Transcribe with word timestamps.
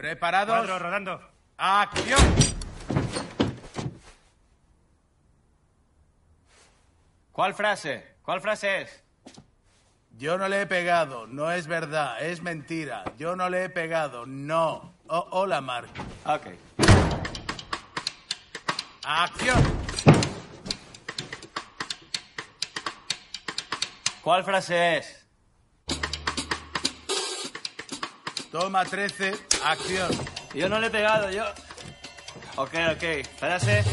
¿Preparados? 0.00 0.56
Cuadro 0.56 0.78
rodando. 0.78 1.20
¡Acción! 1.58 2.18
¿Cuál 7.30 7.52
frase? 7.52 8.14
¿Cuál 8.22 8.40
frase 8.40 8.80
es? 8.80 9.04
Yo 10.16 10.38
no 10.38 10.48
le 10.48 10.62
he 10.62 10.66
pegado, 10.66 11.26
no 11.26 11.52
es 11.52 11.66
verdad, 11.66 12.22
es 12.22 12.40
mentira. 12.40 13.04
Yo 13.18 13.36
no 13.36 13.50
le 13.50 13.64
he 13.64 13.68
pegado, 13.68 14.24
no. 14.24 14.94
Oh, 15.06 15.28
hola, 15.32 15.60
Mark. 15.60 15.90
Ok. 16.24 16.46
¡Acción! 19.04 19.62
¿Cuál 24.22 24.44
frase 24.44 24.96
es? 24.96 25.19
Toma 28.50 28.84
13, 28.84 29.32
acción. 29.64 30.10
Yo 30.54 30.68
no 30.68 30.80
le 30.80 30.88
he 30.88 30.90
pegado, 30.90 31.30
yo... 31.30 31.44
Ok, 32.56 32.74
ok. 32.92 33.26
Frase. 33.38 33.84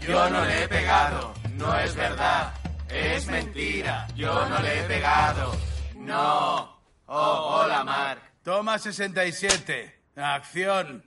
Yo 0.00 0.30
no 0.30 0.44
le 0.44 0.64
he 0.64 0.68
pegado, 0.68 1.34
no 1.50 1.78
es 1.78 1.94
verdad, 1.94 2.54
es 2.88 3.26
mentira. 3.26 4.08
Yo 4.16 4.48
no 4.48 4.58
le 4.60 4.80
he 4.80 4.82
pegado, 4.84 5.54
no. 5.96 6.80
Oh, 7.06 7.60
hola, 7.62 7.84
Mark. 7.84 8.22
Toma 8.42 8.78
67, 8.78 10.02
acción. 10.16 11.04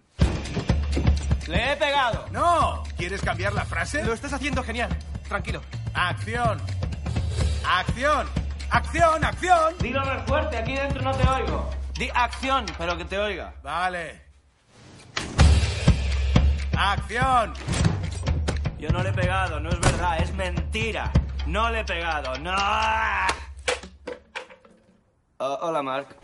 ¡Le 1.47 1.73
he 1.73 1.75
pegado! 1.75 2.27
No, 2.31 2.83
¿quieres 2.95 3.21
cambiar 3.21 3.53
la 3.53 3.65
frase? 3.65 4.03
Lo 4.03 4.13
estás 4.13 4.31
haciendo 4.33 4.63
genial. 4.63 4.95
Tranquilo. 5.27 5.61
Acción. 5.93 6.61
Acción. 7.67 8.42
Acción, 8.73 9.23
acción. 9.23 9.77
Dilo 9.77 10.03
más 10.03 10.25
fuerte, 10.25 10.57
aquí 10.57 10.73
dentro 10.73 11.03
no 11.03 11.11
te 11.11 11.27
oigo. 11.29 11.69
Di 11.93 12.09
acción, 12.11 12.65
pero 12.75 12.97
que 12.97 13.05
te 13.05 13.19
oiga. 13.19 13.53
Vale. 13.61 14.19
Acción. 16.75 17.53
Yo 18.79 18.89
no 18.89 19.03
le 19.03 19.09
he 19.09 19.13
pegado, 19.13 19.59
no 19.59 19.69
es 19.69 19.79
verdad, 19.79 20.17
es 20.17 20.33
mentira. 20.33 21.11
No 21.45 21.69
le 21.69 21.81
he 21.81 21.85
pegado, 21.85 22.35
no. 22.39 22.55
Oh, 25.37 25.59
hola, 25.61 25.83
Mark. 25.83 26.22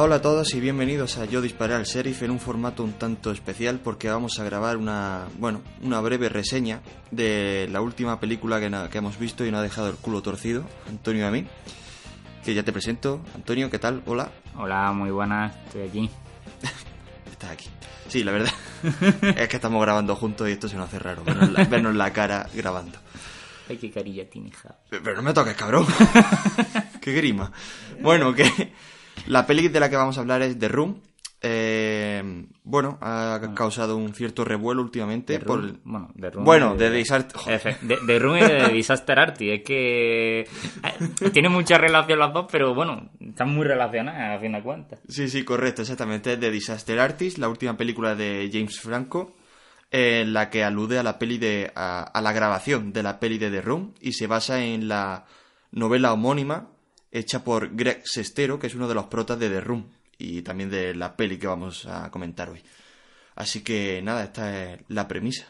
Hola, 0.00 0.06
hola 0.06 0.16
a 0.16 0.22
todos 0.22 0.54
y 0.54 0.60
bienvenidos 0.60 1.18
a 1.18 1.26
Yo 1.26 1.42
Disparé 1.42 1.74
al 1.74 1.84
Sheriff 1.84 2.22
en 2.22 2.30
un 2.30 2.40
formato 2.40 2.82
un 2.82 2.94
tanto 2.94 3.32
especial 3.32 3.80
porque 3.80 4.08
vamos 4.08 4.40
a 4.40 4.44
grabar 4.44 4.78
una, 4.78 5.26
bueno, 5.36 5.60
una 5.82 6.00
breve 6.00 6.30
reseña 6.30 6.80
de 7.10 7.68
la 7.70 7.82
última 7.82 8.18
película 8.18 8.58
que, 8.60 8.70
que 8.90 8.96
hemos 8.96 9.18
visto 9.18 9.44
y 9.44 9.50
nos 9.50 9.60
ha 9.60 9.62
dejado 9.62 9.90
el 9.90 9.96
culo 9.96 10.22
torcido, 10.22 10.64
Antonio 10.88 11.24
y 11.24 11.26
a 11.26 11.30
mí. 11.30 11.46
Que 12.42 12.54
ya 12.54 12.62
te 12.62 12.72
presento. 12.72 13.20
Antonio, 13.34 13.68
¿qué 13.68 13.78
tal? 13.78 14.02
Hola. 14.06 14.32
Hola, 14.56 14.90
muy 14.92 15.10
buenas, 15.10 15.54
estoy 15.66 15.82
aquí. 15.82 16.10
Estás 17.30 17.50
aquí. 17.50 17.68
Sí, 18.08 18.24
la 18.24 18.32
verdad. 18.32 18.52
es 19.36 19.48
que 19.48 19.56
estamos 19.56 19.82
grabando 19.82 20.16
juntos 20.16 20.48
y 20.48 20.52
esto 20.52 20.66
se 20.66 20.76
nos 20.76 20.88
hace 20.88 20.98
raro. 20.98 21.24
Vernos 21.24 21.52
la, 21.52 21.64
vernos 21.64 21.94
la 21.94 22.10
cara 22.10 22.48
grabando. 22.54 22.98
Ay, 23.68 23.76
qué 23.76 23.90
carilla 23.90 24.28
tiene, 24.30 24.50
Javi. 24.50 24.76
Pero 24.88 25.16
no 25.16 25.22
me 25.22 25.34
toques, 25.34 25.54
cabrón. 25.54 25.86
qué 27.02 27.12
grima. 27.12 27.52
Bueno, 28.00 28.32
que 28.32 28.72
la 29.26 29.46
peli 29.46 29.68
de 29.68 29.80
la 29.80 29.88
que 29.90 29.96
vamos 29.96 30.18
a 30.18 30.20
hablar 30.20 30.42
es 30.42 30.58
The 30.58 30.68
Room. 30.68 31.00
Eh, 31.42 32.44
bueno, 32.64 32.98
ha 33.00 33.40
causado 33.54 33.96
un 33.96 34.12
cierto 34.12 34.44
revuelo 34.44 34.82
últimamente. 34.82 35.38
The 35.38 35.44
por... 35.46 35.60
Room, 35.62 35.80
bueno, 35.84 36.12
The 36.20 36.30
Room 36.30 36.44
Bueno, 36.44 36.74
de- 36.76 36.90
de 36.90 36.96
Disaster... 36.98 37.40
De, 37.80 37.96
de 38.06 38.18
Room 38.18 38.36
y 38.36 38.40
de 38.40 38.68
Disaster 38.68 39.18
Artist. 39.18 39.50
Es 39.50 39.62
que 39.64 40.40
eh, 40.40 41.30
tiene 41.32 41.48
mucha 41.48 41.78
relación 41.78 42.18
las 42.18 42.32
dos, 42.34 42.46
pero 42.52 42.74
bueno, 42.74 43.10
están 43.20 43.54
muy 43.54 43.64
relacionadas 43.66 44.36
a 44.36 44.40
fin 44.40 44.52
de 44.52 44.62
cuentas. 44.62 45.00
Sí, 45.08 45.28
sí, 45.30 45.42
correcto, 45.44 45.80
exactamente. 45.82 46.34
Es 46.34 46.40
The 46.40 46.50
Disaster 46.50 47.00
Artist, 47.00 47.38
la 47.38 47.48
última 47.48 47.74
película 47.76 48.14
de 48.14 48.50
James 48.52 48.78
Franco, 48.78 49.34
eh, 49.90 50.20
en 50.22 50.34
la 50.34 50.50
que 50.50 50.62
alude 50.62 50.98
a 50.98 51.02
la 51.02 51.18
peli 51.18 51.38
de. 51.38 51.72
A, 51.74 52.02
a 52.02 52.20
la 52.20 52.32
grabación 52.32 52.92
de 52.92 53.02
la 53.02 53.18
peli 53.18 53.38
de 53.38 53.50
The 53.50 53.62
Room 53.62 53.94
y 54.00 54.12
se 54.12 54.26
basa 54.26 54.62
en 54.62 54.88
la 54.88 55.24
novela 55.72 56.12
homónima 56.12 56.68
hecha 57.10 57.44
por 57.44 57.74
Greg 57.74 58.02
Sestero, 58.04 58.58
que 58.58 58.66
es 58.66 58.74
uno 58.74 58.88
de 58.88 58.94
los 58.94 59.06
protas 59.06 59.38
de 59.38 59.48
The 59.48 59.60
Room 59.60 59.90
y 60.18 60.42
también 60.42 60.70
de 60.70 60.94
la 60.94 61.16
peli 61.16 61.38
que 61.38 61.46
vamos 61.46 61.86
a 61.86 62.10
comentar 62.10 62.50
hoy. 62.50 62.62
Así 63.34 63.64
que 63.64 64.02
nada, 64.02 64.24
esta 64.24 64.72
es 64.72 64.80
la 64.88 65.08
premisa. 65.08 65.46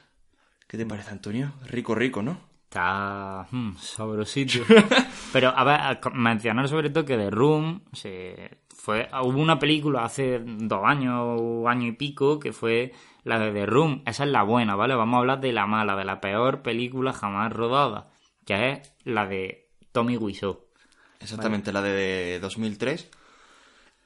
¿Qué 0.67 0.79
te 0.79 0.87
parece, 0.87 1.11
Antonio? 1.11 1.55
Rico, 1.67 1.95
rico, 1.95 2.23
¿no? 2.23 2.39
Está 2.65 3.49
mm, 3.51 3.77
sabrosito. 3.79 4.61
Pero, 5.33 5.49
a 5.49 5.65
ver, 5.65 5.81
a 5.81 6.01
mencionar 6.15 6.69
sobre 6.69 6.91
todo 6.91 7.05
que 7.05 7.17
The 7.17 7.31
Room 7.31 7.83
se 7.93 8.59
fue, 8.69 9.09
hubo 9.25 9.41
una 9.41 9.59
película 9.59 10.05
hace 10.05 10.41
dos 10.45 10.83
años, 10.85 11.67
año 11.67 11.89
y 11.89 11.93
pico, 11.93 12.39
que 12.39 12.53
fue 12.53 12.93
la 13.25 13.41
de 13.41 13.51
The 13.51 13.67
Room. 13.67 14.03
Esa 14.07 14.23
es 14.23 14.31
la 14.31 14.45
buena, 14.45 14.77
¿vale? 14.77 14.95
Vamos 14.95 15.17
a 15.17 15.19
hablar 15.19 15.41
de 15.41 15.53
la 15.53 15.67
mala, 15.67 15.97
de 15.97 16.05
la 16.05 16.21
peor 16.21 16.63
película 16.63 17.13
jamás 17.13 17.53
rodada, 17.53 18.13
que 18.47 18.71
es 18.71 18.95
la 19.03 19.27
de 19.27 19.69
Tommy 19.91 20.17
Wiseau. 20.17 20.70
Exactamente, 21.21 21.73
la 21.73 21.83
de 21.83 22.39
2003. 22.41 23.09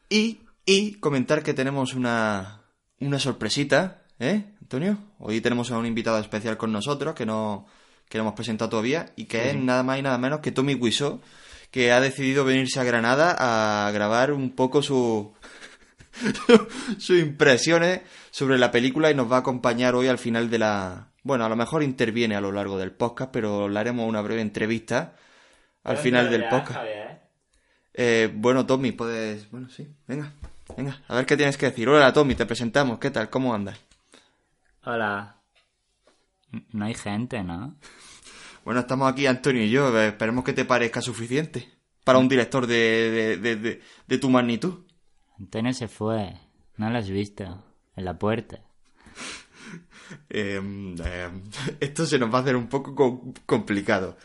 Y, 0.08 0.40
y 0.66 0.94
comentar 0.94 1.42
que 1.42 1.54
tenemos 1.54 1.94
una, 1.94 2.62
una 3.00 3.18
sorpresita, 3.18 4.02
¿eh, 4.18 4.44
Antonio? 4.60 4.98
Hoy 5.18 5.40
tenemos 5.40 5.70
a 5.70 5.78
un 5.78 5.86
invitado 5.86 6.18
especial 6.18 6.56
con 6.56 6.72
nosotros 6.72 7.14
que 7.14 7.24
no, 7.24 7.66
que 8.08 8.18
no 8.18 8.24
hemos 8.24 8.34
presentado 8.34 8.70
todavía 8.70 9.12
y 9.16 9.26
que 9.26 9.50
es 9.50 9.56
nada 9.56 9.82
más 9.82 9.98
y 9.98 10.02
nada 10.02 10.18
menos 10.18 10.40
que 10.40 10.52
Tommy 10.52 10.74
Wiseau, 10.74 11.20
que 11.70 11.92
ha 11.92 12.00
decidido 12.00 12.44
venirse 12.44 12.80
a 12.80 12.84
Granada 12.84 13.36
a 13.38 13.90
grabar 13.92 14.32
un 14.32 14.50
poco 14.50 14.82
su, 14.82 15.32
sus 16.98 17.18
impresiones 17.18 18.02
sobre 18.30 18.58
la 18.58 18.70
película 18.70 19.10
y 19.10 19.14
nos 19.14 19.30
va 19.30 19.36
a 19.36 19.40
acompañar 19.40 19.94
hoy 19.94 20.08
al 20.08 20.18
final 20.18 20.50
de 20.50 20.58
la... 20.58 21.08
Bueno, 21.22 21.44
a 21.44 21.48
lo 21.48 21.56
mejor 21.56 21.82
interviene 21.82 22.36
a 22.36 22.40
lo 22.40 22.52
largo 22.52 22.76
del 22.76 22.92
podcast, 22.92 23.30
pero 23.32 23.68
le 23.68 23.80
haremos 23.80 24.06
una 24.06 24.20
breve 24.20 24.42
entrevista 24.42 25.16
al 25.82 25.96
final 25.96 26.30
del 26.30 26.48
podcast. 26.48 27.03
Eh, 27.94 28.30
bueno, 28.34 28.66
Tommy, 28.66 28.92
puedes... 28.92 29.50
Bueno, 29.50 29.68
sí, 29.68 29.88
venga, 30.08 30.32
venga, 30.76 31.00
a 31.08 31.14
ver 31.16 31.26
qué 31.26 31.36
tienes 31.36 31.56
que 31.56 31.66
decir. 31.66 31.88
Hola, 31.88 32.12
Tommy, 32.12 32.34
te 32.34 32.46
presentamos, 32.46 32.98
¿qué 32.98 33.10
tal? 33.10 33.30
¿Cómo 33.30 33.54
andas? 33.54 33.78
Hola. 34.84 35.40
No 36.72 36.84
hay 36.84 36.94
gente, 36.94 37.42
¿no? 37.42 37.76
Bueno, 38.64 38.80
estamos 38.80 39.12
aquí, 39.12 39.26
Antonio 39.26 39.62
y 39.62 39.68
yo, 39.68 39.94
eh, 40.00 40.08
esperemos 40.08 40.42
que 40.42 40.54
te 40.54 40.64
parezca 40.64 41.02
suficiente 41.02 41.70
para 42.02 42.18
un 42.18 42.28
director 42.30 42.66
de, 42.66 42.74
de, 43.10 43.36
de, 43.36 43.56
de- 43.56 43.82
de 44.06 44.18
tu 44.18 44.30
magnitud. 44.30 44.86
Antonio 45.38 45.74
se 45.74 45.86
fue. 45.86 46.32
No 46.78 46.88
lo 46.88 46.96
has 46.96 47.10
visto. 47.10 47.62
En 47.94 48.04
la 48.06 48.18
puerta. 48.18 48.60
Eh, 50.30 50.60
eh, 51.04 51.30
esto 51.80 52.06
se 52.06 52.18
nos 52.18 52.32
va 52.32 52.38
a 52.38 52.42
hacer 52.42 52.56
un 52.56 52.68
poco 52.68 52.94
co- 52.94 53.34
complicado. 53.46 54.16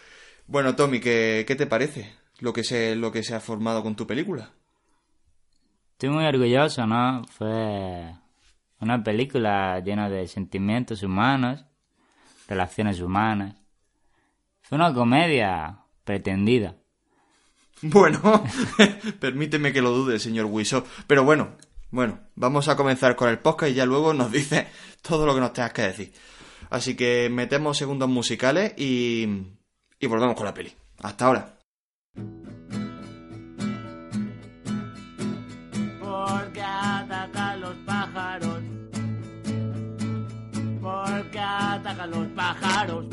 Bueno, 0.48 0.76
Tommy, 0.76 1.00
¿qué, 1.00 1.44
qué 1.48 1.56
te 1.56 1.68
parece 1.68 2.14
lo 2.40 2.54
que, 2.54 2.64
se, 2.64 2.96
lo 2.96 3.12
que 3.12 3.24
se 3.24 3.36
ha 3.36 3.40
formado 3.40 3.84
con 3.84 3.96
tu 3.96 4.08
película? 4.08 4.52
Estoy 5.94 6.10
muy 6.10 6.26
orgulloso, 6.26 6.88
¿no? 6.88 7.24
Fue 7.26 8.14
una 8.80 9.04
película 9.04 9.80
llena 9.80 10.10
de 10.10 10.28
sentimientos 10.28 11.04
humanos, 11.04 11.66
relaciones 12.48 13.02
humanas. 13.02 13.56
Fue 14.62 14.78
una 14.78 14.94
comedia 14.94 15.80
pretendida. 16.04 16.76
Bueno, 17.82 18.44
permíteme 19.22 19.72
que 19.72 19.82
lo 19.82 19.92
dude, 19.92 20.20
señor 20.20 20.48
Wiso. 20.48 20.86
Pero 21.08 21.24
bueno, 21.24 21.56
bueno, 21.92 22.20
vamos 22.36 22.68
a 22.68 22.76
comenzar 22.76 23.16
con 23.16 23.30
el 23.30 23.40
podcast 23.40 23.72
y 23.72 23.76
ya 23.76 23.86
luego 23.86 24.14
nos 24.14 24.34
dice 24.34 24.68
todo 25.02 25.26
lo 25.26 25.34
que 25.34 25.40
nos 25.40 25.54
tengas 25.54 25.72
que 25.72 25.84
decir. 25.84 26.14
Así 26.70 26.96
que 26.98 27.30
metemos 27.32 27.78
segundos 27.78 28.10
musicales 28.10 28.74
y, 28.78 29.28
y 29.98 30.08
volvemos 30.08 30.36
con 30.36 30.46
la 30.46 30.54
peli. 30.54 30.74
Hasta 31.02 31.26
ahora. 31.26 31.59
Atacan 42.10 42.12
los 42.12 42.28
pájaros. 42.36 43.06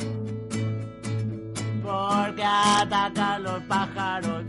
Porque 1.83 2.43
atacan 2.43 3.43
los 3.43 3.63
pájaros. 3.63 4.45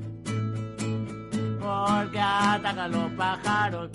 Porque 1.59 2.19
atacan 2.19 2.91
los 2.91 3.11
pájaros. 3.11 3.91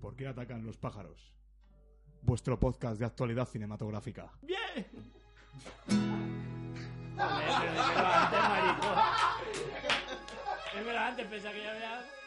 ¿Por 0.00 0.16
qué 0.16 0.26
atacan 0.26 0.64
los 0.64 0.76
pájaros? 0.78 1.32
Vuestro 2.22 2.58
podcast 2.58 2.98
de 2.98 3.06
actualidad 3.06 3.46
cinematográfica. 3.46 4.32
Dímelo 10.74 10.98
antes, 10.98 11.26
pensaba 11.26 11.54
que 11.54 11.62
ya 11.62 11.70
había... 11.70 12.21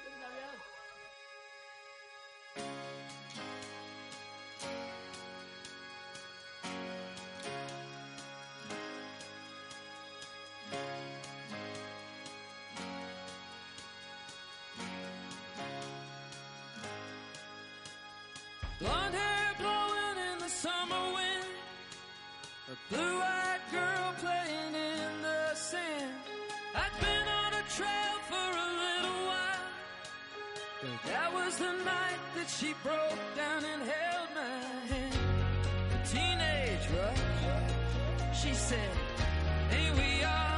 blue-eyed 22.89 23.61
girl 23.71 24.13
playing 24.19 24.73
in 24.73 25.21
the 25.21 25.55
sand. 25.55 26.13
I'd 26.75 26.95
been 27.01 27.27
on 27.41 27.53
a 27.53 27.63
trail 27.77 28.15
for 28.29 28.49
a 28.65 28.69
little 28.83 29.19
while. 29.31 29.67
But 30.81 31.11
that 31.11 31.33
was 31.33 31.57
the 31.57 31.73
night 31.83 32.21
that 32.35 32.49
she 32.49 32.73
broke 32.83 33.21
down 33.35 33.63
and 33.65 33.81
held 33.81 34.29
my 34.35 34.93
hand. 34.93 35.15
A 35.95 36.07
teenage 36.07 36.85
rush. 36.97 38.35
She 38.41 38.53
said, 38.53 38.91
Hey, 39.69 39.89
we 39.99 40.23
all 40.23 40.54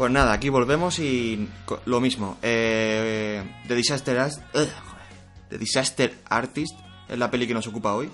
Pues 0.00 0.10
nada, 0.10 0.32
aquí 0.32 0.48
volvemos 0.48 0.98
y 0.98 1.46
lo 1.84 2.00
mismo. 2.00 2.38
Eh, 2.40 3.42
The 3.68 3.74
Disaster 3.74 4.18
Ast- 4.18 4.40
ugh, 4.54 4.60
joder. 4.62 5.06
The 5.50 5.58
Disaster 5.58 6.14
Artist 6.30 6.72
es 7.06 7.18
la 7.18 7.30
peli 7.30 7.46
que 7.46 7.52
nos 7.52 7.66
ocupa 7.66 7.92
hoy 7.92 8.08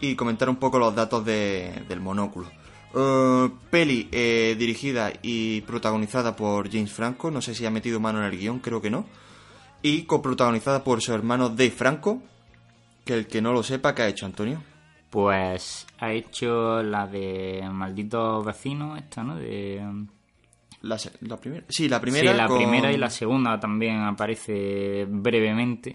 y 0.00 0.16
comentar 0.16 0.48
un 0.48 0.56
poco 0.56 0.80
los 0.80 0.92
datos 0.96 1.24
de- 1.24 1.84
del 1.88 2.00
monóculo. 2.00 2.50
Eh, 2.92 3.50
peli 3.70 4.08
eh, 4.10 4.56
dirigida 4.58 5.12
y 5.22 5.60
protagonizada 5.60 6.34
por 6.34 6.68
James 6.72 6.90
Franco, 6.92 7.30
no 7.30 7.40
sé 7.40 7.54
si 7.54 7.64
ha 7.64 7.70
metido 7.70 8.00
mano 8.00 8.18
en 8.18 8.24
el 8.32 8.36
guion, 8.36 8.58
creo 8.58 8.82
que 8.82 8.90
no. 8.90 9.06
Y 9.80 10.02
coprotagonizada 10.06 10.82
por 10.82 11.00
su 11.02 11.12
hermano 11.14 11.50
Dave 11.50 11.70
Franco, 11.70 12.20
que 13.04 13.14
el 13.14 13.28
que 13.28 13.40
no 13.40 13.52
lo 13.52 13.62
sepa, 13.62 13.94
¿qué 13.94 14.02
ha 14.02 14.08
hecho 14.08 14.26
Antonio? 14.26 14.60
Pues 15.08 15.86
ha 16.00 16.10
hecho 16.10 16.82
la 16.82 17.06
de 17.06 17.62
Malditos 17.70 18.44
Vecinos, 18.44 18.98
esta, 18.98 19.22
¿no? 19.22 19.36
De... 19.36 19.80
La, 20.82 20.96
primera. 21.40 21.64
Sí, 21.68 21.88
la 21.88 22.00
primera. 22.00 22.30
sí, 22.32 22.36
la 22.36 22.46
con- 22.46 22.58
primera 22.58 22.92
y 22.92 22.96
la 22.96 23.10
segunda 23.10 23.58
también 23.58 24.00
aparece 24.02 25.06
brevemente 25.08 25.94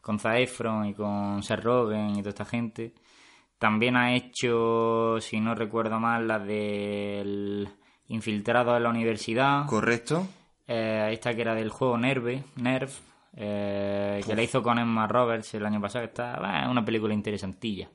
con 0.00 0.18
Zac 0.18 0.38
Efron 0.38 0.86
y 0.86 0.94
con 0.94 1.42
Seth 1.42 1.62
Rogen 1.62 2.10
y 2.10 2.18
toda 2.18 2.30
esta 2.30 2.44
gente. 2.44 2.92
También 3.58 3.96
ha 3.96 4.14
hecho, 4.14 5.16
si 5.20 5.40
no 5.40 5.54
recuerdo 5.54 5.98
mal, 5.98 6.28
la 6.28 6.38
del 6.38 7.68
infiltrado 8.08 8.76
en 8.76 8.82
la 8.82 8.90
universidad. 8.90 9.66
Correcto. 9.66 10.26
Eh, 10.68 11.08
esta 11.12 11.34
que 11.34 11.40
era 11.42 11.54
del 11.54 11.70
juego 11.70 11.96
Nerve, 11.96 12.42
Nerve, 12.56 12.92
eh, 13.36 14.20
que 14.26 14.34
la 14.34 14.42
hizo 14.42 14.62
con 14.62 14.78
Emma 14.78 15.06
Roberts 15.06 15.54
el 15.54 15.64
año 15.66 15.80
pasado, 15.80 16.04
que 16.04 16.08
está, 16.10 16.36
bah, 16.38 16.68
una 16.70 16.84
película 16.84 17.14
interesantilla. 17.14 17.88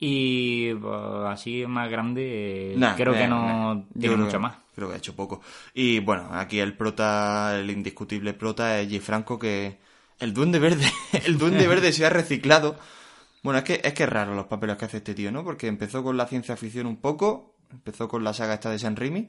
Y 0.00 0.74
pues, 0.74 0.94
así 1.26 1.66
más 1.66 1.90
grande, 1.90 2.74
Nah, 2.76 2.94
creo 2.94 3.14
que 3.14 3.26
nah. 3.26 3.74
no 3.74 3.86
tiene 3.98 4.14
creo 4.14 4.26
mucho 4.26 4.40
más. 4.40 4.56
Creo 4.74 4.88
que 4.88 4.94
ha 4.94 4.98
hecho 4.98 5.16
poco. 5.16 5.40
Y 5.74 5.98
bueno, 6.00 6.28
aquí 6.32 6.60
el 6.60 6.76
prota, 6.76 7.58
el 7.58 7.68
indiscutible 7.70 8.32
prota 8.32 8.80
es 8.80 8.88
Jay 8.88 9.00
Franco, 9.00 9.38
que 9.38 9.78
el 10.20 10.32
duende 10.32 10.58
verde, 10.58 10.86
el 11.26 11.36
duende 11.38 11.66
verde 11.68 11.92
se 11.92 12.06
ha 12.06 12.10
reciclado. 12.10 12.76
Bueno, 13.42 13.58
es 13.58 13.64
que 13.64 13.80
es 13.82 13.92
que 13.92 14.04
es 14.04 14.08
raro 14.08 14.34
los 14.34 14.46
papeles 14.46 14.76
que 14.76 14.84
hace 14.84 14.98
este 14.98 15.14
tío, 15.14 15.32
¿no? 15.32 15.44
Porque 15.44 15.66
empezó 15.66 16.02
con 16.02 16.16
la 16.16 16.26
ciencia 16.26 16.56
ficción 16.56 16.86
un 16.86 16.96
poco, 16.96 17.54
empezó 17.72 18.08
con 18.08 18.22
la 18.22 18.32
saga 18.34 18.54
esta 18.54 18.70
de 18.70 18.78
San 18.78 18.96
Raimi 18.96 19.28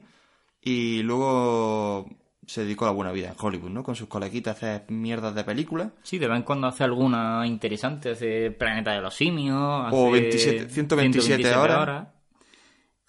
y 0.62 1.02
luego 1.02 2.08
se 2.46 2.62
dedicó 2.64 2.84
a 2.84 2.88
la 2.88 2.94
buena 2.94 3.12
vida 3.12 3.28
en 3.28 3.34
Hollywood, 3.38 3.70
¿no? 3.70 3.82
Con 3.82 3.94
sus 3.94 4.08
coleguitas 4.08 4.54
a 4.54 4.56
hacer 4.56 4.84
mierdas 4.90 5.34
de 5.34 5.44
películas. 5.44 5.92
Sí, 6.02 6.18
de 6.18 6.26
vez 6.28 6.36
en 6.36 6.42
cuando 6.42 6.66
hace 6.66 6.84
alguna 6.84 7.46
interesante, 7.46 8.10
hace 8.10 8.50
Planeta 8.50 8.92
de 8.92 9.00
los 9.00 9.14
Simios, 9.14 9.86
hace 9.86 9.96
O 9.96 10.10
27 10.10 10.68
127 10.68 11.54
horas. 11.54 12.08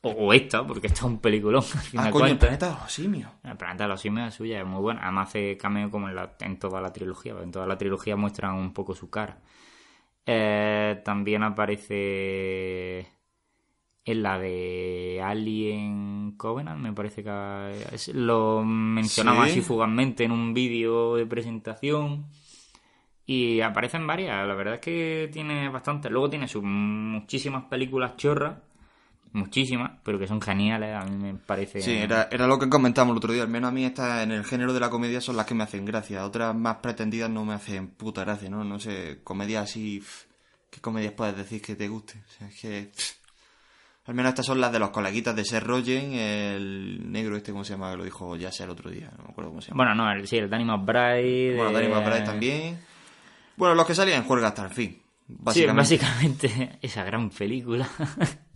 O, 0.03 0.09
o 0.09 0.33
esta, 0.33 0.65
porque 0.65 0.87
esta 0.87 0.99
es 1.01 1.03
un 1.05 1.19
peliculón. 1.19 1.63
Ah, 1.95 2.09
coño, 2.09 2.25
el 2.27 2.37
planeta 2.39 2.69
de 2.69 2.73
los 2.73 2.91
simios. 2.91 3.29
El 3.43 3.55
planeta 3.55 3.83
de 3.83 3.89
los 3.89 4.01
simios 4.01 4.29
es 4.29 4.33
suya, 4.33 4.59
es 4.61 4.65
muy 4.65 4.81
buena. 4.81 5.01
Además 5.03 5.29
hace 5.29 5.57
cameo 5.57 5.91
como 5.91 6.09
en, 6.09 6.15
la- 6.15 6.35
en 6.39 6.57
toda 6.57 6.81
la 6.81 6.91
trilogía. 6.91 7.33
En 7.43 7.51
toda 7.51 7.67
la 7.67 7.77
trilogía 7.77 8.15
muestran 8.15 8.55
un 8.55 8.73
poco 8.73 8.95
su 8.95 9.09
cara. 9.11 9.37
Eh, 10.25 11.01
también 11.05 11.43
aparece 11.43 13.07
en 14.03 14.23
la 14.23 14.39
de 14.39 15.21
Alien 15.23 16.33
Covenant, 16.37 16.79
me 16.81 16.93
parece 16.93 17.23
que 17.23 18.11
lo 18.13 18.63
mencionaba 18.63 19.45
Sí. 19.45 19.51
así 19.51 19.61
fugazmente 19.61 20.23
en 20.23 20.31
un 20.31 20.53
vídeo 20.53 21.15
de 21.15 21.25
presentación. 21.25 22.25
Y 23.25 23.61
aparecen 23.61 24.07
varias, 24.07 24.45
la 24.45 24.55
verdad 24.55 24.75
es 24.75 24.79
que 24.81 25.29
tiene 25.31 25.69
bastante. 25.69 26.09
Luego 26.09 26.29
tiene 26.29 26.47
sus 26.47 26.63
muchísimas 26.63 27.65
películas 27.65 28.17
chorras, 28.17 28.57
muchísimas, 29.31 29.91
pero 30.03 30.19
que 30.19 30.27
son 30.27 30.41
geniales, 30.41 30.95
a 30.95 31.05
mí 31.05 31.15
me 31.15 31.35
parece. 31.35 31.81
Sí, 31.81 31.93
era, 31.93 32.27
era 32.31 32.47
lo 32.47 32.59
que 32.59 32.67
comentábamos 32.67 33.13
el 33.13 33.17
otro 33.17 33.31
día. 33.31 33.43
Al 33.43 33.49
menos 33.49 33.69
a 33.69 33.71
mí 33.71 33.85
estas 33.85 34.23
en 34.23 34.31
el 34.31 34.43
género 34.43 34.73
de 34.73 34.79
la 34.81 34.89
comedia 34.89 35.21
son 35.21 35.37
las 35.37 35.45
que 35.45 35.53
me 35.53 35.63
hacen 35.63 35.85
gracia. 35.85 36.25
Otras 36.25 36.53
más 36.55 36.77
pretendidas 36.77 37.29
no 37.29 37.45
me 37.45 37.53
hacen 37.53 37.89
puta 37.89 38.21
gracia, 38.25 38.49
¿no? 38.49 38.63
No 38.63 38.79
sé, 38.79 39.19
comedia 39.23 39.61
así... 39.61 40.03
¿Qué 40.69 40.79
comedias 40.81 41.13
puedes 41.13 41.35
decir 41.35 41.61
que 41.61 41.75
te 41.75 41.87
guste? 41.89 42.21
O 42.25 42.31
sea, 42.31 42.47
es 42.47 42.59
que... 42.59 42.91
al 44.05 44.13
menos 44.15 44.29
estas 44.29 44.45
son 44.45 44.59
las 44.59 44.71
de 44.71 44.79
los 44.79 44.89
coleguitas 44.89 45.35
de 45.35 45.45
Seth 45.45 45.63
Rogen, 45.63 46.13
el 46.13 47.11
negro 47.11 47.37
este, 47.37 47.51
¿cómo 47.51 47.63
se 47.63 47.73
llama? 47.73 47.91
Que 47.91 47.97
lo 47.97 48.03
dijo 48.03 48.35
ya 48.35 48.51
sea 48.51 48.65
el 48.65 48.71
otro 48.71 48.89
día, 48.89 49.11
no 49.17 49.23
me 49.25 49.29
acuerdo 49.31 49.51
cómo 49.51 49.61
se 49.61 49.69
llama. 49.69 49.83
Bueno, 49.83 49.95
no, 49.95 50.11
el, 50.11 50.27
sí, 50.27 50.37
el 50.37 50.49
Danny 50.49 50.65
McBride. 50.65 51.55
Bueno, 51.55 51.71
Danny 51.71 51.85
eh, 51.87 51.89
McBride 51.89 52.21
también. 52.21 52.79
Bueno, 53.57 53.75
los 53.75 53.85
que 53.85 53.93
salían 53.95 54.21
en 54.21 54.27
Juerga 54.27 54.47
hasta 54.49 54.65
el 54.65 54.71
fin. 54.71 54.89
Sí, 54.91 55.01
Básicamente. 55.27 55.97
básicamente 55.97 56.79
esa 56.81 57.03
gran 57.03 57.29
película. 57.29 57.87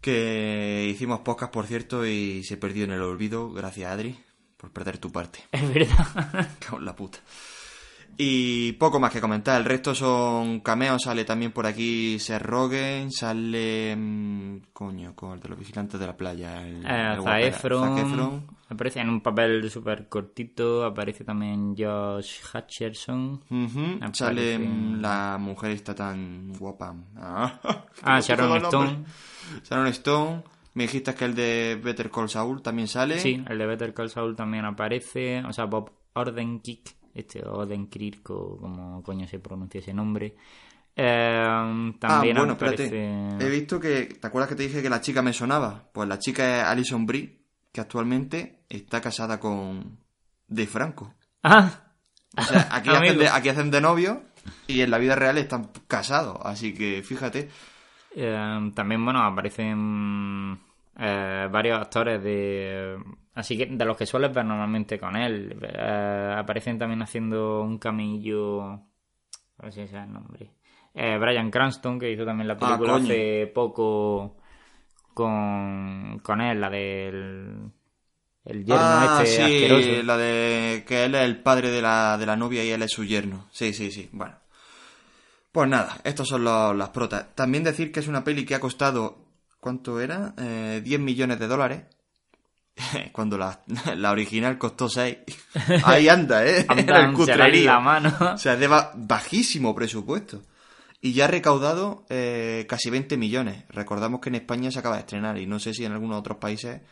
Que 0.00 0.86
hicimos 0.90 1.20
podcast, 1.20 1.50
por 1.50 1.66
cierto, 1.66 2.04
y 2.04 2.44
se 2.44 2.58
perdió 2.58 2.84
en 2.84 2.90
el 2.90 3.00
olvido. 3.00 3.50
Gracias, 3.52 3.90
Adri, 3.90 4.18
por 4.58 4.70
perder 4.70 4.98
tu 4.98 5.10
parte. 5.10 5.38
es 5.50 5.72
verdad. 5.72 6.48
La 6.80 6.94
puta. 6.94 7.20
Y 8.16 8.72
poco 8.72 9.00
más 9.00 9.12
que 9.12 9.20
comentar. 9.20 9.58
El 9.60 9.64
resto 9.64 9.94
son 9.94 10.60
cameos. 10.60 11.02
Sale 11.02 11.24
también 11.24 11.52
por 11.52 11.66
aquí 11.66 12.18
Seth 12.18 12.42
Rogen. 12.42 13.10
Sale. 13.10 13.94
mm, 13.96 14.58
Coño, 14.72 15.14
con 15.14 15.32
el 15.32 15.40
de 15.40 15.48
los 15.48 15.58
vigilantes 15.58 15.98
de 15.98 16.06
la 16.06 16.16
playa. 16.16 16.66
El, 16.66 16.76
Eh, 16.76 16.78
el 16.88 17.14
Zac 17.16 17.20
guapera. 17.20 17.46
Efron, 17.48 17.96
Zac 17.96 18.06
Efron. 18.06 18.46
Aparece 18.68 19.00
en 19.00 19.08
un 19.10 19.20
papel 19.20 19.70
súper 19.70 20.08
cortito. 20.08 20.84
Aparece 20.84 21.24
también 21.24 21.74
Josh 21.76 22.38
Hutcherson. 22.52 23.40
Aparece- 23.50 24.12
Sale 24.14 24.58
mm, 24.58 25.00
la 25.00 25.36
mujer 25.40 25.70
esta 25.72 25.94
tan 25.94 26.52
guapa. 26.52 26.94
Ah, 27.16 27.60
Ah, 28.02 28.20
Sharon. 28.20 28.56
Stone. 28.64 29.04
Sharon 29.64 29.86
Stone. 29.88 30.42
Me 30.74 30.84
dijiste 30.84 31.14
que 31.14 31.24
el 31.24 31.34
de 31.34 31.80
Better 31.82 32.10
Call 32.10 32.28
Saul 32.28 32.60
también 32.62 32.88
sale. 32.88 33.18
Sí, 33.20 33.42
el 33.48 33.58
de 33.58 33.66
Better 33.66 33.94
Call 33.94 34.10
Saul 34.10 34.34
también 34.34 34.64
aparece. 34.64 35.42
O 35.44 35.52
sea, 35.52 35.66
Bob 35.66 35.90
Odenkirk. 36.14 36.94
Este 37.14 37.46
Odenkirk, 37.46 38.28
o 38.30 38.58
como 38.58 39.02
coño 39.02 39.26
se 39.28 39.38
pronuncia 39.38 39.78
ese 39.80 39.94
nombre. 39.94 40.34
Eh, 40.96 41.92
también 41.98 42.36
ah, 42.36 42.40
bueno, 42.40 42.52
aparece... 42.54 42.84
espérate. 42.84 43.44
He 43.44 43.50
visto 43.50 43.80
que. 43.80 44.06
¿Te 44.20 44.26
acuerdas 44.26 44.48
que 44.48 44.56
te 44.56 44.62
dije 44.64 44.82
que 44.82 44.90
la 44.90 45.00
chica 45.00 45.22
me 45.22 45.32
sonaba? 45.32 45.88
Pues 45.92 46.08
la 46.08 46.18
chica 46.18 46.58
es 46.58 46.64
Alison 46.64 47.06
Brie, 47.06 47.38
que 47.72 47.80
actualmente 47.80 48.64
está 48.68 49.00
casada 49.00 49.38
con. 49.38 49.98
De 50.46 50.66
Franco. 50.66 51.14
Ah, 51.42 51.70
O 52.36 52.42
sea, 52.42 52.68
aquí, 52.72 52.90
hacen 52.90 53.18
de, 53.18 53.28
aquí 53.28 53.48
hacen 53.48 53.70
de 53.70 53.80
novio 53.80 54.22
y 54.66 54.80
en 54.82 54.90
la 54.90 54.98
vida 54.98 55.14
real 55.14 55.38
están 55.38 55.70
casados. 55.86 56.38
Así 56.42 56.74
que 56.74 57.02
fíjate. 57.02 57.48
Eh, 58.16 58.70
también, 58.74 59.04
bueno, 59.04 59.22
aparecen 59.22 60.58
eh, 60.98 61.48
varios 61.50 61.78
actores 61.80 62.22
de... 62.22 62.96
Así 63.34 63.58
que 63.58 63.66
de 63.66 63.84
los 63.84 63.96
que 63.96 64.06
sueles 64.06 64.32
ver 64.32 64.44
normalmente 64.44 64.98
con 64.98 65.16
él. 65.16 65.58
Eh, 65.60 66.34
aparecen 66.36 66.78
también 66.78 67.02
haciendo 67.02 67.62
un 67.62 67.78
camillo... 67.78 68.62
A 68.62 69.62
ver 69.62 69.72
si 69.72 69.80
ese 69.82 69.96
es 69.96 70.02
el 70.02 70.12
nombre. 70.12 70.50
Eh, 70.94 71.18
Brian 71.18 71.50
Cranston, 71.50 71.98
que 71.98 72.10
hizo 72.10 72.24
también 72.24 72.48
la 72.48 72.56
película 72.56 72.92
coño. 72.92 73.04
hace 73.04 73.50
poco 73.52 74.36
con, 75.12 76.20
con 76.20 76.40
él, 76.40 76.60
la 76.60 76.70
del... 76.70 77.70
El 78.44 78.62
yerno 78.64 78.82
ah, 78.84 79.22
este 79.22 79.36
sí, 79.36 79.42
asqueroso. 79.42 80.02
la 80.02 80.16
de 80.18 80.84
que 80.86 81.04
él 81.04 81.14
es 81.14 81.22
el 81.22 81.42
padre 81.42 81.70
de 81.70 81.80
la, 81.80 82.18
de 82.18 82.26
la 82.26 82.36
novia 82.36 82.62
y 82.62 82.70
él 82.70 82.82
es 82.82 82.90
su 82.90 83.02
yerno. 83.02 83.46
Sí, 83.50 83.72
sí, 83.72 83.90
sí. 83.90 84.10
Bueno. 84.12 84.34
Pues 85.50 85.68
nada, 85.68 85.96
estos 86.04 86.28
son 86.28 86.44
los, 86.44 86.76
las 86.76 86.90
protas. 86.90 87.34
También 87.34 87.64
decir 87.64 87.90
que 87.90 88.00
es 88.00 88.08
una 88.08 88.22
peli 88.22 88.44
que 88.44 88.54
ha 88.54 88.60
costado, 88.60 89.23
¿cuánto 89.64 89.98
era? 89.98 90.34
Eh, 90.36 90.82
10 90.84 91.00
millones 91.00 91.38
de 91.38 91.46
dólares. 91.48 91.84
Cuando 93.12 93.38
la, 93.38 93.62
la 93.96 94.10
original 94.12 94.58
costó 94.58 94.90
6. 94.90 95.16
Ahí 95.84 96.06
anda, 96.10 96.44
¿eh? 96.46 96.66
Anda, 96.68 96.82
Era 96.82 97.46
el 97.46 97.64
la 97.64 97.80
mano. 97.80 98.14
O 98.34 98.36
sea, 98.36 98.52
es 98.52 98.60
de 98.60 98.66
ba- 98.68 98.92
bajísimo 98.94 99.74
presupuesto. 99.74 100.42
Y 101.00 101.14
ya 101.14 101.24
ha 101.24 101.28
recaudado 101.28 102.04
eh, 102.10 102.66
casi 102.68 102.90
20 102.90 103.16
millones. 103.16 103.64
Recordamos 103.70 104.20
que 104.20 104.28
en 104.28 104.34
España 104.34 104.70
se 104.70 104.80
acaba 104.80 104.96
de 104.96 105.00
estrenar 105.00 105.38
y 105.38 105.46
no 105.46 105.58
sé 105.58 105.72
si 105.72 105.86
en 105.86 105.92
algunos 105.92 106.18
otros 106.18 106.36
países 106.36 106.82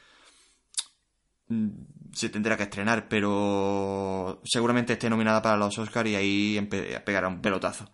mm, 1.49 1.69
se 2.15 2.29
tendrá 2.31 2.57
que 2.57 2.63
estrenar, 2.65 3.07
pero 3.09 4.41
seguramente 4.45 4.95
esté 4.95 5.11
nominada 5.11 5.43
para 5.43 5.57
los 5.59 5.79
Oscars 5.79 6.09
y 6.09 6.15
ahí 6.15 6.69
pegará 7.05 7.29
un 7.29 7.43
pelotazo. 7.43 7.91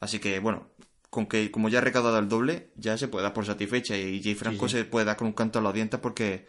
Así 0.00 0.18
que, 0.18 0.38
bueno, 0.40 0.68
con 1.10 1.26
que 1.26 1.50
como 1.50 1.68
ya 1.68 1.78
ha 1.78 1.82
recaudado 1.82 2.18
el 2.18 2.28
doble, 2.28 2.72
ya 2.76 2.96
se 2.96 3.08
puede 3.08 3.24
dar 3.24 3.34
por 3.34 3.44
satisfecha 3.44 3.96
y 3.96 4.22
Jay 4.22 4.34
Franco 4.34 4.68
se 4.68 4.84
puede 4.84 5.06
dar 5.06 5.16
con 5.16 5.26
un 5.26 5.32
canto 5.32 5.58
a 5.58 5.62
los 5.62 5.74
dientes 5.74 5.98
porque, 6.00 6.46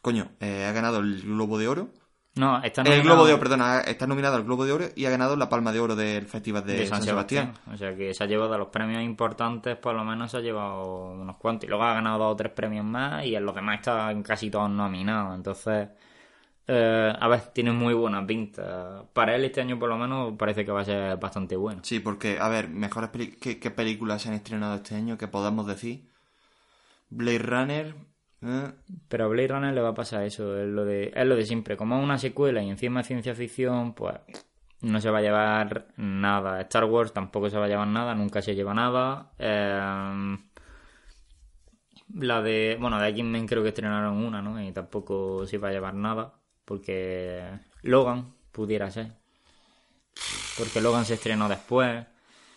coño, 0.00 0.32
eh, 0.40 0.64
ha 0.64 0.72
ganado 0.72 0.98
el 1.00 1.20
Globo 1.22 1.58
de 1.58 1.68
Oro. 1.68 1.90
No, 2.36 2.62
está 2.62 2.80
El 2.82 2.88
nominado 2.88 3.04
Globo 3.04 3.26
de 3.26 3.32
Oro, 3.34 3.40
perdona, 3.40 3.80
está 3.80 4.06
nominado 4.06 4.36
al 4.36 4.44
Globo 4.44 4.64
de 4.64 4.72
Oro 4.72 4.84
y 4.94 5.04
ha 5.04 5.10
ganado 5.10 5.36
la 5.36 5.48
Palma 5.48 5.72
de 5.72 5.80
Oro 5.80 5.96
del 5.96 6.24
Festival 6.26 6.64
de, 6.64 6.74
de 6.74 6.86
San, 6.86 7.02
Sebastián. 7.02 7.52
O 7.70 7.76
sea 7.76 7.94
que 7.94 8.14
se 8.14 8.24
ha 8.24 8.26
llevado 8.26 8.54
a 8.54 8.58
los 8.58 8.68
premios 8.68 9.02
importantes, 9.02 9.76
por 9.76 9.94
lo 9.94 10.04
menos 10.04 10.30
se 10.30 10.38
ha 10.38 10.40
llevado 10.40 11.10
unos 11.10 11.36
cuantos. 11.36 11.64
Y 11.64 11.68
luego 11.68 11.84
ha 11.84 11.94
ganado 11.94 12.18
dos 12.18 12.32
o 12.32 12.36
tres 12.36 12.52
premios 12.52 12.84
más 12.84 13.26
y 13.26 13.34
en 13.34 13.44
los 13.44 13.54
demás 13.54 13.80
están 13.80 14.22
casi 14.22 14.50
todos 14.50 14.70
nominados. 14.70 15.36
Entonces, 15.36 15.88
eh, 16.66 17.12
a 17.18 17.28
ver, 17.28 17.40
tiene 17.52 17.72
muy 17.72 17.94
buena 17.94 18.26
pinta. 18.26 19.04
Para 19.12 19.34
él 19.34 19.44
este 19.44 19.60
año 19.60 19.78
por 19.78 19.88
lo 19.88 19.98
menos 19.98 20.34
parece 20.38 20.64
que 20.64 20.72
va 20.72 20.82
a 20.82 20.84
ser 20.84 21.16
bastante 21.18 21.56
bueno. 21.56 21.80
Sí, 21.84 22.00
porque, 22.00 22.38
a 22.40 22.48
ver, 22.48 22.68
mejores 22.68 23.10
peli- 23.10 23.36
¿qué, 23.40 23.58
qué 23.58 23.70
películas 23.70 24.22
se 24.22 24.28
han 24.28 24.34
estrenado 24.34 24.76
este 24.76 24.94
año 24.94 25.18
que 25.18 25.28
podamos 25.28 25.66
decir? 25.66 26.08
Blade 27.10 27.38
Runner. 27.38 27.94
¿eh? 28.42 28.72
Pero 29.08 29.24
a 29.24 29.28
Blade 29.28 29.48
Runner 29.48 29.74
le 29.74 29.80
va 29.80 29.90
a 29.90 29.94
pasar 29.94 30.22
eso, 30.22 30.56
es 30.56 30.68
lo 30.68 30.84
de, 30.84 31.12
es 31.14 31.26
lo 31.26 31.36
de 31.36 31.44
siempre. 31.44 31.76
Como 31.76 31.98
es 31.98 32.04
una 32.04 32.18
secuela 32.18 32.62
y 32.62 32.70
encima 32.70 33.00
es 33.00 33.06
ciencia 33.06 33.34
ficción, 33.34 33.94
pues 33.94 34.16
no 34.82 35.00
se 35.00 35.10
va 35.10 35.18
a 35.18 35.22
llevar 35.22 35.88
nada. 35.96 36.60
Star 36.62 36.84
Wars 36.84 37.12
tampoco 37.12 37.50
se 37.50 37.58
va 37.58 37.66
a 37.66 37.68
llevar 37.68 37.88
nada, 37.88 38.14
nunca 38.14 38.40
se 38.42 38.54
lleva 38.54 38.72
nada. 38.74 39.32
Eh, 39.38 40.38
la 42.14 42.42
de, 42.42 42.76
bueno, 42.80 42.98
de 43.00 43.08
X-Men 43.08 43.46
creo 43.46 43.62
que 43.62 43.68
estrenaron 43.68 44.16
una, 44.16 44.42
¿no? 44.42 44.62
Y 44.62 44.72
tampoco 44.72 45.46
se 45.46 45.56
iba 45.56 45.68
a 45.68 45.72
llevar 45.72 45.94
nada, 45.94 46.39
porque 46.70 47.42
Logan 47.82 48.32
pudiera 48.52 48.88
ser. 48.92 49.08
Porque 50.56 50.80
Logan 50.80 51.04
se 51.04 51.14
estrenó 51.14 51.48
después. 51.48 52.06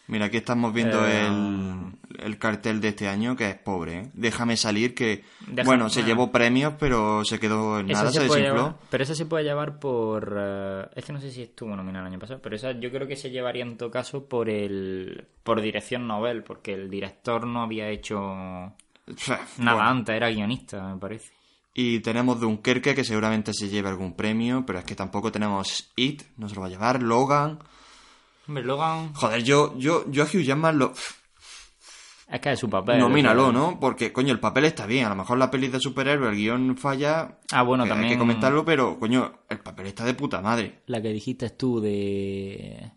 Mira, 0.08 0.26
aquí 0.26 0.38
estamos 0.38 0.74
viendo 0.74 1.08
Eh, 1.08 1.26
el, 1.28 1.94
el 2.20 2.38
cartel 2.38 2.82
de 2.82 2.90
este 2.90 3.08
año 3.08 3.36
que 3.36 3.50
es 3.50 3.56
pobre, 3.56 4.00
¿eh? 4.00 4.12
Déjame 4.14 4.58
salir 4.58 4.94
que, 4.94 5.24
bueno, 5.64 5.90
se 5.90 6.02
bueno. 6.02 6.08
llevó 6.08 6.32
premios, 6.32 6.74
pero 6.78 7.24
se 7.26 7.40
quedó 7.40 7.80
en 7.80 7.90
Esa 7.90 8.04
nada, 8.04 8.12
se, 8.12 8.20
se 8.20 8.26
puede 8.26 8.42
desinfló. 8.42 8.56
llevar, 8.64 8.76
pero 8.90 9.04
esa 9.04 9.16
se 9.16 9.26
puede 9.26 9.44
llevar 9.46 9.80
por... 9.80 10.36
eh, 10.38 10.90
es 10.96 11.06
que 11.06 11.14
no 11.14 11.22
sé 11.22 11.32
si 11.32 11.44
estuvo 11.44 11.76
nominada 11.76 12.06
el 12.08 12.12
año 12.14 12.20
pasado, 12.20 12.42
pero 12.42 12.56
esa 12.56 12.72
yo 12.74 12.92
creo 12.92 13.08
que 13.08 13.16
se 13.16 13.32
llevaría 13.32 13.64
en 13.64 13.78
todo 13.78 13.92
caso 13.92 14.28
por 14.28 14.50
el 14.50 15.28
por 15.44 15.62
dirección 15.62 16.08
novel, 16.08 16.44
porque 16.44 16.74
el 16.74 16.90
director 16.90 17.46
no 17.48 17.64
había 17.64 17.90
hecho 17.90 18.18
nada 18.20 18.76
Bueno. 19.58 19.82
antes, 19.90 20.16
era 20.16 20.30
guionista, 20.30 20.94
me 20.94 21.00
parece. 21.00 21.32
Y 21.74 22.02
tenemos 22.02 22.40
Dunkerque, 22.40 22.94
que 22.94 23.04
seguramente 23.04 23.52
se 23.54 23.68
lleve 23.68 23.90
algún 23.90 24.16
premio, 24.16 24.64
pero 24.66 24.80
es 24.80 24.86
que 24.86 24.96
tampoco 24.96 25.32
tenemos 25.32 25.92
It, 25.96 26.22
no 26.38 26.48
se 26.48 26.56
lo 26.56 26.62
va 26.62 26.68
a 26.68 26.70
llevar, 26.70 27.02
Logan. 27.02 27.60
Hombre, 28.48 28.64
Logan... 28.64 29.14
Joder, 29.14 29.44
yo, 29.44 29.78
yo, 29.78 30.10
yo 30.12 30.24
a 30.24 30.26
Hugh 30.26 30.44
Jackman 30.44 30.78
lo... 30.78 30.94
Es 32.30 32.40
que 32.40 32.52
es 32.52 32.60
su 32.60 32.70
papel. 32.70 33.00
Nomínalo, 33.00 33.52
¿no? 33.52 33.80
Porque, 33.80 34.12
coño, 34.12 34.34
el 34.34 34.40
papel 34.40 34.66
está 34.66 34.86
bien. 34.86 35.06
A 35.06 35.10
lo 35.10 35.16
mejor 35.16 35.38
la 35.38 35.52
peli 35.52 35.68
de 35.68 35.80
superhéroe, 35.80 36.30
el 36.30 36.36
guion 36.36 36.78
falla. 36.78 37.40
Ah, 37.52 37.64
bueno, 37.64 37.86
también... 37.86 38.10
Hay 38.10 38.16
que 38.16 38.20
comentarlo, 38.20 38.66
pero, 38.66 38.98
coño, 39.00 39.40
el 39.50 39.60
papel 39.60 39.88
está 39.88 40.04
de 40.06 40.14
puta 40.14 40.42
madre. 40.42 40.82
La 40.88 41.02
que 41.02 41.10
dijiste 41.10 41.50
tú 41.52 41.80
de... 41.80 42.92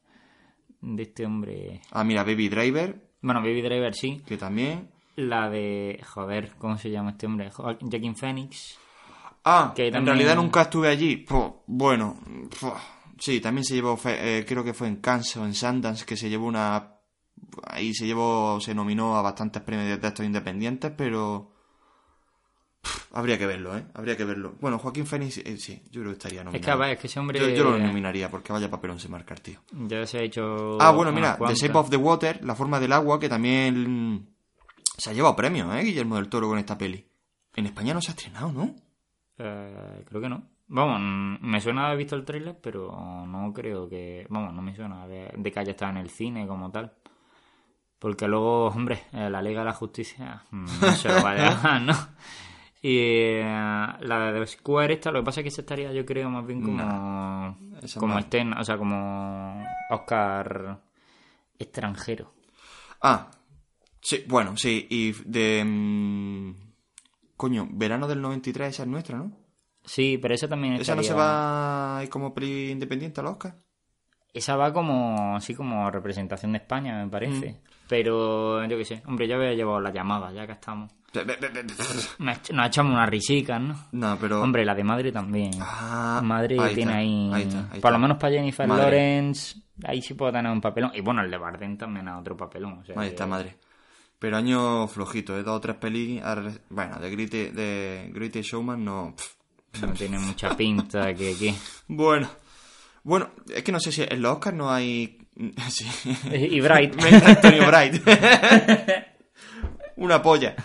De 0.81 1.03
este 1.03 1.27
hombre... 1.27 1.81
Ah, 1.91 2.05
mira, 2.05 2.25
Baby 2.25 2.49
Driver, 2.49 3.11
Bueno, 3.21 3.41
Baby 3.41 3.63
Driver 3.63 3.95
sí. 3.95 4.23
que 4.27 4.37
también. 4.37 4.91
La 5.17 5.49
de... 5.51 6.01
Joder, 6.07 6.53
¿cómo 6.59 6.77
se 6.79 6.91
llama 6.91 7.11
este 7.13 7.27
hombre? 7.27 7.51
Jo- 7.51 7.77
Joaquin 7.81 8.15
Phoenix. 8.17 8.79
Ah, 9.45 9.73
Que 9.75 9.89
en 9.89 10.05
realidad 10.07 10.37
nunca 10.37 10.63
estuve 10.63 10.89
allí. 10.89 11.25
Bueno, 11.67 12.19
sí, 13.19 13.41
también 13.41 13.65
se 13.65 13.75
llevó, 13.75 13.99
eh, 14.05 14.45
creo 14.47 14.63
que 14.65 14.75
fue 14.75 14.89
en 14.89 14.97
Cannes 14.97 15.37
o 15.37 15.45
en 15.45 15.55
Sundance, 15.55 16.05
que 16.05 16.17
se 16.17 16.29
llevó 16.29 16.47
una... 16.47 16.93
Ahí 17.65 17.95
se 17.95 18.07
llevó, 18.07 18.59
se 18.61 18.75
nominó 18.75 19.17
a 19.17 19.23
bastantes 19.23 19.63
premios 19.63 20.01
de 20.01 20.09
estos 20.09 20.27
independientes, 20.27 20.91
pero... 20.97 21.53
habría 23.13 23.39
que 23.39 23.47
verlo, 23.47 23.77
¿eh? 23.77 23.87
Habría 23.95 24.17
que 24.17 24.25
verlo. 24.25 24.55
Bueno, 24.61 24.79
Joaquín 24.79 25.07
Phoenix, 25.07 25.39
eh, 25.39 25.57
sí, 25.59 25.81
yo 25.91 26.01
creo 26.03 26.13
que 26.13 26.19
estaría 26.19 26.45
nominado. 26.45 26.83
Es 26.83 26.87
que, 26.89 26.93
es 26.93 26.99
que 27.01 27.07
ese 27.07 27.21
hombre... 27.21 27.39
yo, 27.41 27.49
yo 27.49 27.65
lo 27.65 27.79
nominaría, 27.79 28.31
porque 28.31 28.53
vaya 28.53 28.71
papelón 28.71 28.99
se 28.99 29.09
marca 29.09 29.35
el 29.35 29.41
tío. 29.41 29.61
Ya 29.73 30.05
se 30.07 30.19
ha 30.19 30.23
hecho... 30.23 30.77
Ah, 30.81 30.91
bueno, 30.91 31.13
mira, 31.13 31.39
The. 31.39 31.55
Shape 31.55 31.79
of 31.79 31.89
the 31.91 31.97
Water, 31.97 32.45
La 32.45 32.55
forma 32.55 32.81
del 32.81 32.93
agua, 32.93 33.19
que 33.21 33.29
también 33.29 34.36
se 34.97 35.11
ha 35.11 35.13
llevado 35.13 35.37
premios, 35.37 35.75
¿eh? 35.75 35.83
Guillermo 35.83 36.17
del 36.17 36.29
Toro 36.29 36.49
con 36.49 36.59
esta 36.59 36.79
peli. 36.79 37.07
En 37.55 37.67
España 37.67 37.95
no 37.95 38.01
se 38.01 38.11
ha 38.11 38.15
estrenado, 38.15 38.53
¿no? 38.53 38.75
Eh, 39.39 40.05
creo 40.09 40.21
que 40.21 40.29
no. 40.29 40.43
Vamos, 40.69 41.01
mm, 41.01 41.47
me 41.47 41.61
suena 41.61 41.87
haber 41.87 41.99
visto 41.99 42.17
el 42.17 42.25
tráiler, 42.25 42.59
pero 42.61 42.91
no 43.27 43.53
creo 43.53 43.89
que... 43.89 44.27
Vamos, 44.29 44.53
no 44.53 44.63
me 44.63 44.75
suena 44.75 45.07
de, 45.07 45.33
de 45.37 45.53
que 45.53 45.61
haya 45.61 45.71
estado 45.71 45.93
en 45.93 45.99
el 45.99 46.11
cine 46.11 46.47
como 46.47 46.71
tal. 46.71 46.93
Porque 47.99 48.27
luego, 48.27 48.67
hombre, 48.69 49.05
eh, 49.13 49.31
la 49.31 49.41
Liga 49.41 49.61
de 49.61 49.67
la 49.67 49.73
Justicia 49.73 50.45
mm, 50.51 50.67
no 50.81 50.93
se 50.93 51.09
lo 51.09 51.23
va 51.23 51.31
a 51.31 51.35
dejar, 51.35 51.83
¿no? 51.83 51.95
Y 52.83 52.99
eh, 52.99 53.43
la 53.43 54.33
de 54.33 54.47
Square 54.47 54.95
esta, 54.95 55.11
lo 55.11 55.21
que 55.21 55.25
pasa 55.25 55.41
es 55.41 55.45
que 55.45 55.51
se 55.51 55.63
estaría, 55.63 55.93
yo 55.93 56.05
creo, 56.05 56.29
más 56.31 56.47
bien 56.47 56.63
como... 56.63 57.57
esa 57.83 57.99
como 57.99 58.15
no. 58.15 58.21
estén, 58.21 58.53
o 58.53 58.63
sea, 58.65 58.77
como 58.77 59.67
Oscar 59.91 60.79
extranjero. 61.59 62.33
Ah, 63.03 63.31
sí, 64.07 64.25
bueno, 64.29 64.57
sí, 64.57 64.87
y 64.91 65.13
de... 65.25 65.65
mm, 65.65 66.55
coño, 67.37 67.69
verano 67.71 68.07
del 68.09 68.21
93, 68.23 68.69
esa 68.69 68.83
es 68.85 68.89
nuestra, 68.89 69.19
¿no? 69.19 69.33
Sí, 69.85 70.19
pero 70.21 70.35
esa 70.35 70.49
también 70.49 70.75
¿Esa 70.75 70.95
no 70.95 71.03
se 71.03 71.09
estaría- 71.11 71.25
va 71.25 72.03
como 72.11 72.35
peli 72.35 72.71
independiente 72.71 73.21
al 73.21 73.27
Oscar? 73.29 73.57
Esa 74.35 74.57
va 74.57 74.73
como, 74.73 75.37
así 75.37 75.55
como 75.55 75.91
representación 75.91 76.53
de 76.53 76.59
España, 76.59 77.03
me 77.05 77.11
parece. 77.11 77.53
Mm. 77.53 77.57
Pero 77.89 78.65
yo 78.67 78.77
qué 78.77 78.85
sé, 78.85 79.03
hombre, 79.07 79.29
yo 79.29 79.37
había 79.37 79.55
llevado 79.55 79.81
la 79.81 79.93
llamada, 79.93 80.33
ya 80.33 80.45
que 80.47 80.53
estamos. 80.53 80.93
Nos 81.15 81.25
ech- 82.37 82.53
nos 82.53 82.67
echamos 82.67 82.93
unas 82.93 83.09
risicas, 83.09 83.61
¿no? 83.61 83.77
No, 83.93 84.19
pero... 84.21 84.43
Hombre, 84.43 84.65
la 84.65 84.75
de 84.75 84.85
Madrid 84.85 85.13
también. 85.13 85.53
Ah, 85.61 86.21
Madrid 86.23 86.59
ahí 86.61 86.75
tiene 86.75 86.91
está, 86.93 86.99
ahí, 86.99 87.31
ahí 87.33 87.43
está, 87.45 87.59
ahí 87.73 87.81
por 87.81 87.91
lo 87.93 87.97
está. 87.97 87.99
menos 87.99 88.17
para 88.19 88.33
Jennifer 88.35 88.67
Madre. 88.69 88.83
Lawrence, 88.83 89.61
ahí 89.85 90.03
sí 90.03 90.13
puedo 90.15 90.33
tener 90.33 90.51
un 90.53 90.61
papelón. 90.61 90.91
Y 90.95 91.01
bueno, 91.01 91.23
el 91.23 91.31
de 91.31 91.39
Bardem 91.39 91.79
también 91.79 92.09
es 92.09 92.15
otro 92.15 92.37
papelón. 92.37 92.79
o 92.81 92.85
sea 92.85 92.95
Ahí 92.99 93.09
que- 93.09 93.15
está, 93.15 93.27
madre. 93.27 93.57
Pero 94.19 94.37
año 94.37 94.89
flojito, 94.89 95.37
¿eh? 95.37 95.43
Dos 95.43 95.57
o 95.57 95.61
tres 95.61 95.77
pelis... 95.77 96.23
Bueno, 96.71 96.99
de 96.99 97.11
Great, 97.11 97.31
de 97.31 98.11
Greatest 98.13 98.51
Showman 98.51 98.85
no... 98.85 99.15
No 99.81 99.93
tiene 99.93 100.19
mucha 100.19 100.57
pinta 100.57 101.15
que 101.15 101.33
aquí. 101.33 101.55
Bueno. 101.89 102.29
Bueno, 103.03 103.31
es 103.55 103.63
que 103.63 103.73
no 103.73 103.79
sé 103.79 103.93
si 103.93 104.03
en 104.03 104.23
los 104.23 104.33
Oscars 104.33 104.57
no 104.57 104.73
hay... 104.73 105.19
Sí. 105.69 105.87
Y 106.33 106.61
Bright. 106.61 106.95
Antonio 107.03 107.67
Bright. 107.67 108.03
Una 109.97 110.23
polla. 110.23 110.57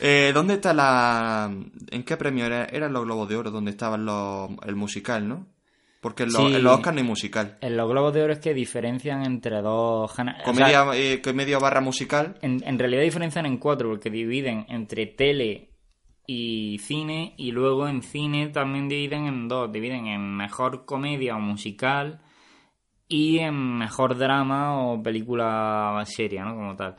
Eh, 0.00 0.32
¿Dónde 0.34 0.54
está 0.54 0.74
la... 0.74 1.52
¿En 1.90 2.02
qué 2.02 2.16
premio 2.16 2.46
era? 2.46 2.64
Eran 2.64 2.92
los 2.92 3.04
Globos 3.04 3.28
de 3.28 3.36
Oro, 3.36 3.50
donde 3.52 3.70
estaban 3.70 4.04
los... 4.04 4.50
el 4.66 4.74
musical, 4.74 5.28
¿no? 5.28 5.46
Porque 6.02 6.24
en, 6.24 6.32
los- 6.32 6.42
Sí. 6.48 6.54
en 6.56 6.64
los 6.64 6.74
Oscars 6.74 6.94
no 6.96 7.00
hay 7.00 7.06
musical. 7.06 7.56
En 7.62 7.76
los 7.76 7.88
Globos 7.88 8.12
de 8.12 8.22
Oro 8.24 8.32
es 8.34 8.40
que 8.40 8.52
diferencian 8.52 9.24
entre 9.24 9.62
dos 9.62 10.12
géneros. 10.14 10.40
o 10.42 10.44
sea, 10.44 10.52
Comedia, 10.52 10.84
eh, 10.94 11.22
comedia 11.22 11.58
barra 11.58 11.80
musical. 11.80 12.36
En, 12.42 12.60
en 12.66 12.78
realidad 12.78 13.02
diferencian 13.02 13.46
en 13.46 13.56
cuatro, 13.58 13.88
porque 13.88 14.10
dividen 14.10 14.66
entre 14.68 15.06
tele 15.06 15.70
y 16.26 16.78
cine, 16.80 17.34
y 17.38 17.52
luego 17.52 17.86
en 17.88 18.02
cine 18.02 18.48
también 18.48 18.88
dividen 18.88 19.26
en 19.26 19.46
dos, 19.48 19.70
dividen 19.72 20.06
en 20.08 20.36
mejor 20.36 20.84
comedia 20.84 21.36
o 21.36 21.40
musical 21.40 22.20
y 23.08 23.38
en 23.38 23.78
mejor 23.78 24.16
drama 24.18 24.80
o 24.84 25.00
película 25.02 26.02
seria, 26.06 26.44
¿no? 26.44 26.54
Como 26.56 26.74
tal. 26.76 26.96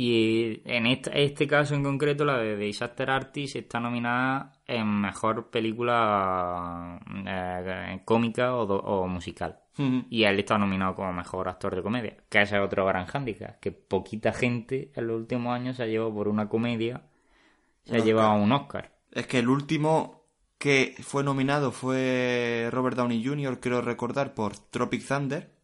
Y 0.00 0.62
en 0.64 0.86
este, 0.86 1.24
este 1.24 1.48
caso 1.48 1.74
en 1.74 1.82
concreto, 1.82 2.24
la 2.24 2.38
de 2.38 2.56
Disaster 2.56 3.10
Artist 3.10 3.56
está 3.56 3.80
nominada 3.80 4.52
en 4.64 4.86
mejor 5.00 5.50
película 5.50 7.00
eh, 7.26 8.00
cómica 8.04 8.54
o, 8.54 8.64
do- 8.64 8.78
o 8.80 9.08
musical. 9.08 9.58
Y 10.10 10.22
él 10.24 10.38
está 10.38 10.56
nominado 10.58 10.94
como 10.94 11.12
mejor 11.12 11.48
actor 11.48 11.74
de 11.74 11.82
comedia, 11.82 12.16
que 12.28 12.42
ese 12.42 12.56
es 12.56 12.62
otro 12.62 12.84
gran 12.86 13.06
hándicap, 13.06 13.58
que 13.60 13.72
poquita 13.72 14.32
gente 14.32 14.90
en 14.94 15.06
los 15.08 15.16
últimos 15.16 15.52
años 15.54 15.76
se 15.76 15.82
ha 15.84 15.86
llevado 15.86 16.14
por 16.14 16.28
una 16.28 16.48
comedia, 16.48 17.02
se 17.84 17.92
Un 17.94 18.00
ha 18.00 18.04
llevado 18.04 18.34
un 18.34 18.52
Oscar. 18.52 18.90
Es 19.12 19.26
que 19.26 19.38
el 19.40 19.48
último 19.48 20.22
que 20.58 20.94
fue 21.00 21.24
nominado 21.24 21.72
fue 21.72 22.68
Robert 22.72 22.96
Downey 22.96 23.24
Jr., 23.24 23.58
creo 23.60 23.80
recordar, 23.80 24.34
por 24.34 24.56
Tropic 24.58 25.04
Thunder. 25.06 25.57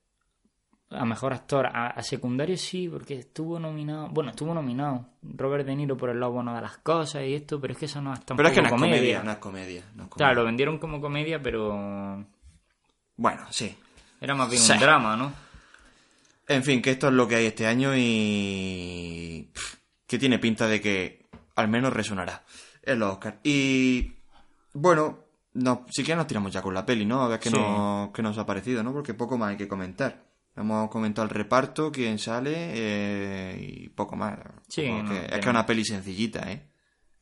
A 0.94 1.04
mejor 1.04 1.32
actor, 1.32 1.66
a, 1.66 1.88
a 1.88 2.02
secundario 2.02 2.56
sí, 2.56 2.88
porque 2.88 3.14
estuvo 3.18 3.58
nominado, 3.58 4.08
bueno, 4.10 4.30
estuvo 4.30 4.54
nominado 4.54 5.06
Robert 5.22 5.66
De 5.66 5.74
Niro 5.74 5.96
por 5.96 6.10
el 6.10 6.20
lado 6.20 6.32
bueno 6.32 6.54
de 6.54 6.60
las 6.60 6.78
cosas 6.78 7.22
y 7.24 7.34
esto, 7.34 7.60
pero 7.60 7.72
es 7.72 7.78
que 7.78 7.86
eso 7.86 8.00
no 8.00 8.12
es 8.12 8.20
tampoco 8.20 8.36
Pero 8.36 8.48
es 8.48 8.54
que 8.54 8.60
no 8.62 8.66
es 8.68 8.72
comedia. 8.72 8.96
comedia, 8.96 9.22
no 9.22 9.30
es 9.32 9.36
comedia. 9.38 9.80
no 9.80 10.02
es 10.04 10.08
comedia. 10.08 10.16
Claro, 10.16 10.34
lo 10.40 10.44
vendieron 10.44 10.78
como 10.78 11.00
comedia, 11.00 11.42
pero 11.42 12.24
Bueno, 13.16 13.42
sí. 13.50 13.76
era 14.20 14.34
más 14.34 14.48
bien 14.50 14.62
Sí. 14.62 14.72
un 14.72 14.78
drama, 14.78 15.16
¿no? 15.16 15.32
En 16.46 16.62
fin, 16.62 16.82
que 16.82 16.90
esto 16.90 17.08
es 17.08 17.14
lo 17.14 17.26
que 17.26 17.36
hay 17.36 17.46
este 17.46 17.66
año 17.66 17.92
y... 17.96 19.48
pff, 19.52 19.76
que 20.06 20.18
tiene 20.18 20.38
pinta 20.38 20.66
de 20.68 20.80
que 20.80 21.24
al 21.56 21.68
menos 21.68 21.92
resonará 21.92 22.42
en 22.82 22.98
los 22.98 23.12
Oscars. 23.14 23.36
Y... 23.42 24.12
Bueno, 24.74 25.18
no, 25.54 25.86
si 25.90 26.02
quieres 26.02 26.18
nos 26.18 26.26
tiramos 26.26 26.52
ya 26.52 26.60
con 26.60 26.74
la 26.74 26.84
peli, 26.84 27.06
¿no? 27.06 27.22
A 27.22 27.28
ver 27.28 27.40
qué, 27.40 27.48
Sí. 27.50 27.56
nos, 27.56 28.10
qué 28.10 28.22
nos 28.22 28.36
ha 28.38 28.44
parecido, 28.44 28.82
¿no? 28.82 28.92
Porque 28.92 29.14
poco 29.14 29.38
más 29.38 29.50
hay 29.50 29.56
que 29.56 29.68
comentar. 29.68 30.22
Hemos 30.56 30.88
comentado 30.88 31.24
el 31.26 31.34
reparto, 31.34 31.90
quién 31.90 32.18
sale 32.18 32.52
eh, 32.56 33.58
y 33.60 33.88
poco 33.88 34.14
más. 34.16 34.38
Sí, 34.68 34.88
no, 34.88 35.08
que- 35.08 35.24
es 35.24 35.30
que 35.32 35.38
es 35.40 35.46
una 35.46 35.66
peli 35.66 35.84
sencillita, 35.84 36.50
¿eh? 36.50 36.62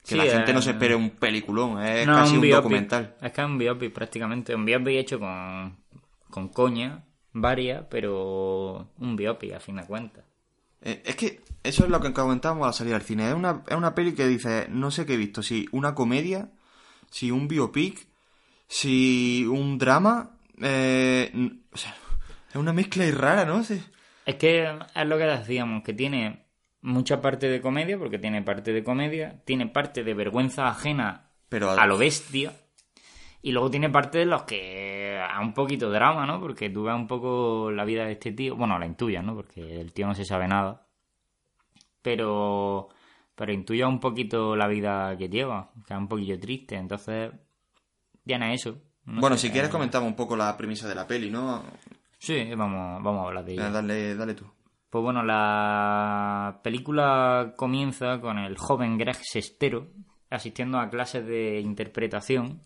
Que 0.02 0.08
Sí, 0.10 0.14
la 0.16 0.24
gente 0.24 0.52
no 0.52 0.58
eh, 0.58 0.62
se 0.62 0.70
espere 0.72 0.94
un 0.94 1.10
peliculón, 1.10 1.80
es 1.82 2.06
No, 2.06 2.14
casi 2.16 2.36
un, 2.36 2.50
documental. 2.50 3.14
Es 3.22 3.32
que 3.32 3.40
es 3.40 3.46
un 3.46 3.56
biopic 3.56 3.92
prácticamente, 3.92 4.54
un 4.54 4.64
biopic 4.64 4.96
hecho 4.96 5.18
con, 5.20 5.76
con 6.28 6.48
coña, 6.48 7.04
varias, 7.32 7.84
pero 7.88 8.88
un 8.98 9.16
biopic 9.16 9.54
a 9.54 9.60
fin 9.60 9.76
de 9.76 9.84
cuentas. 9.84 10.24
Eh, 10.82 11.02
es 11.06 11.14
que 11.16 11.40
eso 11.62 11.84
es 11.84 11.90
lo 11.90 12.00
que 12.00 12.12
comentábamos 12.12 12.66
al 12.66 12.74
salir 12.74 12.94
al 12.94 13.02
cine. 13.02 13.28
Es 13.28 13.34
una, 13.34 13.62
es 13.66 13.76
una 13.76 13.94
peli 13.94 14.12
que 14.12 14.26
dice, 14.26 14.66
no 14.68 14.90
sé 14.90 15.06
qué 15.06 15.14
he 15.14 15.16
visto, 15.16 15.42
si 15.42 15.66
una 15.72 15.94
comedia, 15.94 16.50
si 17.10 17.30
un 17.30 17.46
biopic, 17.48 18.08
si 18.66 19.46
un 19.48 19.78
drama, 19.78 20.32
eh, 20.60 21.30
o 21.72 21.76
sea, 21.76 21.94
es 22.52 22.56
una 22.56 22.72
mezcla 22.72 23.06
y 23.06 23.10
rara, 23.10 23.44
¿no? 23.46 23.64
Sí. 23.64 23.82
Es 24.26 24.36
que 24.36 24.64
es 24.94 25.06
lo 25.06 25.18
que 25.18 25.24
decíamos, 25.24 25.82
que 25.82 25.94
tiene 25.94 26.44
mucha 26.82 27.22
parte 27.22 27.48
de 27.48 27.60
comedia, 27.60 27.98
porque 27.98 28.18
tiene 28.18 28.42
parte 28.42 28.72
de 28.72 28.84
comedia, 28.84 29.40
tiene 29.44 29.66
parte 29.66 30.04
de 30.04 30.14
vergüenza 30.14 30.68
ajena 30.68 31.30
Pero 31.48 31.70
a 31.70 31.86
lo 31.86 31.96
bestia, 31.96 32.52
y 33.40 33.52
luego 33.52 33.70
tiene 33.70 33.88
parte 33.88 34.18
de 34.18 34.26
los 34.26 34.42
que 34.42 35.18
a 35.18 35.40
un 35.40 35.54
poquito 35.54 35.90
drama, 35.90 36.26
¿no? 36.26 36.40
Porque 36.40 36.70
tú 36.70 36.84
ves 36.84 36.94
un 36.94 37.06
poco 37.06 37.70
la 37.70 37.84
vida 37.84 38.04
de 38.04 38.12
este 38.12 38.32
tío, 38.32 38.54
bueno, 38.54 38.78
la 38.78 38.86
intuyas, 38.86 39.24
¿no? 39.24 39.34
Porque 39.34 39.80
el 39.80 39.92
tío 39.92 40.06
no 40.06 40.14
se 40.14 40.24
sabe 40.24 40.46
nada, 40.46 40.86
pero 42.02 42.88
pero 43.34 43.52
intuya 43.52 43.88
un 43.88 43.98
poquito 43.98 44.54
la 44.54 44.68
vida 44.68 45.16
que 45.16 45.28
lleva, 45.28 45.70
que 45.86 45.94
es 45.94 45.98
un 45.98 46.06
poquillo 46.06 46.38
triste, 46.38 46.76
entonces 46.76 47.32
tiene 48.24 48.54
eso. 48.54 48.78
no 49.04 49.20
bueno, 49.20 49.36
sé, 49.36 49.48
si 49.48 49.52
quieres 49.52 49.70
eh, 49.70 49.72
comentamos 49.72 50.08
un 50.08 50.16
poco 50.16 50.36
la 50.36 50.56
premisa 50.56 50.86
de 50.88 50.94
la 50.94 51.06
peli, 51.06 51.30
¿no? 51.30 51.64
Sí, 52.22 52.54
vamos, 52.54 53.02
vamos 53.02 53.24
a 53.24 53.26
hablar 53.26 53.44
de 53.44 53.54
ella. 53.54 53.68
Dale, 53.68 54.14
dale 54.14 54.34
tú. 54.34 54.44
Pues 54.88 55.02
bueno, 55.02 55.24
la 55.24 56.60
película 56.62 57.54
comienza 57.56 58.20
con 58.20 58.38
el 58.38 58.56
joven 58.56 58.96
Greg 58.96 59.16
Sestero 59.16 59.88
asistiendo 60.30 60.78
a 60.78 60.88
clases 60.88 61.26
de 61.26 61.58
interpretación 61.58 62.60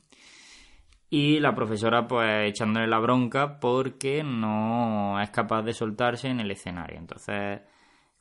y 1.09 1.41
la 1.41 1.55
profesora 1.55 2.07
pues 2.07 2.51
echándole 2.51 2.87
la 2.87 2.99
bronca 2.99 3.59
porque 3.59 4.23
no 4.23 5.19
es 5.23 5.31
capaz 5.31 5.63
de 5.63 5.73
soltarse 5.73 6.29
en 6.29 6.41
el 6.41 6.50
escenario. 6.50 6.99
Entonces 6.99 7.63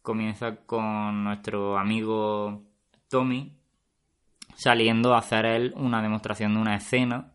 comienza 0.01 0.55
con 0.65 1.25
nuestro 1.25 1.77
amigo 1.77 2.63
Tommy 3.09 3.57
saliendo 4.55 5.13
a 5.13 5.17
hacer 5.17 5.45
él 5.45 5.73
una 5.75 6.01
demostración 6.01 6.53
de 6.53 6.61
una 6.61 6.75
escena 6.77 7.34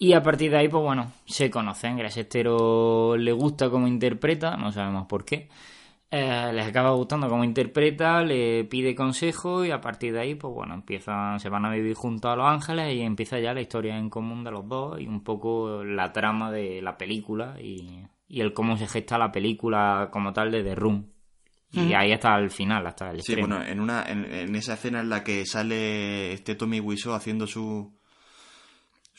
y 0.00 0.14
a 0.14 0.22
partir 0.22 0.50
de 0.50 0.56
ahí, 0.58 0.68
pues 0.68 0.82
bueno, 0.82 1.12
se 1.26 1.48
conocen. 1.50 1.96
Greg 1.96 2.10
Sestero 2.10 3.16
le 3.16 3.32
gusta 3.32 3.70
cómo 3.70 3.86
interpreta, 3.86 4.56
no 4.56 4.72
sabemos 4.72 5.06
por 5.06 5.24
qué. 5.24 5.48
Eh, 6.10 6.50
les 6.52 6.66
acaba 6.66 6.90
gustando 6.90 7.28
cómo 7.28 7.44
interpreta, 7.44 8.22
le 8.24 8.64
pide 8.64 8.96
consejo 8.96 9.64
y 9.64 9.70
a 9.70 9.80
partir 9.80 10.12
de 10.12 10.20
ahí, 10.20 10.34
pues 10.34 10.52
bueno, 10.52 10.74
empiezan, 10.74 11.38
se 11.38 11.48
van 11.48 11.64
a 11.66 11.70
vivir 11.70 11.94
juntos 11.94 12.32
a 12.32 12.34
Los 12.34 12.46
Ángeles 12.48 12.92
y 12.94 13.02
empieza 13.02 13.38
ya 13.38 13.54
la 13.54 13.60
historia 13.60 13.96
en 13.96 14.10
común 14.10 14.42
de 14.42 14.50
los 14.50 14.66
dos 14.66 15.00
y 15.00 15.06
un 15.06 15.22
poco 15.22 15.84
la 15.84 16.12
trama 16.12 16.50
de 16.50 16.82
la 16.82 16.96
película 16.98 17.54
y, 17.60 18.00
y 18.26 18.40
el 18.40 18.52
cómo 18.52 18.76
se 18.76 18.88
gesta 18.88 19.18
la 19.18 19.30
película 19.30 20.08
como 20.10 20.32
tal 20.32 20.50
de 20.50 20.64
The 20.64 20.74
Room. 20.74 21.06
Y 21.72 21.92
ahí 21.92 22.10
hasta 22.10 22.36
el 22.38 22.50
final, 22.50 22.84
hasta 22.88 23.10
el 23.12 23.22
Sí, 23.22 23.34
estreno. 23.34 23.56
bueno, 23.56 23.64
en, 23.64 23.78
una, 23.78 24.02
en, 24.02 24.24
en 24.24 24.56
esa 24.56 24.74
escena 24.74 24.98
en 25.00 25.08
la 25.10 25.22
que 25.22 25.46
sale 25.46 26.32
este 26.32 26.56
Tommy 26.56 26.80
Wiseau 26.80 27.14
haciendo 27.14 27.46
su, 27.46 27.96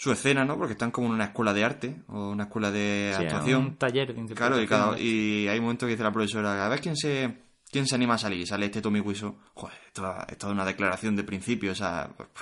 su 0.03 0.11
escena, 0.11 0.43
¿no? 0.45 0.57
Porque 0.57 0.73
están 0.73 0.89
como 0.89 1.07
en 1.09 1.13
una 1.13 1.25
escuela 1.25 1.53
de 1.53 1.63
arte 1.63 1.95
o 2.07 2.29
una 2.31 2.45
escuela 2.45 2.71
de 2.71 3.13
Sí, 3.15 3.23
actuación. 3.25 3.61
un 3.61 3.75
taller 3.77 4.15
de 4.15 4.33
Claro, 4.33 4.59
y, 4.59 4.65
cada, 4.65 4.97
y 4.99 5.47
hay 5.47 5.59
un 5.59 5.65
momento 5.65 5.85
que 5.85 5.91
dice 5.91 6.01
la 6.03 6.11
profesora, 6.11 6.65
a 6.65 6.69
ver 6.69 6.81
quién 6.81 6.95
se, 6.97 7.37
quién 7.71 7.85
se 7.85 7.93
anima 7.93 8.15
a 8.15 8.17
salir. 8.17 8.39
Y 8.39 8.47
sale 8.47 8.65
este 8.65 8.81
Tommy 8.81 8.99
Wiseau. 8.99 9.37
Joder, 9.53 9.77
esto, 9.85 10.15
esto 10.27 10.47
es 10.47 10.51
una 10.53 10.65
declaración 10.65 11.15
de 11.15 11.23
principio, 11.23 11.73
o 11.73 11.75
sea, 11.75 12.09
porque, 12.17 12.33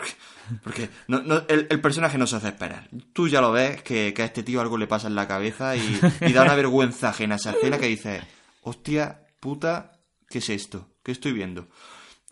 porque 0.64 0.90
no, 1.10 1.22
no- 1.22 1.44
el, 1.50 1.68
el 1.70 1.82
personaje 1.82 2.18
no 2.18 2.28
se 2.28 2.38
hace 2.38 2.48
esperar. 2.48 2.88
Tú 3.12 3.28
ya 3.28 3.42
lo 3.42 3.52
ves 3.52 3.84
que, 3.84 4.14
que 4.14 4.22
a 4.22 4.26
este 4.26 4.42
tío 4.44 4.62
algo 4.62 4.78
le 4.78 4.88
pasa 4.88 5.08
en 5.10 5.16
la 5.16 5.28
cabeza 5.28 5.76
y, 5.76 6.00
y 6.22 6.32
da 6.32 6.44
una 6.44 6.56
vergüenza 6.56 7.10
ajena 7.10 7.36
a 7.36 7.38
esa 7.40 7.52
escena 7.52 7.78
que 7.78 7.88
dice, 7.88 8.22
hostia, 8.62 9.24
puta, 9.42 10.00
¿qué 10.30 10.38
es 10.38 10.50
esto? 10.50 10.88
¿Qué 11.04 11.12
estoy 11.12 11.34
viendo? 11.34 11.68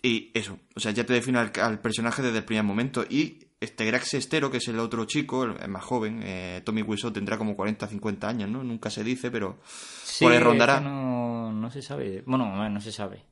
Y 0.01 0.31
eso, 0.33 0.57
o 0.73 0.79
sea, 0.79 0.91
ya 0.93 1.05
te 1.05 1.11
define 1.13 1.39
al, 1.39 1.51
al 1.61 1.79
personaje 1.81 2.21
desde 2.21 2.37
el 2.37 2.45
primer 2.45 2.63
momento. 2.63 3.03
Y 3.09 3.46
este 3.59 3.85
Greg 3.85 4.03
Sestero, 4.03 4.51
que 4.51 4.57
es 4.57 4.67
el 4.67 4.79
otro 4.79 5.05
chico, 5.05 5.43
el, 5.43 5.69
más 5.69 5.83
joven, 5.83 6.21
eh, 6.23 6.61
Tommy 6.63 6.81
Wiseau 6.83 7.11
tendrá 7.11 7.37
como 7.37 7.55
40 7.55 7.87
50 7.87 8.27
años, 8.29 8.49
¿no? 8.49 8.63
Nunca 8.63 8.89
se 8.89 9.03
dice, 9.03 9.31
pero 9.31 9.59
Sí, 10.03 10.25
por 10.25 10.31
ahí 10.31 10.37
es 10.37 10.43
rondará. 10.43 10.79
no, 10.79 11.51
no 11.51 11.69
se 11.71 11.81
sabe. 11.81 12.23
Bueno, 12.25 12.55
no, 12.55 12.69
no 12.69 12.81
se 12.81 12.91
sabe. 12.91 13.23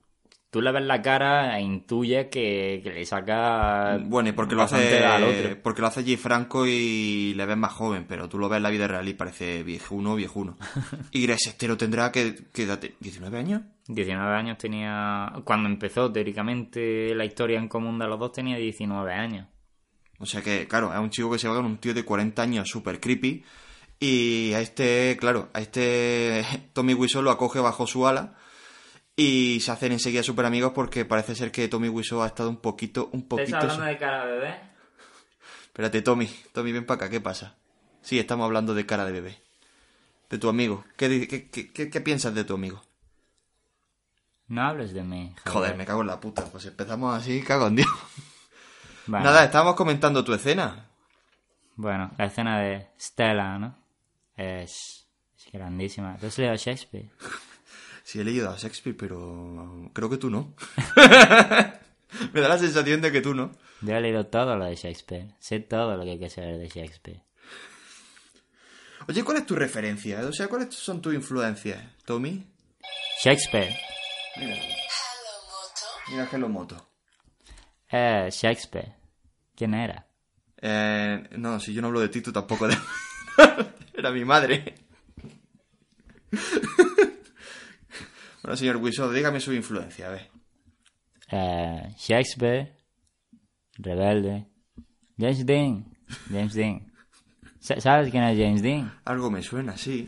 Tú 0.49 0.61
le 0.61 0.71
ves 0.71 0.83
la 0.83 1.01
cara 1.01 1.59
e 1.59 1.61
intuyes 1.63 2.27
que, 2.27 2.79
que 2.81 2.89
le 2.93 3.05
saca. 3.05 3.99
Bueno, 4.01 4.29
y 4.29 4.31
porque 4.31 4.55
lo 4.55 4.61
bastante 4.61 5.03
al 5.03 5.23
hace 5.25 5.47
otro. 5.47 5.61
porque 5.61 5.81
lo 5.81 5.87
hace 5.87 6.03
Jay 6.05 6.15
Franco 6.15 6.65
y 6.65 7.33
le 7.35 7.45
ves 7.45 7.57
más 7.57 7.73
joven, 7.73 8.05
pero 8.07 8.29
tú 8.29 8.37
lo 8.39 8.47
ves 8.47 8.57
en 8.57 8.63
la 8.63 8.69
vida 8.69 8.87
real 8.87 9.05
y 9.05 9.13
parece 9.15 9.63
viejuno, 9.63 10.15
viejuno. 10.15 10.55
y 11.11 11.23
Greg 11.23 11.39
Sestero 11.39 11.75
tendrá 11.75 12.09
que, 12.09 12.35
que 12.53 12.65
date, 12.65 12.95
19 13.01 13.37
años. 13.37 13.63
19 13.89 14.33
años 14.33 14.57
tenía. 14.57 15.33
Cuando 15.43 15.67
empezó 15.67 16.09
teóricamente 16.09 17.13
la 17.13 17.25
historia 17.25 17.59
en 17.59 17.67
común 17.67 17.99
de 17.99 18.07
los 18.07 18.17
dos, 18.17 18.31
tenía 18.31 18.55
19 18.55 19.11
años. 19.13 19.47
O 20.19 20.25
sea 20.25 20.41
que, 20.41 20.67
claro, 20.67 20.93
es 20.93 20.99
un 20.99 21.09
chico 21.09 21.31
que 21.31 21.39
se 21.39 21.47
va 21.47 21.55
con 21.55 21.65
un 21.65 21.77
tío 21.77 21.93
de 21.93 22.05
40 22.05 22.41
años 22.41 22.69
súper 22.69 22.99
creepy. 22.99 23.43
Y 23.99 24.53
a 24.53 24.61
este, 24.61 25.17
claro, 25.19 25.49
a 25.53 25.59
este 25.61 26.45
Tommy 26.73 26.93
Wiseau 26.93 27.21
lo 27.21 27.31
acoge 27.31 27.59
bajo 27.59 27.85
su 27.87 28.07
ala. 28.07 28.35
Y 29.17 29.59
se 29.61 29.71
hacen 29.71 29.93
enseguida 29.93 30.23
súper 30.23 30.45
amigos 30.45 30.73
porque 30.75 31.05
parece 31.05 31.35
ser 31.35 31.51
que 31.51 31.67
Tommy 31.67 31.87
Wiseau 31.89 32.21
ha 32.21 32.27
estado 32.27 32.49
un 32.49 32.57
poquito, 32.57 33.09
un 33.13 33.27
poquito... 33.27 33.57
de 33.59 33.97
cara 33.97 34.25
de 34.25 34.31
bebé? 34.33 34.59
Espérate, 35.67 36.01
Tommy. 36.01 36.29
Tommy, 36.53 36.71
ven 36.73 36.85
para 36.85 36.97
acá, 36.97 37.09
¿qué 37.09 37.21
pasa? 37.21 37.55
Sí, 38.01 38.19
estamos 38.19 38.45
hablando 38.45 38.73
de 38.73 38.85
cara 38.85 39.05
de 39.05 39.11
bebé. 39.13 39.41
De 40.29 40.37
tu 40.37 40.49
amigo. 40.49 40.83
¿Qué, 40.97 41.07
di- 41.09 41.27
qué, 41.27 41.49
qué- 41.49 41.71
qué- 41.71 41.89
qué 41.89 42.01
piensas 42.01 42.33
de 42.35 42.43
tu 42.43 42.55
amigo? 42.55 42.81
No 44.47 44.61
hables 44.63 44.93
de 44.93 45.03
mí. 45.03 45.33
Javier. 45.37 45.53
Joder, 45.53 45.77
me 45.77 45.85
cago 45.85 46.01
en 46.01 46.07
la 46.07 46.19
puta. 46.19 46.45
Pues 46.45 46.65
empezamos 46.65 47.15
así, 47.17 47.41
cago 47.41 47.67
en 47.67 47.77
Dios. 47.77 47.89
Nada, 49.07 49.43
estábamos 49.43 49.75
comentando 49.75 50.23
tu 50.23 50.33
escena. 50.33 50.89
Bueno, 51.75 52.11
la 52.17 52.25
escena 52.25 52.59
de 52.59 52.87
Stella, 52.99 53.57
¿no? 53.57 53.77
Es, 54.35 55.07
es 55.37 55.51
grandísima. 55.51 56.17
¿Tú 56.17 56.27
has 56.27 56.37
leído 56.37 56.55
Shakespeare? 56.55 57.09
Sí, 58.05 58.19
he 58.19 58.23
leído 58.23 58.51
a 58.51 58.55
Shakespeare, 58.55 58.95
pero 58.95 59.89
creo 59.91 60.11
que 60.11 60.17
tú 60.17 60.29
no. 60.29 60.53
me 62.33 62.39
da 62.39 62.47
la 62.49 62.59
sensación 62.59 63.01
de 63.01 63.11
que 63.11 63.19
tú 63.19 63.33
no. 63.33 63.51
Yo 63.81 63.95
he 63.95 63.99
leído 63.99 64.27
todo 64.27 64.55
lo 64.55 64.65
de 64.65 64.75
Shakespeare. 64.75 65.33
Sé 65.39 65.59
todo 65.59 65.97
lo 65.97 66.03
que 66.03 66.11
hay 66.11 66.19
que 66.19 66.29
saber 66.29 66.59
de 66.59 66.69
Shakespeare. 66.69 67.23
Oye, 69.07 69.23
¿cuál 69.23 69.37
es 69.37 69.47
tu 69.47 69.55
referencia? 69.55 70.19
O 70.19 70.31
sea, 70.31 70.47
¿cuáles 70.47 70.75
son 70.75 71.01
tus 71.01 71.15
influencias, 71.15 71.83
Tommy? 72.05 72.45
Shakespeare. 73.23 73.75
Mira. 74.37 74.55
Mira 76.09 76.29
Hello 76.31 76.47
Moto. 76.47 76.87
Eh, 77.97 78.29
Shakespeare. 78.29 78.93
¿Quién 79.55 79.73
era? 79.73 80.05
Eh, 80.61 81.29
no, 81.37 81.59
si 81.61 81.73
yo 81.73 81.81
no 81.81 81.87
hablo 81.87 82.01
de 82.01 82.09
ti, 82.09 82.19
tú 82.21 82.31
tampoco 82.33 82.67
de... 82.67 82.75
Era 83.93 84.11
mi 84.11 84.25
madre. 84.25 84.75
Bueno, 88.43 88.57
señor 88.57 88.77
Wiseau, 88.77 89.11
dígame 89.11 89.39
su 89.39 89.53
influencia, 89.53 90.05
a 90.07 90.11
ver. 90.11 90.29
Eh, 91.31 91.95
Shakespeare, 91.97 92.77
Rebelde, 93.79 94.45
James 95.17 95.43
Dean, 95.47 95.97
James 96.29 96.53
Dean. 96.53 96.91
Sa- 97.59 97.81
¿Sabes 97.81 98.11
quién 98.11 98.23
es 98.23 98.37
James 98.37 98.61
Dean? 98.61 98.99
Algo 99.05 99.31
me 99.31 99.41
suena, 99.41 99.75
sí. 99.77 100.07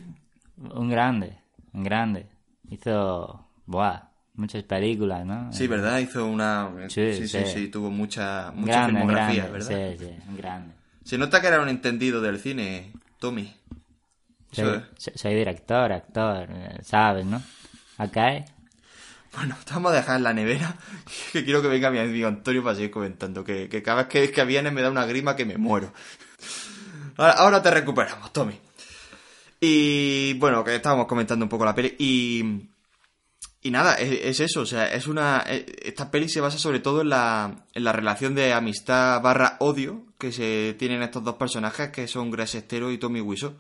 Un 0.58 0.88
grande, 0.88 1.40
un 1.74 1.84
grande. 1.84 2.30
Hizo, 2.70 3.50
buah, 3.66 4.04
muchas 4.38 4.64
películas, 4.64 5.26
¿no? 5.26 5.52
Sí, 5.52 5.68
¿verdad? 5.68 6.00
Hizo 6.00 6.26
una... 6.26 6.70
Sí, 6.90 7.14
Sí, 7.14 7.28
sí, 7.28 7.28
sí, 7.28 7.46
sí. 7.54 7.68
tuvo 7.68 7.90
mucha, 7.90 8.52
mucha 8.56 8.74
grande, 8.74 8.92
filmografía, 8.92 9.48
grande, 9.48 9.66
¿verdad? 9.66 9.96
Sí, 10.00 10.06
sí, 10.06 10.12
grande. 10.38 10.74
Se 11.04 11.18
nota 11.18 11.42
que 11.42 11.48
era 11.48 11.62
un 11.62 11.70
entendido 11.70 12.22
del 12.22 12.40
cine, 12.40 12.94
Tommy. 13.20 13.54
Soy, 14.52 14.82
soy- 14.98 15.36
director, 15.36 15.92
actor, 15.92 16.48
eh, 16.52 16.80
¿sabes, 16.84 17.26
no? 17.26 17.42
Acá 17.98 18.34
es... 18.36 18.52
Bueno, 19.36 19.56
te 19.66 19.74
vamos 19.74 19.92
a 19.92 19.96
dejar 19.96 20.18
en 20.18 20.24
la 20.24 20.34
nevera. 20.34 20.76
Que 21.34 21.44
quiero 21.44 21.62
que 21.62 21.68
venga 21.68 21.92
mi 21.92 22.00
amigo 22.00 22.28
Antonio 22.28 22.64
para 22.64 22.76
seguir 22.76 22.92
comentando. 22.92 23.44
Que, 23.44 23.68
que 23.70 23.84
cada 23.84 24.04
vez 24.04 24.08
que, 24.08 24.32
que 24.32 24.46
viene 24.46 24.72
me 24.72 24.82
da 24.82 24.90
una 24.90 25.06
grima 25.06 25.36
que 25.36 25.46
me 25.46 25.58
muero. 25.58 25.94
Ahora, 27.18 27.34
ahora 27.34 27.62
te 27.62 27.70
recuperamos, 27.72 28.32
Tommy. 28.34 28.60
Y 29.60 30.34
bueno, 30.36 30.64
que 30.64 30.76
estábamos 30.76 31.08
comentando 31.08 31.46
un 31.46 31.50
poco 31.50 31.66
la 31.66 31.76
peli. 31.76 31.96
Y. 32.00 32.70
Y 33.68 33.72
nada, 33.72 33.96
es, 33.96 34.12
es 34.24 34.40
eso. 34.40 34.62
O 34.62 34.66
sea, 34.66 34.86
es 34.94 35.08
una. 35.08 35.44
eh, 35.48 35.66
Esta 35.84 36.10
peli 36.10 36.30
se 36.30 36.40
basa 36.42 36.58
sobre 36.58 36.80
todo 36.80 37.02
en 37.02 37.10
la, 37.10 37.66
en 37.74 37.84
la 37.84 37.92
relación 37.92 38.34
de 38.36 38.54
amistad 38.54 39.22
barra 39.22 39.58
odio 39.60 40.06
que 40.18 40.32
se 40.32 40.76
tienen 40.80 41.02
estos 41.04 41.24
dos 41.24 41.36
personajes, 41.36 41.90
que 41.90 42.08
son 42.08 42.32
Grace 42.32 42.60
Estero 42.60 42.92
y 42.92 42.98
Tommy 42.98 43.22
Wiseau. 43.22 43.54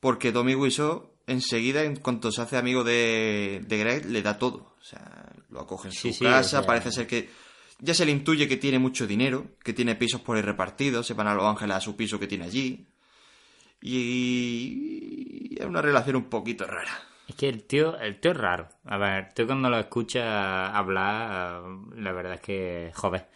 Porque 0.00 0.32
Tommy 0.32 0.54
Wiseau, 0.54 1.10
enseguida, 1.26 1.82
en 1.84 1.96
cuanto 1.96 2.30
se 2.32 2.40
hace 2.42 2.56
amigo 2.56 2.84
de, 2.84 3.62
de 3.66 3.78
Greg, 3.78 4.06
le 4.06 4.22
da 4.22 4.38
todo. 4.38 4.74
O 4.80 4.84
sea, 4.84 5.30
lo 5.50 5.60
acoge 5.60 5.88
en 5.88 5.94
su 5.94 6.12
sí, 6.12 6.24
casa, 6.24 6.58
o 6.58 6.62
sea- 6.62 6.66
parece 6.66 6.90
ser 6.92 7.06
que 7.06 7.28
ya 7.80 7.94
se 7.94 8.04
le 8.06 8.12
intuye 8.12 8.48
que 8.48 8.56
tiene 8.56 8.78
mucho 8.78 9.06
dinero, 9.06 9.46
que 9.62 9.72
tiene 9.72 9.94
pisos 9.94 10.20
por 10.20 10.36
ahí 10.36 10.42
repartidos, 10.42 11.06
se 11.06 11.14
van 11.14 11.28
a 11.28 11.34
Los 11.34 11.44
Ángeles 11.46 11.76
a 11.76 11.80
su 11.80 11.94
piso 11.96 12.18
que 12.18 12.26
tiene 12.26 12.44
allí. 12.44 12.86
Y 14.28 15.56
es 15.58 15.66
una 15.66 15.82
relación 15.82 16.16
un 16.16 16.24
poquito 16.24 16.64
rara. 16.66 17.02
Es 17.28 17.34
que 17.36 17.48
el 17.48 17.62
tío, 17.64 17.96
el 17.98 18.18
tío 18.20 18.30
es 18.32 18.36
raro. 18.36 18.68
A 18.86 18.96
ver, 18.96 19.32
tú 19.34 19.46
cuando 19.46 19.68
lo 19.70 19.78
escuchas 19.78 20.24
hablar, 20.74 21.62
la 21.94 22.12
verdad 22.12 22.34
es 22.34 22.40
que, 22.40 22.90
joder. 22.94 23.28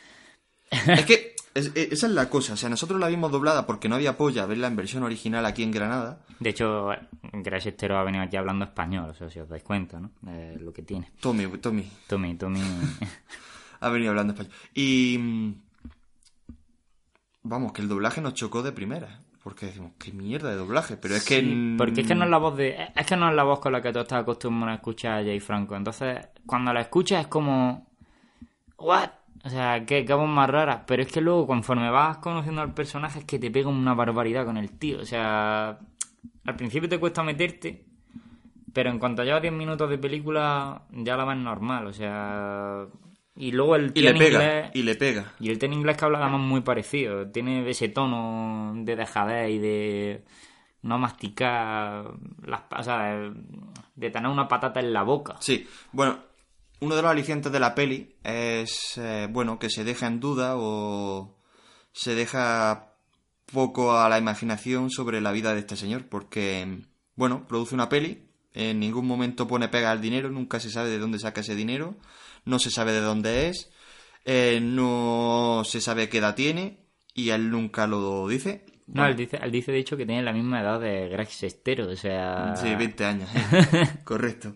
Es 0.71 1.05
que 1.05 1.37
es- 1.55 1.67
es- 1.75 1.93
esa 1.93 2.07
es 2.07 2.13
la 2.15 2.31
cosa. 2.31 2.55
O 2.55 2.57
sea, 2.57 2.71
nosotros 2.71 2.99
la 2.99 3.09
vimos 3.09 3.31
doblada 3.31 3.67
porque 3.67 3.91
no 3.91 3.97
había 3.97 4.17
polla 4.17 4.45
a 4.45 4.47
verla 4.47 4.69
en 4.69 4.77
versión 4.77 5.03
original 5.03 5.45
aquí 5.45 5.63
en 5.63 5.71
Granada. 5.73 6.25
De 6.41 6.49
hecho, 6.51 6.89
Grace 7.35 7.69
Estero 7.69 7.99
ha 7.99 8.05
venido 8.05 8.25
aquí 8.25 8.37
hablando 8.37 8.65
español, 8.65 9.11
o 9.11 9.15
sea, 9.15 9.29
si 9.31 9.39
os 9.39 9.49
dais 9.51 9.63
cuenta, 9.63 10.01
¿no? 10.01 10.11
Lo 10.59 10.73
que 10.73 10.83
tiene. 10.83 11.11
Tommy, 11.21 11.47
Tommy 11.59 11.91
Tommy, 12.09 12.35
Tommy... 12.37 12.61
ha 13.81 13.89
venido 13.91 14.11
hablando 14.11 14.33
español. 14.33 14.53
Y. 14.75 15.19
mm, 15.21 15.55
Vamos, 17.45 17.73
que 17.73 17.83
el 17.83 17.89
doblaje 17.89 18.21
nos 18.21 18.35
chocó 18.35 18.63
de 18.63 18.73
primera. 18.73 19.21
Porque 19.43 19.67
decimos, 19.67 19.93
qué 19.99 20.13
mierda 20.13 20.51
de 20.51 20.57
doblaje. 20.57 20.97
Pero 20.97 21.17
es 21.17 21.25
que. 21.25 21.41
Sí, 21.41 21.75
porque 21.77 22.03
es 22.03 22.07
que 22.07 22.15
no 22.15 22.25
es 22.25 22.31
la 22.31 22.39
voz 22.39 22.57
de 22.57 22.77
es 22.95 23.07
que 23.07 23.17
no 23.17 23.29
es 23.29 23.35
la 23.35 23.43
voz 23.43 23.59
con 23.59 23.73
la 23.73 23.83
que 23.83 23.93
tú 23.93 23.99
estás 23.99 24.23
acostumbrado 24.23 24.73
a 24.73 24.77
escuchar 24.77 25.21
a 25.21 25.25
Jay 25.25 25.41
Franco 25.41 25.77
entonces 25.77 26.29
cuando 26.47 26.73
la 26.73 26.83
escuchas 26.83 27.23
es 27.23 27.27
como 27.27 27.89
what 28.79 29.11
o 29.45 29.51
sea 29.51 29.85
qué, 29.85 30.05
qué 30.05 30.15
voz 30.15 30.29
más 30.29 30.49
rara 30.49 30.85
pero 30.87 31.03
es 31.03 31.11
que 31.11 31.21
luego 31.21 31.47
conforme 31.47 31.91
vas 31.91 32.19
conociendo 32.19 32.63
al 32.63 32.75
personaje 32.75 33.21
es 33.21 33.25
que 33.25 33.39
te 33.39 33.51
pega 33.51 33.69
una 33.69 33.95
barbaridad 33.95 34.45
con 34.45 34.57
el 34.57 34.79
tío 34.79 35.01
o 35.01 35.05
sea 35.05 35.79
al 36.45 36.57
principio 36.57 36.89
te 36.89 37.01
cuesta 37.01 37.23
meterte 37.23 37.85
pero 38.73 38.91
en 38.91 38.99
cuanto 38.99 39.25
llevas 39.25 39.43
10 39.43 39.55
minutos 39.55 39.91
de 39.91 39.99
película 39.99 40.83
ya 40.93 41.17
la 41.17 41.25
ves 41.25 41.37
normal 41.37 41.87
o 41.87 41.93
sea 41.93 42.87
y 43.37 43.53
luego 43.53 43.77
el 43.77 43.93
Y 43.95 44.03
le 44.03 44.13
pega, 44.15 44.43
inglés 44.43 44.71
y 44.75 44.83
le 44.83 44.95
pega. 44.95 45.33
y 45.41 45.51
el 45.51 45.59
té 45.59 45.67
en 45.67 45.73
inglés 45.75 45.97
que 45.97 46.05
habla 46.05 46.19
además 46.19 46.41
muy 46.41 46.61
parecido. 46.61 47.29
Tiene 47.31 47.69
ese 47.69 47.89
tono 47.89 48.73
de 48.85 48.97
dejadez 48.97 49.51
y 49.51 49.59
de 49.59 50.25
no 50.83 50.99
masticar 50.99 52.13
las 52.45 52.63
o 52.77 52.83
sea, 52.83 53.15
de, 53.17 53.33
de 53.95 54.11
tener 54.11 54.31
una 54.31 54.49
patata 54.49 54.81
en 54.81 54.93
la 54.93 55.03
boca. 55.03 55.37
Sí, 55.41 55.67
bueno, 55.93 56.19
uno 56.81 56.97
de 56.97 57.03
los 57.03 57.11
alicientes 57.13 57.53
de 57.53 57.61
la 57.61 57.75
peli 57.75 58.17
es, 58.25 58.99
eh, 58.99 59.29
bueno, 59.31 59.59
que 59.59 59.71
se 59.71 59.85
deja 59.85 60.09
en 60.09 60.19
duda 60.19 60.55
o 60.57 61.39
se 61.93 62.15
deja 62.17 62.95
poco 63.53 63.97
a 63.97 64.09
la 64.09 64.19
imaginación 64.19 64.91
sobre 64.91 65.21
la 65.21 65.31
vida 65.31 65.55
de 65.55 65.61
este 65.61 65.77
señor, 65.77 66.09
porque, 66.09 66.81
bueno, 67.15 67.47
produce 67.47 67.75
una 67.75 67.89
peli, 67.89 68.27
en 68.55 68.81
ningún 68.81 69.07
momento 69.07 69.47
pone 69.47 69.69
pega 69.69 69.93
al 69.93 70.01
dinero, 70.01 70.31
nunca 70.31 70.59
se 70.59 70.71
sabe 70.71 70.91
de 70.91 70.99
dónde 70.99 71.19
saca 71.21 71.43
ese 71.43 71.55
dinero, 71.55 71.95
no 72.45 72.59
se 72.59 72.71
sabe 72.71 72.93
de 72.93 73.01
dónde 73.01 73.49
es, 73.49 73.71
eh, 74.25 74.61
no 74.63 75.63
se 75.65 75.81
sabe 75.81 76.09
qué 76.09 76.19
edad 76.19 76.35
tiene 76.35 76.79
y 77.15 77.31
él 77.31 77.51
nunca 77.51 77.87
lo 77.87 78.27
dice. 78.29 78.65
No, 78.87 79.07
él 79.07 79.17
dice, 79.17 79.39
él 79.43 79.51
dice 79.51 79.73
de 79.73 79.79
hecho 79.79 79.97
que 79.97 80.05
tiene 80.05 80.23
la 80.23 80.33
misma 80.33 80.61
edad 80.61 80.81
de 80.81 81.09
Greg 81.09 81.29
Sestero, 81.31 81.89
o 81.89 81.97
sea... 81.97 82.55
Sí, 82.57 82.75
20 82.75 83.05
años. 83.05 83.31
Correcto. 84.05 84.55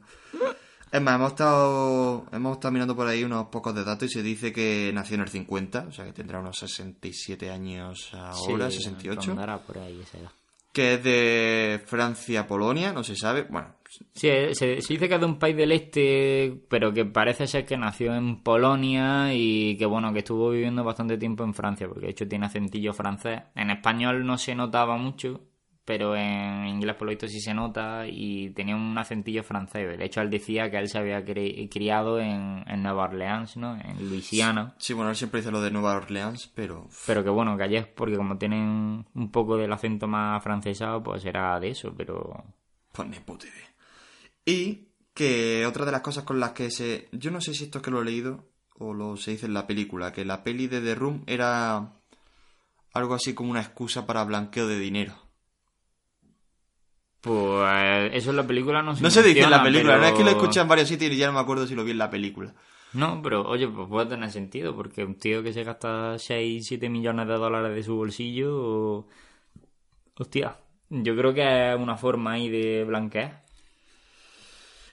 Es 0.92 1.00
más, 1.02 1.16
hemos 1.16 1.32
estado, 1.32 2.26
hemos 2.32 2.56
estado 2.56 2.72
mirando 2.72 2.94
por 2.94 3.06
ahí 3.06 3.24
unos 3.24 3.46
pocos 3.48 3.74
de 3.74 3.84
datos 3.84 4.08
y 4.10 4.12
se 4.12 4.22
dice 4.22 4.52
que 4.52 4.90
nació 4.94 5.16
en 5.16 5.22
el 5.22 5.28
50, 5.28 5.86
o 5.88 5.92
sea 5.92 6.04
que 6.04 6.12
tendrá 6.12 6.38
unos 6.40 6.58
67 6.58 7.50
años 7.50 8.10
ahora, 8.14 8.70
Sí, 8.70 8.78
68. 8.78 9.28
rondará 9.30 9.58
por 9.58 9.78
ahí 9.78 10.00
esa 10.00 10.18
edad. 10.18 10.30
Que 10.72 10.94
es 10.94 11.02
de 11.04 11.82
Francia, 11.86 12.46
Polonia, 12.46 12.92
no 12.92 13.02
se 13.02 13.16
sabe. 13.16 13.46
Bueno, 13.48 13.74
Sí, 14.14 14.28
eh, 14.28 14.54
se, 14.54 14.80
se 14.80 14.92
dice 14.94 15.08
que 15.08 15.14
es 15.14 15.20
de 15.20 15.26
un 15.26 15.38
país 15.38 15.56
del 15.56 15.72
este, 15.72 16.62
pero 16.68 16.92
que 16.92 17.04
parece 17.04 17.46
ser 17.46 17.64
que 17.64 17.76
nació 17.76 18.14
en 18.14 18.42
Polonia 18.42 19.32
y 19.34 19.76
que 19.78 19.86
bueno, 19.86 20.12
que 20.12 20.20
estuvo 20.20 20.50
viviendo 20.50 20.84
bastante 20.84 21.18
tiempo 21.18 21.44
en 21.44 21.54
Francia, 21.54 21.86
porque 21.88 22.06
de 22.06 22.12
hecho 22.12 22.28
tiene 22.28 22.46
acentillo 22.46 22.92
francés. 22.92 23.42
En 23.54 23.70
español 23.70 24.26
no 24.26 24.38
se 24.38 24.54
notaba 24.54 24.96
mucho, 24.96 25.40
pero 25.84 26.16
en 26.16 26.66
inglés 26.66 26.96
por 26.96 27.06
lo 27.06 27.10
visto 27.10 27.28
sí 27.28 27.40
se 27.40 27.54
nota 27.54 28.06
y 28.08 28.50
tenía 28.50 28.74
un 28.74 28.96
acentillo 28.98 29.44
francés. 29.44 29.96
De 29.96 30.04
hecho, 30.04 30.20
él 30.20 30.30
decía 30.30 30.70
que 30.70 30.78
él 30.78 30.88
se 30.88 30.98
había 30.98 31.24
cri- 31.24 31.68
criado 31.70 32.18
en, 32.18 32.64
en 32.66 32.82
Nueva 32.82 33.04
Orleans, 33.04 33.56
¿no? 33.56 33.76
En 33.80 34.08
Luisiana. 34.08 34.74
sí, 34.78 34.94
bueno, 34.94 35.10
él 35.10 35.16
siempre 35.16 35.40
dice 35.40 35.52
lo 35.52 35.60
de 35.60 35.70
Nueva 35.70 35.94
Orleans, 35.96 36.50
pero 36.54 36.88
Pero 37.06 37.22
que 37.22 37.30
bueno, 37.30 37.56
que 37.56 37.62
allí 37.62 37.76
es 37.76 37.86
porque 37.86 38.16
como 38.16 38.36
tienen 38.36 39.06
un 39.14 39.30
poco 39.30 39.56
del 39.56 39.72
acento 39.72 40.08
más 40.08 40.42
francesado, 40.42 41.02
pues 41.02 41.24
era 41.24 41.58
de 41.60 41.68
eso, 41.70 41.94
pero... 41.96 42.44
pues 42.92 43.08
ni 43.08 43.18
puta 43.20 43.46
idea. 43.46 43.66
Y 44.46 44.88
que 45.12 45.66
otra 45.66 45.84
de 45.84 45.92
las 45.92 46.00
cosas 46.00 46.24
con 46.24 46.40
las 46.40 46.52
que 46.52 46.70
se... 46.70 47.08
Yo 47.12 47.30
no 47.30 47.40
sé 47.40 47.52
si 47.52 47.64
esto 47.64 47.78
es 47.78 47.84
que 47.84 47.90
lo 47.90 48.00
he 48.00 48.04
leído 48.04 48.48
o 48.78 48.94
lo 48.94 49.16
se 49.16 49.32
dice 49.32 49.46
en 49.46 49.54
la 49.54 49.66
película, 49.66 50.12
que 50.12 50.24
la 50.24 50.44
peli 50.44 50.66
de 50.68 50.80
The 50.80 50.94
Room 50.94 51.24
era 51.26 51.92
algo 52.92 53.14
así 53.14 53.34
como 53.34 53.50
una 53.50 53.60
excusa 53.62 54.06
para 54.06 54.24
blanqueo 54.24 54.66
de 54.68 54.78
dinero. 54.78 55.14
Pues 57.20 58.12
eso 58.12 58.30
en 58.30 58.36
la 58.36 58.46
película 58.46 58.82
no 58.82 58.94
se 58.94 59.02
No 59.02 59.10
se 59.10 59.22
dice 59.22 59.40
en 59.42 59.50
la 59.50 59.62
película, 59.62 59.94
pero- 59.94 60.02
no 60.02 60.08
es 60.08 60.14
que 60.14 60.24
lo 60.24 60.30
escuché 60.30 60.60
en 60.60 60.68
varios 60.68 60.88
sitios 60.88 61.10
y 61.12 61.16
ya 61.16 61.26
no 61.26 61.32
me 61.32 61.40
acuerdo 61.40 61.66
si 61.66 61.74
lo 61.74 61.82
vi 61.84 61.90
en 61.90 61.98
la 61.98 62.10
película. 62.10 62.54
No, 62.92 63.20
pero 63.22 63.42
oye, 63.48 63.66
pues 63.68 63.88
puede 63.88 64.06
tener 64.06 64.30
sentido, 64.30 64.76
porque 64.76 65.04
un 65.04 65.16
tío 65.16 65.42
que 65.42 65.52
se 65.52 65.64
gasta 65.64 66.18
6, 66.18 66.66
7 66.66 66.88
millones 66.88 67.26
de 67.26 67.34
dólares 67.34 67.74
de 67.74 67.82
su 67.82 67.96
bolsillo... 67.96 69.06
Hostia, 70.18 70.56
yo 70.88 71.16
creo 71.16 71.34
que 71.34 71.72
es 71.72 71.78
una 71.78 71.96
forma 71.96 72.32
ahí 72.32 72.48
de 72.48 72.84
blanquear. 72.84 73.44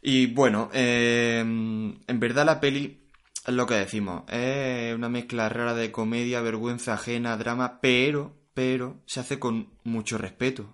Y 0.05 0.27
bueno, 0.27 0.69
eh, 0.73 1.39
en 1.39 2.19
verdad 2.19 2.45
la 2.45 2.59
peli 2.59 2.99
es 3.47 3.53
lo 3.53 3.65
que 3.65 3.75
decimos, 3.75 4.23
es 4.29 4.93
una 4.93 5.07
mezcla 5.09 5.47
rara 5.49 5.73
de 5.73 5.91
comedia, 5.91 6.41
vergüenza 6.41 6.93
ajena, 6.95 7.37
drama, 7.37 7.79
pero, 7.81 8.33
pero 8.53 9.01
se 9.05 9.21
hace 9.21 9.39
con 9.39 9.69
mucho 9.83 10.17
respeto. 10.17 10.65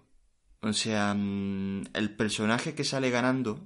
O 0.62 0.74
sea, 0.74 1.14
mm, 1.16 1.84
el 1.94 2.16
personaje 2.16 2.74
que 2.74 2.84
sale 2.84 3.12
ganando, 3.12 3.60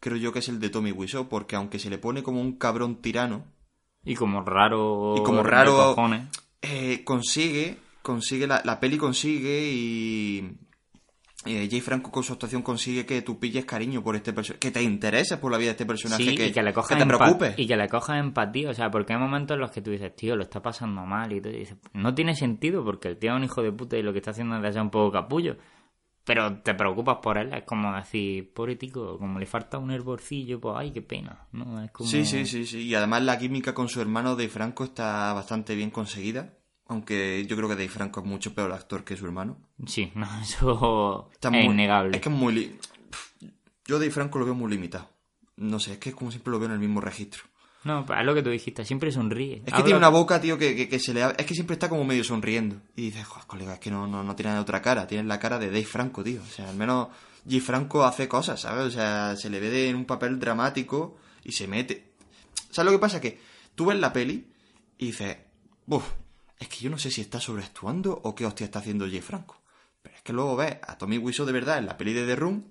creo 0.00 0.16
yo 0.16 0.32
que 0.32 0.38
es 0.38 0.48
el 0.48 0.60
de 0.60 0.70
Tommy 0.70 0.92
Wiseau, 0.92 1.28
porque 1.28 1.56
aunque 1.56 1.78
se 1.80 1.90
le 1.90 1.98
pone 1.98 2.22
como 2.22 2.40
un 2.40 2.52
cabrón 2.56 3.02
tirano, 3.02 3.44
Y 4.04 4.14
como 4.14 4.42
raro... 4.42 5.14
Y 5.16 5.22
como 5.24 5.42
raro- 5.42 5.94
eh, 6.62 7.02
consigue, 7.04 7.78
consigue 8.02 8.46
la, 8.46 8.62
la 8.64 8.78
peli 8.80 8.96
consigue 8.96 9.68
y 9.72 10.56
eh, 11.48 11.68
Jay 11.70 11.80
Franco 11.80 12.10
con 12.10 12.22
su 12.22 12.34
actuación 12.34 12.62
consigue 12.62 13.06
que 13.06 13.22
tú 13.22 13.38
pilles 13.38 13.64
cariño 13.64 14.02
por 14.02 14.14
este 14.14 14.32
personaje, 14.32 14.60
que 14.60 14.70
te 14.70 14.82
intereses 14.82 15.38
por 15.38 15.50
la 15.50 15.58
vida 15.58 15.68
de 15.68 15.72
este 15.72 15.86
personaje, 15.86 16.22
Sí, 16.22 16.34
que, 16.36 16.46
y 16.48 16.52
que 16.52 16.62
le 16.62 16.72
cojas 16.72 16.98
te 16.98 17.06
preocupes. 17.06 17.54
Y 17.56 17.66
que 17.66 17.76
le 17.76 17.88
cojas 17.88 18.18
empatía, 18.18 18.70
o 18.70 18.74
sea, 18.74 18.90
porque 18.90 19.14
hay 19.14 19.18
momentos 19.18 19.54
en 19.54 19.60
los 19.60 19.70
que 19.70 19.80
tú 19.80 19.90
dices, 19.90 20.14
tío, 20.14 20.36
lo 20.36 20.42
está 20.42 20.60
pasando 20.60 21.02
mal 21.06 21.32
y 21.32 21.40
tú 21.40 21.48
dices, 21.48 21.76
no 21.94 22.14
tiene 22.14 22.34
sentido 22.34 22.84
porque 22.84 23.08
el 23.08 23.16
tío 23.16 23.30
es 23.30 23.36
un 23.36 23.44
hijo 23.44 23.62
de 23.62 23.72
puta 23.72 23.96
y 23.96 24.02
lo 24.02 24.12
que 24.12 24.18
está 24.18 24.32
haciendo 24.32 24.56
es 24.64 24.74
de 24.74 24.80
un 24.80 24.90
poco 24.90 25.10
capullo. 25.10 25.56
Pero 26.24 26.60
te 26.60 26.74
preocupas 26.74 27.16
por 27.22 27.38
él, 27.38 27.54
es 27.54 27.64
como 27.64 27.96
decir, 27.96 28.52
pobre 28.52 28.76
tico, 28.76 29.18
como 29.18 29.38
le 29.38 29.46
falta 29.46 29.78
un 29.78 29.90
hervorcillo, 29.90 30.60
pues 30.60 30.74
ay, 30.76 30.90
qué 30.90 31.00
pena, 31.00 31.46
¿no? 31.52 31.82
Es 31.82 31.90
como... 31.90 32.06
Sí, 32.06 32.26
sí, 32.26 32.44
sí, 32.44 32.66
sí. 32.66 32.82
Y 32.82 32.94
además 32.94 33.22
la 33.22 33.38
química 33.38 33.72
con 33.72 33.88
su 33.88 34.02
hermano 34.02 34.36
Dave 34.36 34.50
Franco 34.50 34.84
está 34.84 35.32
bastante 35.32 35.74
bien 35.74 35.88
conseguida. 35.88 36.57
Aunque 36.88 37.44
yo 37.46 37.56
creo 37.56 37.68
que 37.68 37.74
Dave 37.74 37.88
Franco 37.88 38.20
es 38.20 38.26
mucho 38.26 38.54
peor 38.54 38.72
actor 38.72 39.04
que 39.04 39.16
su 39.16 39.26
hermano. 39.26 39.58
Sí, 39.86 40.10
no, 40.16 40.26
eso 40.40 41.28
Está 41.32 41.48
es 41.48 41.52
muy- 41.54 41.64
innegable. 41.72 42.16
Es 42.16 42.22
que 42.22 42.28
es 42.28 42.34
muy... 42.34 42.54
li- 42.54 42.78
Yo 43.86 43.98
Dave 43.98 44.10
Franco 44.10 44.38
lo 44.38 44.44
veo 44.46 44.54
muy 44.54 44.70
limitado. 44.70 45.08
no 45.56 45.78
sé, 45.80 45.92
es 45.92 45.98
que 45.98 46.12
como 46.12 46.30
siempre 46.30 46.50
lo 46.50 46.58
veo 46.58 46.66
en 46.68 46.74
el 46.74 46.78
mismo 46.80 47.00
registro. 47.00 47.42
No, 47.84 48.04
es 48.04 48.24
lo 48.26 48.34
que 48.34 48.42
tú 48.42 48.50
dijiste, 48.50 48.84
siempre 48.84 49.12
sonríe. 49.12 49.56
Es 49.58 49.64
que 49.64 49.70
Habla- 49.72 49.84
tiene 49.84 49.98
una 49.98 50.08
boca, 50.08 50.40
tío, 50.40 50.58
que, 50.58 50.74
que- 50.74 50.88
que 50.88 50.98
se 50.98 51.14
le 51.14 51.22
Es 51.22 51.46
que 51.46 51.54
siempre 51.54 51.74
está 51.74 51.88
como 51.88 52.04
medio 52.04 52.24
sonriendo. 52.24 52.76
Y 52.96 53.02
dices, 53.02 53.24
joder, 53.26 53.46
colega, 53.46 53.74
es 53.74 53.80
que 53.80 53.90
no, 53.90 54.06
no, 54.06 54.22
no 54.24 54.34
tiene 54.34 54.58
otra 54.58 54.82
cara. 54.82 55.06
Tiene 55.06 55.24
la 55.28 55.38
cara 55.38 55.58
de 55.58 55.66
Dave 55.68 55.84
Franco, 55.84 56.24
tío. 56.24 56.40
O 56.42 56.46
sea, 56.46 56.68
al 56.68 56.76
menos 56.76 57.08
Dave 57.44 57.60
Franco 57.60 58.04
hace 58.04 58.26
cosas, 58.28 58.60
¿sabes? 58.60 58.84
O 58.86 58.90
sea, 58.90 59.36
se 59.36 59.48
le 59.50 59.60
ve 59.60 59.70
de- 59.70 59.88
en 59.90 59.96
un 59.96 60.04
papel 60.06 60.38
dramático 60.40 61.16
y 61.44 61.52
se 61.52 61.68
mete. 61.68 62.12
¿Sabes 62.70 62.92
lo 62.92 62.98
que 62.98 63.00
pasa? 63.00 63.20
Que 63.20 63.40
tú 63.74 63.86
ves 63.86 63.98
la 63.98 64.12
peli 64.12 64.46
y 64.98 65.06
dices, 65.06 65.36
uff, 65.86 66.04
es 66.58 66.68
que 66.68 66.78
yo 66.78 66.90
no 66.90 66.98
sé 66.98 67.10
si 67.10 67.20
está 67.20 67.40
sobreactuando 67.40 68.20
o 68.24 68.34
qué 68.34 68.46
hostia 68.46 68.64
está 68.64 68.78
haciendo 68.80 69.06
Dave 69.06 69.22
Franco. 69.22 69.60
Pero 70.02 70.16
es 70.16 70.22
que 70.22 70.32
luego 70.32 70.56
ves 70.56 70.76
a 70.86 70.96
Tommy 70.98 71.18
Wiseau 71.18 71.46
de 71.46 71.52
verdad 71.52 71.78
en 71.78 71.86
la 71.86 71.96
peli 71.96 72.12
de 72.12 72.26
The 72.26 72.36
Room 72.36 72.64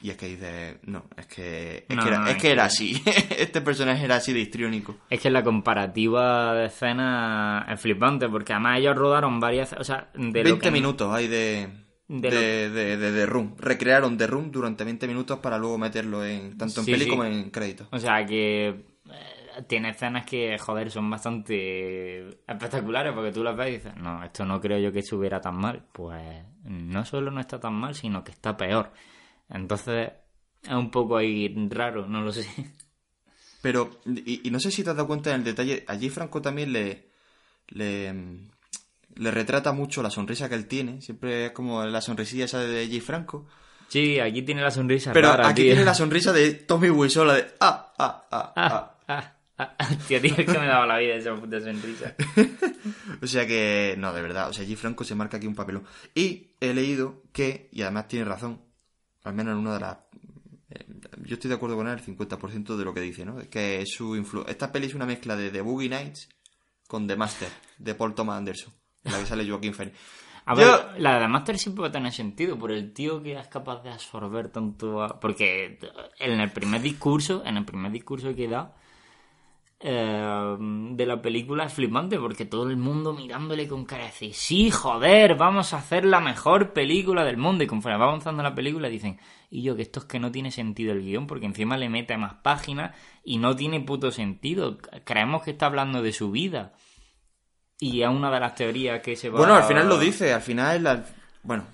y 0.00 0.10
es 0.10 0.16
que 0.16 0.28
dices, 0.28 0.76
no, 0.84 1.06
es 1.16 1.26
que, 1.26 1.84
es 1.88 1.96
No, 1.96 2.02
que, 2.04 2.08
era, 2.08 2.18
no, 2.20 2.26
es 2.28 2.36
es 2.36 2.42
que 2.42 2.50
era 2.52 2.62
que- 2.62 2.66
así. 2.66 3.02
este 3.36 3.60
personaje 3.60 4.04
era 4.04 4.16
así 4.16 4.32
de 4.32 4.38
histriónico. 4.40 4.96
Es 5.10 5.20
que 5.20 5.28
la 5.30 5.42
comparativa 5.42 6.54
de 6.54 6.66
escena 6.66 7.66
es 7.68 7.80
flipante, 7.80 8.28
porque 8.28 8.52
además 8.52 8.78
ellos 8.78 8.94
rodaron 8.96 9.40
varias... 9.40 9.72
O 9.72 9.82
sea, 9.82 10.08
de 10.14 10.20
lo 10.44 10.50
20 10.50 10.60
que- 10.60 10.70
minutos 10.70 11.12
hay 11.12 11.26
de, 11.26 11.68
de 12.06 12.30
de, 12.30 12.70
de, 12.70 12.96
de 12.96 13.12
The 13.12 13.26
Room. 13.26 13.56
Recrearon 13.58 14.16
The 14.16 14.26
Room 14.28 14.52
durante 14.52 14.84
20 14.84 15.08
minutos 15.08 15.40
para 15.40 15.58
luego 15.58 15.78
meterlo 15.78 16.24
en 16.24 16.56
tanto 16.56 16.80
en 16.80 16.86
Sí, 16.86 16.92
peli 16.92 17.04
sí. 17.04 17.10
como 17.10 17.24
en 17.24 17.50
crédito. 17.50 17.88
O 17.90 17.98
sea, 17.98 18.24
que 18.24 18.68
eh, 18.68 19.37
tiene 19.66 19.90
escenas 19.90 20.24
que, 20.26 20.56
joder, 20.58 20.90
son 20.90 21.10
bastante 21.10 22.28
espectaculares 22.46 23.12
porque 23.12 23.32
tú 23.32 23.42
las 23.42 23.56
ves 23.56 23.68
y 23.68 23.72
dices, 23.72 23.96
no, 23.96 24.22
esto 24.24 24.44
no 24.44 24.60
creo 24.60 24.78
yo 24.78 24.92
que 24.92 25.00
estuviera 25.00 25.40
tan 25.40 25.56
mal. 25.56 25.84
Pues 25.92 26.44
no 26.64 27.04
solo 27.04 27.30
no 27.30 27.40
está 27.40 27.58
tan 27.58 27.74
mal, 27.74 27.94
sino 27.94 28.22
que 28.22 28.32
está 28.32 28.56
peor. 28.56 28.92
Entonces, 29.48 30.10
es 30.62 30.70
un 30.72 30.90
poco 30.90 31.16
ahí 31.16 31.52
raro, 31.70 32.06
no 32.06 32.20
lo 32.22 32.32
sé. 32.32 32.46
Pero, 33.62 33.90
y, 34.06 34.46
y 34.46 34.50
no 34.50 34.60
sé 34.60 34.70
si 34.70 34.84
te 34.84 34.90
has 34.90 34.96
dado 34.96 35.08
cuenta 35.08 35.30
en 35.30 35.36
el 35.40 35.44
detalle, 35.44 35.84
allí 35.88 36.10
Franco 36.10 36.40
también 36.40 36.72
le, 36.72 37.08
le, 37.68 38.14
le 39.16 39.30
retrata 39.32 39.72
mucho 39.72 40.02
la 40.02 40.10
sonrisa 40.10 40.48
que 40.48 40.54
él 40.54 40.68
tiene. 40.68 41.00
Siempre 41.00 41.46
es 41.46 41.52
como 41.52 41.84
la 41.84 42.00
sonrisilla 42.00 42.44
esa 42.44 42.60
de 42.60 42.86
J. 42.86 43.04
Franco. 43.04 43.46
Sí, 43.88 44.20
aquí 44.20 44.42
tiene 44.42 44.60
la 44.60 44.70
sonrisa 44.70 45.12
Pero 45.14 45.28
rara, 45.30 45.48
aquí 45.48 45.62
tío. 45.62 45.70
tiene 45.72 45.84
la 45.86 45.94
sonrisa 45.94 46.32
de 46.32 46.52
Tommy 46.52 46.90
Wiseau, 46.90 47.24
la 47.24 47.34
de 47.34 47.46
ah, 47.58 47.92
ah, 47.98 48.26
ah. 48.30 48.52
Ah, 48.54 48.54
ah, 48.64 48.94
ah. 49.08 49.34
Tío, 50.08 50.20
tío, 50.20 50.34
es 50.36 50.46
que 50.46 50.58
me 50.58 50.66
daba 50.66 50.86
la 50.86 50.98
vida 50.98 51.14
esa 51.16 51.34
puta 51.34 51.60
sonrisa. 51.60 52.14
O 53.22 53.26
sea 53.26 53.46
que, 53.46 53.96
no, 53.98 54.12
de 54.12 54.22
verdad, 54.22 54.48
o 54.48 54.52
sea, 54.52 54.64
G. 54.64 54.76
Franco 54.76 55.02
se 55.04 55.14
marca 55.14 55.36
aquí 55.38 55.46
un 55.46 55.54
papelón. 55.54 55.84
Y 56.14 56.52
he 56.60 56.72
leído 56.72 57.22
que, 57.32 57.68
y 57.72 57.82
además 57.82 58.06
tiene 58.08 58.24
razón, 58.24 58.60
al 59.24 59.34
menos 59.34 59.52
en 59.54 59.58
una 59.58 59.74
de 59.74 59.80
las... 59.80 59.96
eh, 60.70 60.86
Yo 61.24 61.34
estoy 61.34 61.48
de 61.48 61.56
acuerdo 61.56 61.76
con 61.76 61.88
él 61.88 61.98
el 61.98 62.04
50% 62.04 62.76
de 62.76 62.84
lo 62.84 62.94
que 62.94 63.00
dice, 63.00 63.24
¿no? 63.24 63.36
Que 63.50 63.84
su 63.86 64.14
influ... 64.14 64.44
Esta 64.46 64.70
peli 64.70 64.86
es 64.86 64.94
una 64.94 65.06
mezcla 65.06 65.34
de 65.36 65.50
The 65.50 65.60
Boogie 65.62 65.88
Nights 65.88 66.28
con 66.86 67.06
The 67.08 67.16
Master, 67.16 67.48
de 67.78 67.94
Paul 67.94 68.14
Thomas 68.14 68.38
Anderson, 68.38 68.72
en 69.04 69.12
la 69.12 69.18
que 69.18 69.26
sale 69.26 69.48
Joaquin 69.48 69.74
Phoenix. 69.74 69.96
A 70.46 70.54
Yo- 70.54 70.60
ver, 70.92 71.00
la 71.00 71.18
de 71.18 71.28
Master 71.28 71.58
sí 71.58 71.70
puede 71.70 71.90
tener 71.90 72.12
sentido 72.12 72.56
por 72.58 72.70
el 72.72 72.92
tío 72.92 73.22
que 73.22 73.38
es 73.38 73.48
capaz 73.48 73.82
de 73.82 73.90
absorber 73.90 74.48
tanto. 74.50 75.02
a- 75.02 75.18
Porque 75.20 75.78
en 76.20 76.40
el 76.40 76.50
primer 76.52 76.80
discurso, 76.80 77.42
en 77.44 77.56
el 77.56 77.64
primer 77.64 77.90
discurso 77.92 78.34
que 78.34 78.46
da 78.48 78.74
eh, 79.80 80.56
de 80.58 81.06
la 81.06 81.22
película 81.22 81.64
es 81.64 81.72
flipante 81.72 82.18
porque 82.18 82.44
todo 82.44 82.68
el 82.68 82.76
mundo 82.76 83.12
mirándole 83.12 83.68
con 83.68 83.84
cara 83.84 84.06
decir, 84.06 84.34
sí, 84.34 84.70
joder, 84.70 85.36
vamos 85.36 85.72
a 85.72 85.78
hacer 85.78 86.04
la 86.04 86.20
mejor 86.20 86.72
película 86.72 87.24
del 87.24 87.36
mundo. 87.36 87.64
Y 87.64 87.68
conforme 87.68 87.98
va 87.98 88.06
avanzando 88.06 88.42
la 88.42 88.54
película 88.54 88.88
dicen, 88.88 89.18
y 89.50 89.62
yo 89.62 89.76
que 89.76 89.82
esto 89.82 90.00
es 90.00 90.06
que 90.06 90.18
no 90.20 90.32
tiene 90.32 90.50
sentido 90.50 90.92
el 90.92 91.02
guion 91.02 91.26
porque 91.26 91.46
encima 91.46 91.76
le 91.76 91.88
mete 91.88 92.16
más 92.16 92.34
páginas 92.42 92.94
y 93.24 93.38
no 93.38 93.54
tiene 93.54 93.80
puto 93.80 94.10
sentido. 94.10 94.78
Creemos 95.04 95.42
que 95.42 95.52
está 95.52 95.66
hablando 95.66 96.02
de 96.02 96.12
su 96.12 96.30
vida. 96.30 96.74
Y 97.80 98.02
es 98.02 98.08
una 98.08 98.30
de 98.30 98.40
las 98.40 98.54
teorías 98.56 99.00
que 99.00 99.14
se 99.14 99.30
va 99.30 99.38
Bueno, 99.38 99.54
al 99.54 99.64
final 99.64 99.88
lo 99.88 99.98
dice, 99.98 100.32
al 100.32 100.42
final... 100.42 100.82
la- 100.82 101.04
Bueno, 101.44 101.64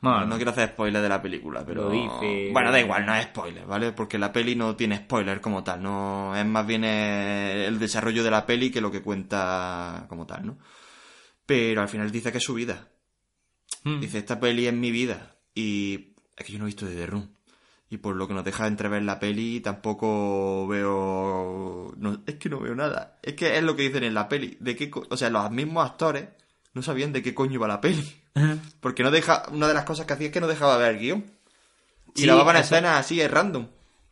Bueno, 0.00 0.26
no 0.26 0.36
quiero 0.36 0.50
hacer 0.50 0.68
spoiler 0.68 1.02
de 1.02 1.08
la 1.08 1.20
película, 1.22 1.64
pero... 1.66 1.84
Lo 1.84 1.90
dice- 1.90 2.50
Bueno, 2.52 2.70
da 2.70 2.78
igual, 2.78 3.06
no 3.06 3.14
es 3.14 3.24
spoiler, 3.24 3.64
¿vale? 3.66 3.92
Porque 3.92 4.18
la 4.18 4.32
peli 4.32 4.54
no 4.54 4.76
tiene 4.76 4.98
spoiler 4.98 5.40
como 5.40 5.64
tal, 5.64 5.82
no 5.82 6.36
es 6.36 6.44
más 6.46 6.66
bien 6.66 6.84
el 6.84 7.78
desarrollo 7.78 8.22
de 8.22 8.30
la 8.30 8.46
peli 8.46 8.70
que 8.70 8.80
lo 8.80 8.90
que 8.92 9.02
cuenta 9.02 10.04
como 10.08 10.26
tal, 10.26 10.46
¿no? 10.46 10.58
Pero 11.46 11.80
al 11.80 11.88
final 11.88 12.10
dice 12.10 12.30
que 12.30 12.38
es 12.38 12.44
su 12.44 12.54
vida. 12.54 12.88
Mm. 13.84 14.00
Dice, 14.00 14.18
esta 14.18 14.38
peli 14.38 14.66
es 14.66 14.74
mi 14.74 14.90
vida. 14.90 15.36
Y 15.54 16.14
es 16.36 16.44
que 16.44 16.52
yo 16.52 16.58
no 16.58 16.64
he 16.64 16.66
visto 16.66 16.86
The 16.86 17.06
Room. 17.06 17.30
Y 17.88 17.98
por 17.98 18.16
lo 18.16 18.26
que 18.28 18.34
nos 18.34 18.44
deja 18.44 18.66
entrever 18.66 19.02
la 19.02 19.18
peli, 19.20 19.60
tampoco 19.60 20.66
veo... 20.66 21.92
no- 21.96 22.20
es 22.26 22.34
que 22.34 22.48
no 22.48 22.60
veo 22.60 22.74
nada. 22.74 23.18
Es 23.22 23.34
que 23.34 23.56
es 23.56 23.62
lo 23.62 23.76
que 23.76 23.82
dicen 23.84 24.04
en 24.04 24.14
la 24.14 24.28
peli. 24.28 24.56
De 24.60 24.90
co- 24.90 25.06
o 25.08 25.16
sea, 25.16 25.30
los 25.30 25.50
mismos 25.50 25.88
actores 25.88 26.28
no 26.76 26.82
sabían 26.82 27.12
de 27.12 27.22
qué 27.22 27.34
coño 27.34 27.54
iba 27.54 27.66
la 27.68 27.80
peli. 27.80 28.04
Porque 28.80 29.02
no 29.02 29.10
deja... 29.10 29.44
Una 29.50 29.66
de 29.68 29.74
las 29.74 29.84
cosas 29.84 30.06
que 30.06 30.12
hacía 30.12 30.26
es 30.28 30.32
que 30.32 30.40
no 30.40 30.46
dejaba 30.46 30.76
ver 30.76 30.92
el 30.94 31.00
guion. 31.00 31.24
Y 32.14 32.20
Sí, 32.20 32.26
grababan 32.26 32.56
eso- 32.56 32.74
escenas 32.76 33.00
así, 33.00 33.20
es 33.20 33.30
random. 33.30 33.66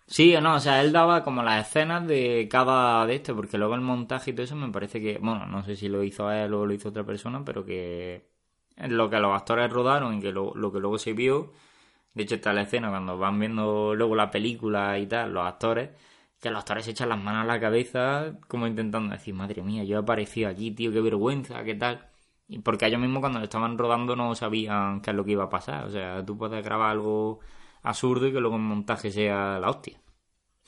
Sí 0.06 0.34
o 0.36 0.40
no, 0.40 0.54
o 0.56 0.60
sea, 0.60 0.82
él 0.82 0.92
daba 0.92 1.24
como 1.24 1.42
las 1.42 1.66
escenas 1.66 2.06
de 2.06 2.46
cada 2.50 3.06
de 3.06 3.14
este, 3.16 3.32
porque 3.34 3.56
luego 3.58 3.74
el 3.74 3.80
montaje 3.80 4.30
y 4.30 4.34
todo 4.34 4.44
eso 4.44 4.54
me 4.56 4.70
parece 4.70 5.00
que, 5.00 5.18
bueno, 5.18 5.46
no 5.46 5.64
sé 5.64 5.76
si 5.76 5.88
lo 5.88 6.02
hizo 6.04 6.30
él 6.30 6.52
o 6.52 6.66
lo 6.66 6.74
hizo 6.74 6.90
otra 6.90 7.04
persona, 7.04 7.42
pero 7.44 7.64
que 7.64 8.26
lo 8.76 9.08
que 9.08 9.18
los 9.18 9.34
actores 9.34 9.70
rodaron 9.72 10.14
y 10.18 10.20
que 10.20 10.30
lo, 10.32 10.54
lo 10.54 10.70
que 10.72 10.78
luego 10.80 10.98
se 10.98 11.14
vio, 11.14 11.52
de 12.14 12.24
hecho 12.24 12.36
está 12.36 12.52
la 12.52 12.62
escena 12.62 12.90
cuando 12.90 13.18
van 13.18 13.40
viendo 13.40 13.94
luego 13.94 14.14
la 14.16 14.30
película 14.30 14.98
y 14.98 15.06
tal, 15.06 15.32
los 15.34 15.46
actores, 15.46 15.90
que 16.40 16.50
los 16.50 16.60
actores 16.60 16.84
se 16.86 16.92
echan 16.92 17.08
las 17.10 17.18
manos 17.22 17.42
a 17.44 17.46
la 17.46 17.60
cabeza 17.60 18.34
como 18.48 18.66
intentando 18.66 19.12
decir, 19.14 19.34
madre 19.34 19.62
mía, 19.62 19.84
yo 19.84 19.96
he 19.98 20.00
aparecido 20.00 20.50
aquí, 20.50 20.70
tío, 20.72 20.92
qué 20.92 21.00
vergüenza, 21.00 21.64
qué 21.64 21.74
tal. 21.76 22.08
Y 22.48 22.58
porque 22.58 22.86
ellos 22.86 23.00
mismos 23.00 23.20
cuando 23.20 23.38
lo 23.38 23.44
estaban 23.44 23.78
rodando 23.78 24.16
no 24.16 24.34
sabían 24.34 25.00
qué 25.00 25.10
es 25.10 25.16
lo 25.16 25.24
que 25.24 25.32
iba 25.32 25.44
a 25.44 25.50
pasar. 25.50 25.86
O 25.86 25.90
sea, 25.90 26.24
tú 26.24 26.36
puedes 26.36 26.62
grabar 26.64 26.90
algo 26.90 27.40
absurdo 27.82 28.26
y 28.26 28.32
que 28.32 28.40
luego 28.40 28.56
en 28.56 28.62
montaje 28.62 29.10
sea 29.10 29.58
la 29.58 29.70
hostia. 29.70 30.00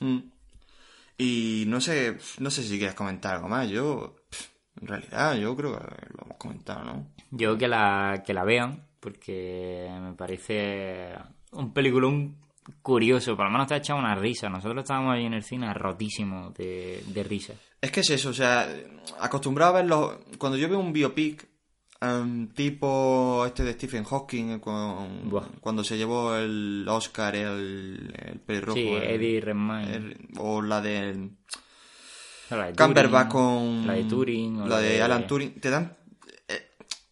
Mm. 0.01 0.19
Y 1.19 1.65
no 1.67 1.81
sé, 1.81 2.19
no 2.39 2.51
sé 2.51 2.63
si 2.63 2.79
quieres 2.79 2.95
comentar 2.95 3.37
algo 3.37 3.49
más. 3.49 3.69
Yo, 3.69 4.17
en 4.81 4.87
realidad, 4.87 5.37
yo 5.37 5.57
creo 5.57 5.79
que 5.79 5.85
lo 6.15 6.25
hemos 6.25 6.39
comentado, 6.39 6.85
¿no? 6.85 7.07
Yo 7.31 7.57
que 7.57 7.69
la, 7.69 8.23
que 8.25 8.35
la 8.35 8.45
vean, 8.45 8.87
porque 9.01 9.89
me 10.01 10.13
parece 10.13 11.15
un 11.53 11.73
peliculón 11.73 12.37
curioso, 12.83 13.37
por 13.37 13.47
lo 13.47 13.53
menos 13.53 13.67
te 13.67 13.75
ha 13.75 13.79
echado 13.79 13.99
una 13.99 14.15
risa. 14.15 14.49
Nosotros 14.49 14.83
estábamos 14.83 15.15
ahí 15.15 15.25
en 15.25 15.35
el 15.35 15.43
cine 15.43 15.73
rotísimos 15.73 16.53
de, 16.55 17.03
de 17.07 17.23
risa. 17.23 17.55
Es 17.81 17.91
que 17.91 18.01
es 18.01 18.11
eso, 18.11 18.31
o 18.31 18.35
sea, 18.35 18.69
acostumbrado 19.21 19.73
a 19.75 19.81
verlo. 19.83 20.21
Cuando 20.39 20.59
yo 20.59 20.69
veo 20.69 20.79
un 20.79 20.93
biopic, 20.93 21.49
em, 22.01 22.49
tipo 22.49 23.45
este 23.47 23.65
de 23.65 23.73
Stephen 23.73 24.05
Hawking, 24.05 24.51
eh, 24.53 24.61
con- 24.61 25.31
cuando 25.61 25.83
se 25.85 25.97
llevó 25.97 26.35
el 26.37 26.85
Oscar, 26.89 27.35
el, 27.37 28.15
el 28.17 28.41
pelirrojo. 28.41 28.77
sí, 28.79 28.89
el- 28.89 29.03
Eddie 29.03 29.41
Redmayne. 29.41 30.17
o 30.39 30.61
la 30.63 30.81
de 30.81 31.31
la 32.51 32.67
de 32.73 33.29
con. 33.29 33.87
La 33.87 33.95
de 33.95 34.05
Turing. 34.05 34.61
o 34.63 34.67
La 34.69 34.79
de 34.81 35.03
Alan 35.03 35.27
Turing. 35.27 35.61
Te 35.61 35.71
dan. 35.71 35.97
eh, 36.49 36.71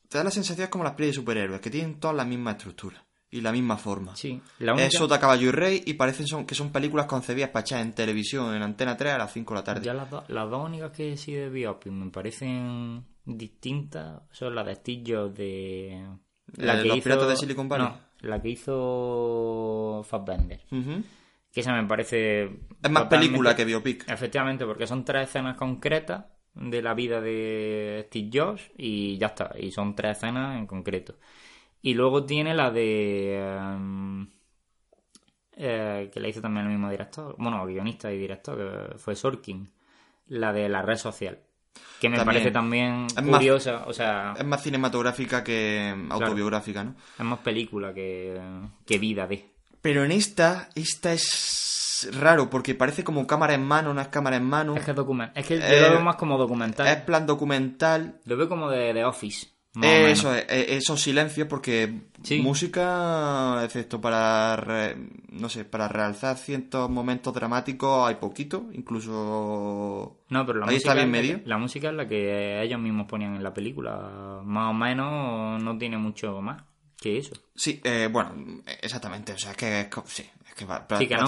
te 0.09 0.19
dan 0.19 0.25
la 0.27 0.31
sensación 0.31 0.69
como 0.69 0.85
las 0.85 0.95
pelis 0.95 1.11
de 1.11 1.15
superhéroes, 1.15 1.61
que 1.61 1.71
tienen 1.71 1.99
todas 1.99 2.17
la 2.17 2.25
misma 2.25 2.53
estructura 2.53 3.03
y 3.31 3.41
la 3.41 3.51
misma 3.51 3.77
forma. 3.77 4.15
Sí, 4.15 4.41
la 4.61 4.75
única... 4.75 4.87
Es 4.87 4.95
Sota, 4.95 5.19
Caballo 5.19 5.49
y 5.49 5.51
Rey 5.51 5.83
y 5.87 5.95
parecen 5.95 6.29
son, 6.29 6.47
que 6.47 6.55
son 6.55 6.71
películas 6.71 7.07
concebidas 7.07 7.51
para 7.51 7.63
echar 7.63 7.81
en 7.81 7.93
televisión, 7.93 8.55
en 8.55 8.63
Antena 8.63 8.97
3 8.97 9.15
a 9.15 9.19
las 9.19 9.33
5 9.33 9.55
de 9.55 9.59
la 9.61 9.65
tarde. 9.65 9.85
Ya 9.85 9.93
las, 9.95 10.09
do- 10.09 10.23
las 10.29 10.49
dos 10.49 10.65
únicas 10.65 10.93
que 10.93 11.17
sí 11.17 11.33
de 11.33 11.49
biopic 11.51 11.91
me 11.93 12.11
parecen 12.11 13.05
distintas 13.25 14.23
son 14.31 14.55
las 14.55 14.67
de 14.67 14.75
Steve 14.75 15.03
Jobs 15.07 15.35
de... 15.37 15.89
Eh, 15.93 16.85
Los 16.85 17.01
Piratas 17.01 17.29
de 17.29 17.37
Silicon 17.37 17.69
Valley. 17.69 17.87
No, 17.87 17.99
la 18.21 18.41
que 18.41 18.51
hizo 18.51 20.03
Fassbender. 20.05 20.61
Ujú. 20.71 21.03
Que 21.53 21.61
esa 21.61 21.73
me 21.73 21.87
parece... 21.89 22.45
Es 22.45 22.91
más 22.91 23.05
totalmente- 23.05 23.17
película 23.19 23.57
que 23.57 23.65
biopic. 23.65 24.09
Efectivamente, 24.09 24.67
porque 24.67 24.87
son 24.87 25.05
tres 25.05 25.29
escenas 25.29 25.57
concretas 25.57 26.27
de 26.55 26.83
la 26.83 26.95
vida 26.95 27.21
de 27.21 28.05
Steve 28.09 28.31
Jobs 28.33 28.71
y 28.77 29.17
ya 29.19 29.29
está. 29.29 29.53
Y 29.59 29.71
son 29.71 29.95
tres 29.95 30.19
escenas 30.19 30.59
en 30.59 30.67
concreto. 30.67 31.17
Y 31.83 31.95
luego 31.95 32.25
tiene 32.25 32.55
la 32.55 32.71
de... 32.71 33.37
em, 33.39 34.29
eh, 35.57 36.11
que 36.13 36.21
la 36.21 36.29
hizo 36.29 36.41
también 36.41 36.67
el 36.67 36.73
mismo 36.73 36.91
director. 36.91 37.37
Bueno, 37.39 37.65
guionista 37.67 38.13
y 38.13 38.19
director, 38.19 38.57
que 38.93 38.99
fue 38.99 39.15
Sorkin. 39.15 39.71
La 40.27 40.53
de 40.53 40.69
la 40.69 40.83
red 40.83 40.97
social. 40.97 41.39
Que 42.01 42.09
me 42.09 42.17
También. 42.17 42.35
parece 42.35 42.51
también 42.51 43.07
Es 43.07 43.23
más- 43.23 43.37
curiosa. 43.39 43.85
O 43.87 43.93
sea, 43.93 44.35
Es 44.39 44.45
más 44.45 44.63
cinematográfica 44.63 45.43
que 45.43 45.95
autobiográfica, 46.11 46.85
¿no? 46.85 46.95
es 47.19 47.25
más 47.25 47.39
película 47.41 47.95
que, 47.95 48.39
que 48.85 48.99
vida 48.99 49.27
de... 49.27 49.51
Pero 49.81 50.05
en 50.05 50.13
esta, 50.13 50.69
esta 50.75 51.13
es 51.13 52.09
raro 52.19 52.51
porque 52.51 52.75
parece 52.75 53.05
como 53.05 53.27
cámara 53.27 53.55
en 53.55 53.65
mano, 53.65 53.93
no 53.95 54.01
es 54.01 54.09
cámara 54.09 54.37
en 54.37 54.45
mano. 54.45 54.77
Es 54.77 54.85
que 54.85 54.91
es 54.91 54.97
documental. 54.97 55.39
Es 55.41 55.47
que 55.47 55.59
yo 55.59 55.65
Eh, 55.65 55.81
lo 55.83 55.91
veo 55.91 56.01
más 56.01 56.17
como 56.17 56.37
documental. 56.39 56.87
Es 56.89 56.97
plan 57.03 57.27
documental. 57.27 58.19
Lo 58.25 58.37
veo 58.37 58.49
como 58.49 58.71
de, 58.71 58.93
de 58.93 59.05
Office. 59.05 59.49
Eh, 59.83 60.11
eso 60.13 60.33
es, 60.35 60.45
eh, 60.49 60.77
esos 60.77 61.01
silencios 61.03 61.49
porque 61.49 62.03
Sí. 62.23 62.41
música, 62.41 63.61
excepto 63.65 64.01
para, 64.01 64.55
re- 64.57 64.97
no 65.31 65.49
sé, 65.49 65.65
para 65.65 65.89
realzar 65.89 66.37
ciertos 66.37 66.89
momentos 66.89 67.35
dramáticos 67.35 68.07
hay 68.09 68.15
poquito, 68.17 68.67
incluso 68.73 70.19
No, 70.29 70.47
pero 70.47 70.61
la 70.61 70.67
ahí 70.67 70.75
música, 70.75 70.91
está 70.93 70.95
bien 70.95 71.13
la 71.13 71.19
medio. 71.19 71.41
la 71.45 71.59
música 71.59 71.89
es 71.91 71.95
la 71.95 72.09
que 72.09 72.63
ellos 72.63 72.81
mismos 72.81 73.07
ponían 73.07 73.35
en 73.35 73.43
la 73.43 73.53
película. 73.53 74.41
Más 74.45 74.71
o 74.71 74.75
menos 74.75 75.63
no 75.63 75.77
tiene 75.79 75.99
mucho 75.99 76.41
más 76.41 76.63
que 77.01 77.19
eso. 77.19 77.33
Sí, 77.55 77.81
eh, 77.85 78.09
bueno, 78.11 78.33
exactamente, 78.81 79.33
o 79.33 79.39
sea, 79.39 79.51
es 79.53 79.57
que 79.57 79.81
es, 79.81 79.89
sí, 80.07 80.25
es 80.49 80.55
que 80.55 80.65
va- 80.65 80.87
Sí, 80.99 81.07
que 81.07 81.17
no 81.17 81.27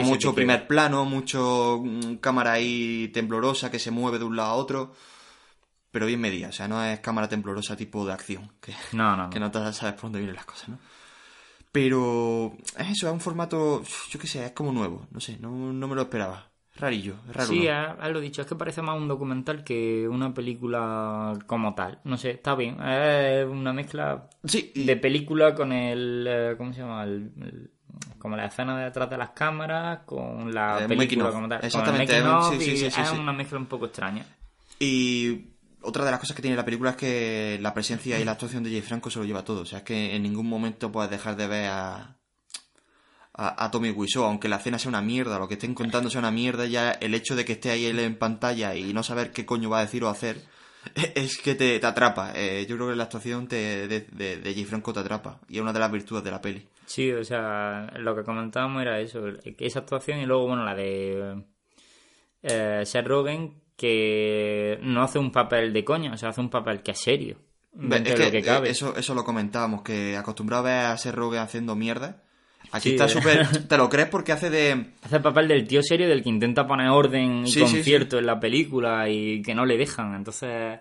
mucho 0.00 0.34
primer 0.34 0.66
plano, 0.66 1.04
mucho 1.04 1.80
mm, 1.82 2.16
cámara 2.16 2.52
ahí 2.52 3.08
temblorosa 3.14 3.70
que 3.70 3.78
se 3.78 3.90
mueve 3.90 4.18
de 4.18 4.24
un 4.24 4.36
lado 4.36 4.50
a 4.50 4.54
otro, 4.54 4.92
pero 5.96 6.04
bien 6.04 6.20
medida, 6.20 6.48
o 6.48 6.52
sea, 6.52 6.68
no 6.68 6.84
es 6.84 7.00
cámara 7.00 7.26
temblorosa 7.26 7.74
tipo 7.74 8.04
de 8.04 8.12
acción, 8.12 8.52
que, 8.60 8.74
No, 8.92 9.16
no, 9.16 9.30
que 9.30 9.40
no. 9.40 9.50
te 9.50 9.58
sabes 9.72 9.94
por 9.94 10.02
dónde 10.02 10.18
vienen 10.18 10.36
las 10.36 10.44
cosas, 10.44 10.68
¿no? 10.68 10.78
Pero 11.72 12.52
es 12.78 12.90
eso, 12.90 13.06
es 13.06 13.12
un 13.14 13.20
formato, 13.20 13.82
yo 14.10 14.18
qué 14.20 14.26
sé, 14.26 14.44
es 14.44 14.52
como 14.52 14.72
nuevo, 14.72 15.06
no 15.10 15.20
sé, 15.20 15.38
no, 15.40 15.48
no 15.50 15.88
me 15.88 15.94
lo 15.94 16.02
esperaba. 16.02 16.50
Es 16.74 16.80
rarillo, 16.82 17.14
raro. 17.32 17.48
Sí, 17.48 17.66
es 17.66 18.10
lo 18.10 18.20
dicho, 18.20 18.42
es 18.42 18.46
que 18.46 18.56
parece 18.56 18.82
más 18.82 18.94
un 18.98 19.08
documental 19.08 19.64
que 19.64 20.06
una 20.06 20.34
película 20.34 21.32
como 21.46 21.74
tal. 21.74 21.98
No 22.04 22.18
sé, 22.18 22.32
está 22.32 22.54
bien. 22.54 22.76
Es 22.82 23.46
una 23.46 23.72
mezcla 23.72 24.28
Sí, 24.44 24.72
y- 24.74 24.84
de 24.84 24.96
película 24.96 25.54
con 25.54 25.72
el. 25.72 26.26
eh, 26.28 26.54
¿Cómo 26.58 26.74
se 26.74 26.80
llama? 26.80 27.04
El- 27.04 27.32
el- 27.40 27.70
como 28.18 28.36
la 28.36 28.44
escena 28.44 28.76
de 28.76 28.84
detrás 28.84 29.08
de 29.08 29.16
las 29.16 29.30
cámaras 29.30 30.00
con 30.04 30.52
la 30.52 30.80
El 30.80 30.88
making 30.88 30.98
película 30.98 31.30
como 31.30 31.48
tal. 31.48 31.58
Con 31.60 31.64
el 31.64 31.66
Exactamente, 31.66 32.22
un- 32.22 32.28
of 32.28 32.54
sí, 32.58 32.76
sí, 32.76 32.82
y 32.84 32.86
es 33.00 33.10
una 33.12 33.32
mezcla 33.32 33.58
un 33.58 33.66
poco 33.66 33.86
extraña. 33.86 34.26
Y 34.78 35.55
otra 35.86 36.04
de 36.04 36.10
las 36.10 36.20
cosas 36.20 36.36
que 36.36 36.42
tiene 36.42 36.56
la 36.56 36.64
película 36.64 36.90
es 36.90 36.96
que 36.96 37.58
la 37.60 37.72
presencia 37.72 38.18
y 38.18 38.24
la 38.24 38.32
actuación 38.32 38.62
de 38.62 38.70
Jay 38.70 38.82
Franco 38.82 39.10
se 39.10 39.18
lo 39.18 39.24
lleva 39.24 39.44
todo. 39.44 39.62
O 39.62 39.66
sea, 39.66 39.78
es 39.78 39.84
que 39.84 40.14
en 40.14 40.22
ningún 40.22 40.48
momento 40.48 40.92
puedes 40.92 41.10
dejar 41.10 41.36
de 41.36 41.46
ver 41.46 41.70
a, 41.70 42.16
a, 43.34 43.70
Tommy 43.70 43.90
Wiseau, 43.90 44.24
aunque 44.24 44.48
la 44.48 44.56
escena 44.56 44.78
sea 44.78 44.88
una 44.88 45.02
mierda, 45.02 45.38
lo 45.38 45.48
que 45.48 45.54
estén 45.54 45.74
contando 45.74 46.10
sea 46.10 46.20
una 46.20 46.30
mierda, 46.30 46.66
ya 46.66 46.90
el 46.92 47.14
hecho 47.14 47.36
de 47.36 47.44
que 47.44 47.52
esté 47.52 47.70
ahí 47.70 47.86
él 47.86 47.98
en 48.00 48.18
pantalla 48.18 48.74
y 48.74 48.92
no 48.92 49.02
saber 49.02 49.32
qué 49.32 49.46
coño 49.46 49.70
va 49.70 49.78
a 49.78 49.82
decir 49.82 50.04
o 50.04 50.08
hacer, 50.08 50.42
es 51.14 51.38
que 51.38 51.54
te, 51.54 51.84
atrapa. 51.84 52.32
Eh, 52.34 52.66
yo 52.68 52.76
creo 52.76 52.88
que 52.90 52.96
la 52.96 53.04
actuación 53.04 53.48
de, 53.48 53.88
de, 53.88 54.36
de 54.38 54.54
Jay 54.54 54.64
Franco 54.64 54.92
te 54.92 55.00
atrapa. 55.00 55.40
Y 55.48 55.56
es 55.56 55.62
una 55.62 55.72
de 55.72 55.80
las 55.80 55.92
virtudes 55.92 56.24
de 56.24 56.30
la 56.30 56.40
peli. 56.40 56.66
Sí, 56.86 57.12
o 57.12 57.24
sea, 57.24 57.92
lo 57.98 58.14
que 58.14 58.22
comentábamos 58.22 58.80
era 58.80 59.00
eso, 59.00 59.20
esa 59.58 59.80
actuación 59.80 60.20
y 60.20 60.26
luego, 60.26 60.46
bueno, 60.46 60.64
la 60.64 60.74
de 60.74 61.42
eh, 62.42 62.82
Seth 62.84 63.06
Rogen, 63.06 63.60
que 63.76 64.78
no 64.82 65.02
hace 65.02 65.18
un 65.18 65.30
papel 65.32 65.72
de 65.72 65.84
coña, 65.84 66.12
o 66.12 66.16
sea, 66.16 66.30
hace 66.30 66.40
un 66.40 66.50
papel 66.50 66.82
que 66.82 66.92
es 66.92 66.98
serio. 66.98 67.38
Es 67.78 68.02
que, 68.02 68.16
lo 68.16 68.30
que 68.30 68.42
cabe. 68.42 68.68
eh, 68.68 68.70
Eso, 68.72 68.96
eso 68.96 69.14
lo 69.14 69.22
comentábamos, 69.24 69.82
que 69.82 70.16
acostumbrado 70.16 70.66
a 70.66 70.70
ver 70.70 70.86
a 70.86 70.96
ser 70.96 71.14
Rogen 71.14 71.40
haciendo 71.40 71.76
mierda. 71.76 72.22
Aquí 72.72 72.88
Sí, 72.88 72.94
está 72.96 73.04
eh. 73.04 73.08
súper... 73.10 73.46
Te 73.68 73.76
lo 73.76 73.88
crees 73.90 74.08
porque 74.08 74.32
hace 74.32 74.48
de... 74.50 74.92
Hace 75.02 75.16
el 75.16 75.22
papel 75.22 75.46
del 75.46 75.66
tío 75.68 75.82
serio 75.82 76.08
del 76.08 76.22
que 76.22 76.30
intenta 76.30 76.66
poner 76.66 76.88
orden 76.88 77.42
y 77.44 77.46
Sí, 77.48 77.60
sí, 77.66 77.74
concierto 77.76 78.18
en 78.18 78.26
la 78.26 78.40
película 78.40 79.08
y 79.10 79.42
que 79.42 79.54
no 79.54 79.66
le 79.66 79.76
dejan. 79.76 80.14
Entonces 80.14 80.80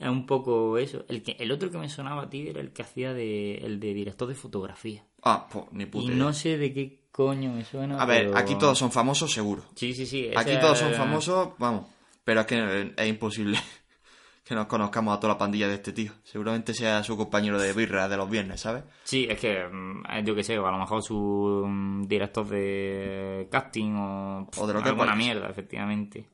es 0.00 0.08
un 0.08 0.26
poco 0.26 0.76
eso. 0.78 1.04
El 1.08 1.22
que 1.22 1.36
el 1.38 1.52
otro 1.52 1.70
que 1.70 1.78
me 1.78 1.88
sonaba 1.88 2.24
a 2.24 2.28
ti 2.28 2.48
era 2.48 2.60
el 2.60 2.72
que 2.72 2.82
hacía 2.82 3.14
de 3.14 3.54
el 3.58 3.78
de 3.78 3.94
director 3.94 4.26
de 4.28 4.34
fotografía. 4.34 5.04
Ah, 5.22 5.46
pues 5.50 5.66
ni 5.70 5.84
Y 5.84 5.86
puta 5.86 6.06
idea. 6.08 6.16
no 6.16 6.32
sé 6.32 6.58
de 6.58 6.72
qué 6.74 7.04
coño 7.12 7.52
me 7.52 7.64
suena. 7.64 8.02
A 8.02 8.04
ver, 8.04 8.26
pero- 8.26 8.36
aquí 8.36 8.56
todos 8.58 8.76
son 8.76 8.90
famosos, 8.90 9.32
seguro. 9.32 9.62
Sí, 9.76 9.94
sí, 9.94 10.04
sí. 10.06 10.28
Aquí 10.34 10.52
todos 10.60 10.76
son 10.80 10.92
famosos, 10.92 11.50
vamos. 11.58 11.86
Pero 12.24 12.40
es 12.40 12.46
que 12.46 12.94
es 12.96 13.06
imposible 13.08 13.58
que 14.44 14.54
nos 14.54 14.66
conozcamos 14.66 15.16
a 15.16 15.20
toda 15.20 15.34
la 15.34 15.38
pandilla 15.38 15.68
de 15.68 15.74
este 15.74 15.92
tío. 15.92 16.12
Seguramente 16.24 16.74
sea 16.74 17.02
su 17.02 17.16
compañero 17.16 17.60
de 17.60 17.72
birra 17.72 18.08
de 18.08 18.16
los 18.16 18.28
viernes, 18.30 18.60
¿sabes? 18.60 18.84
Sí, 19.04 19.26
es 19.28 19.38
que 19.40 19.66
mm, 19.66 20.24
yo 20.24 20.34
qué 20.34 20.44
sé, 20.44 20.54
a 20.54 20.60
lo 20.70 20.78
mejor 20.78 21.02
su 21.02 21.64
mm, 21.66 22.02
director 22.06 22.46
de 22.48 23.48
casting 23.50 23.94
o, 23.96 24.48
O 24.56 24.66
de 24.66 24.72
lo 24.74 24.82
que 24.82 24.88
alguna 24.90 25.12
parezca. 25.12 25.16
mierda, 25.16 25.48
efectivamente. 25.50 26.28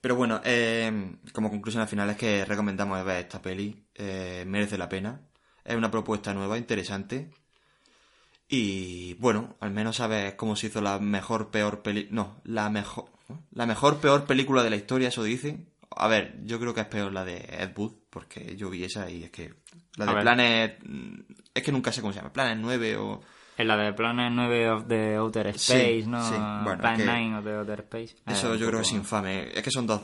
Pero 0.00 0.16
bueno, 0.16 0.40
eh, 0.44 1.14
como 1.32 1.48
conclusión 1.48 1.80
al 1.82 1.88
final 1.88 2.10
es 2.10 2.16
que 2.16 2.44
recomendamos 2.44 3.04
ver 3.04 3.18
esta 3.20 3.40
peli. 3.40 3.84
eh, 3.94 4.44
merece 4.46 4.76
la 4.76 4.88
pena. 4.88 5.20
Es 5.64 5.76
una 5.76 5.92
propuesta 5.92 6.34
nueva, 6.34 6.58
interesante. 6.58 7.30
Y 8.48 9.14
bueno, 9.14 9.56
al 9.60 9.70
menos 9.70 9.96
sabes 9.96 10.34
cómo 10.34 10.56
se 10.56 10.66
hizo 10.66 10.80
la 10.80 10.98
mejor, 10.98 11.50
peor 11.50 11.82
peli... 11.82 12.08
No, 12.10 12.40
la 12.44 12.68
mejor... 12.68 13.06
La 13.52 13.66
mejor, 13.66 13.98
peor 13.98 14.24
película 14.24 14.62
de 14.62 14.70
la 14.70 14.76
historia, 14.76 15.08
eso 15.08 15.22
dicen. 15.22 15.68
A 15.94 16.08
ver, 16.08 16.38
yo 16.44 16.58
creo 16.58 16.72
que 16.72 16.80
es 16.80 16.86
peor 16.86 17.12
la 17.12 17.24
de 17.24 17.36
Ed 17.36 17.72
Wood, 17.76 17.92
porque 18.08 18.56
yo 18.56 18.70
vi 18.70 18.82
esa 18.84 19.10
y 19.10 19.24
es 19.24 19.30
que... 19.30 19.52
La 19.96 20.06
de. 20.06 20.20
Planet... 20.22 20.78
mm, 20.84 21.20
Es 21.54 21.62
que 21.62 21.70
nunca 21.72 21.92
sé 21.92 22.00
cómo 22.00 22.12
se 22.12 22.18
llama. 22.20 22.32
Planet 22.32 22.58
9 22.60 22.96
o... 22.96 23.20
En 23.58 23.68
la 23.68 23.76
de 23.76 23.92
Planet 23.92 24.32
9 24.32 24.70
of 24.70 24.84
the 24.88 25.16
Outer 25.16 25.48
Space, 25.48 26.02
Sí, 26.02 26.08
¿no? 26.08 26.22
sí, 26.26 26.34
bueno, 26.64 26.78
Planet 26.78 26.98
que- 26.98 27.04
9 27.04 27.36
of 27.38 27.44
the 27.44 27.52
Outer 27.72 27.80
Space. 27.80 28.16
Eso 28.26 28.54
yo 28.54 28.66
creo 28.68 28.80
que 28.80 28.86
es 28.86 28.92
infame. 28.92 29.50
Es 29.54 29.62
que 29.62 29.70
son 29.70 29.86
dos. 29.86 30.00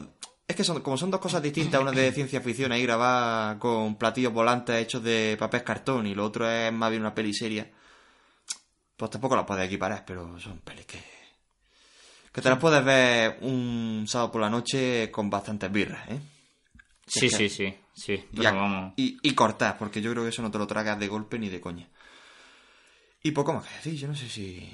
Es 0.47 0.55
que 0.57 0.65
son, 0.65 0.81
como 0.83 0.97
son 0.99 1.11
dos 1.11 1.21
cosas 1.21 1.43
distintas, 1.43 1.81
una 1.81 1.91
es 1.91 1.97
de 1.97 2.13
ciencia 2.13 2.43
ficción 2.43 2.71
ahí 2.73 2.83
grabada 2.83 3.59
con 3.59 3.97
platillos 3.97 4.33
volantes 4.35 4.77
hechos 4.77 5.03
de 5.03 5.37
papel 5.39 5.65
cartón 5.65 6.07
y 6.07 6.15
lo 6.15 6.25
otro 6.27 6.49
es 6.51 6.71
más 6.73 6.91
bien 6.91 7.01
una 7.03 7.15
peli 7.15 7.33
seria. 7.33 7.71
Pues 8.97 9.11
tampoco 9.11 9.37
las 9.37 9.45
puedes 9.47 9.65
equiparar, 9.67 10.05
pero 10.07 10.39
son 10.39 10.59
pelis 10.59 10.85
que. 10.85 10.99
Que 12.39 12.43
te 12.43 12.51
las 12.51 12.59
puedes 12.59 12.85
ver 12.85 13.39
un 13.43 14.05
sábado 14.09 14.33
por 14.33 14.41
la 14.41 14.51
noche 14.51 15.11
con 15.11 15.29
bastantes 15.31 15.71
birras, 15.71 16.09
¿eh? 16.11 16.19
Sí, 17.07 17.27
Es 17.27 17.33
que- 17.37 17.49
sí, 17.49 17.49
sí, 17.49 17.75
sí. 17.95 18.25
Y, 18.33 18.45
a- 18.47 18.53
vamos. 18.53 18.93
y, 18.97 19.19
y 19.23 19.35
cortar, 19.35 19.77
porque 19.79 20.01
yo 20.03 20.11
creo 20.13 20.23
que 20.25 20.29
eso 20.31 20.43
no 20.43 20.51
te 20.51 20.59
lo 20.59 20.67
tragas 20.67 20.99
de 20.99 21.09
golpe 21.09 21.39
ni 21.39 21.49
de 21.49 21.61
coña. 21.61 21.89
Y 23.23 23.33
poco 23.33 23.53
más 23.53 23.67
que 23.67 23.75
decir, 23.77 23.95
yo 23.95 24.09
no 24.09 24.15
sé 24.15 24.29
si. 24.29 24.71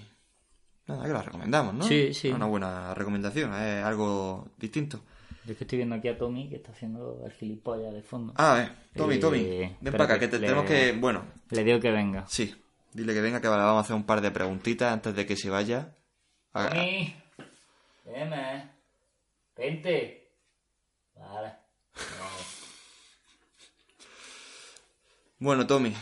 Nada, 0.87 1.07
que 1.07 1.12
la 1.12 1.22
recomendamos, 1.22 1.74
¿no? 1.74 1.85
Sí, 1.85 2.12
sí. 2.12 2.29
Una 2.31 2.46
buena 2.46 2.92
recomendación, 2.94 3.55
es 3.55 3.83
algo 3.85 4.48
distinto. 4.59 5.00
Yo 5.46 5.53
es 5.53 5.59
que 5.59 5.64
estoy 5.64 5.79
viendo 5.79 5.94
aquí 5.94 6.09
a 6.09 6.16
Tommy 6.18 6.48
que 6.48 6.57
está 6.57 6.72
haciendo 6.72 7.22
el 7.24 7.33
gilipollas 7.33 7.92
de 7.94 8.03
fondo. 8.03 8.35
Ah, 8.37 8.62
eh, 8.66 8.70
Tommy, 8.96 9.14
Eh, 9.14 9.18
Tommy, 9.18 9.42
ven 9.81 9.92
para 9.92 10.05
acá, 10.05 10.14
que 10.14 10.20
que 10.20 10.29
te 10.29 10.38
le- 10.38 10.46
tenemos 10.46 10.66
que... 10.66 10.92
Bueno, 10.92 11.24
Le 11.50 11.64
digo 11.64 11.81
que 11.81 11.90
venga. 11.90 12.27
sí, 12.27 12.55
dile 12.92 13.14
que 13.14 13.20
venga, 13.22 13.40
que 13.40 13.48
le 13.48 13.55
vamos 13.57 13.79
a 13.79 13.81
hacer 13.81 13.96
un 13.96 14.05
par 14.05 14.20
de 14.20 14.31
preguntitas 14.31 14.92
antes 14.92 15.14
de 15.14 15.24
que 15.27 15.37
se 15.37 15.48
vaya. 15.50 15.94
Ah, 16.53 16.68
Tommy, 16.70 17.14
Deme. 18.05 18.71
Vente. 19.57 20.33
Vale. 21.17 21.53
Bueno, 25.38 25.67
Tommy, 25.67 25.93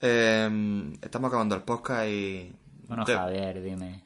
eh, 0.00 0.92
estamos 1.00 1.28
acabando 1.28 1.54
el 1.54 1.62
podcast 1.62 2.08
y... 2.08 2.52
Bueno, 2.88 3.04
te- 3.04 3.14
Javier, 3.14 3.62
dime. 3.62 4.04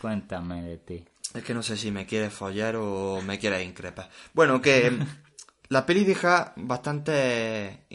Cuéntame 0.00 0.62
de 0.62 0.78
ti. 0.78 1.04
Es 1.34 1.44
que 1.44 1.52
no 1.54 1.62
sé 1.62 1.76
si 1.76 1.90
me 1.90 2.06
quieres 2.06 2.32
follar 2.32 2.76
o 2.76 3.20
me 3.22 3.38
quieres 3.38 3.64
increpar. 3.66 4.08
Bueno, 4.32 4.60
que 4.62 4.90
la 5.68 5.84
peli 5.84 6.04
deja 6.04 6.54
bastante... 6.56 7.86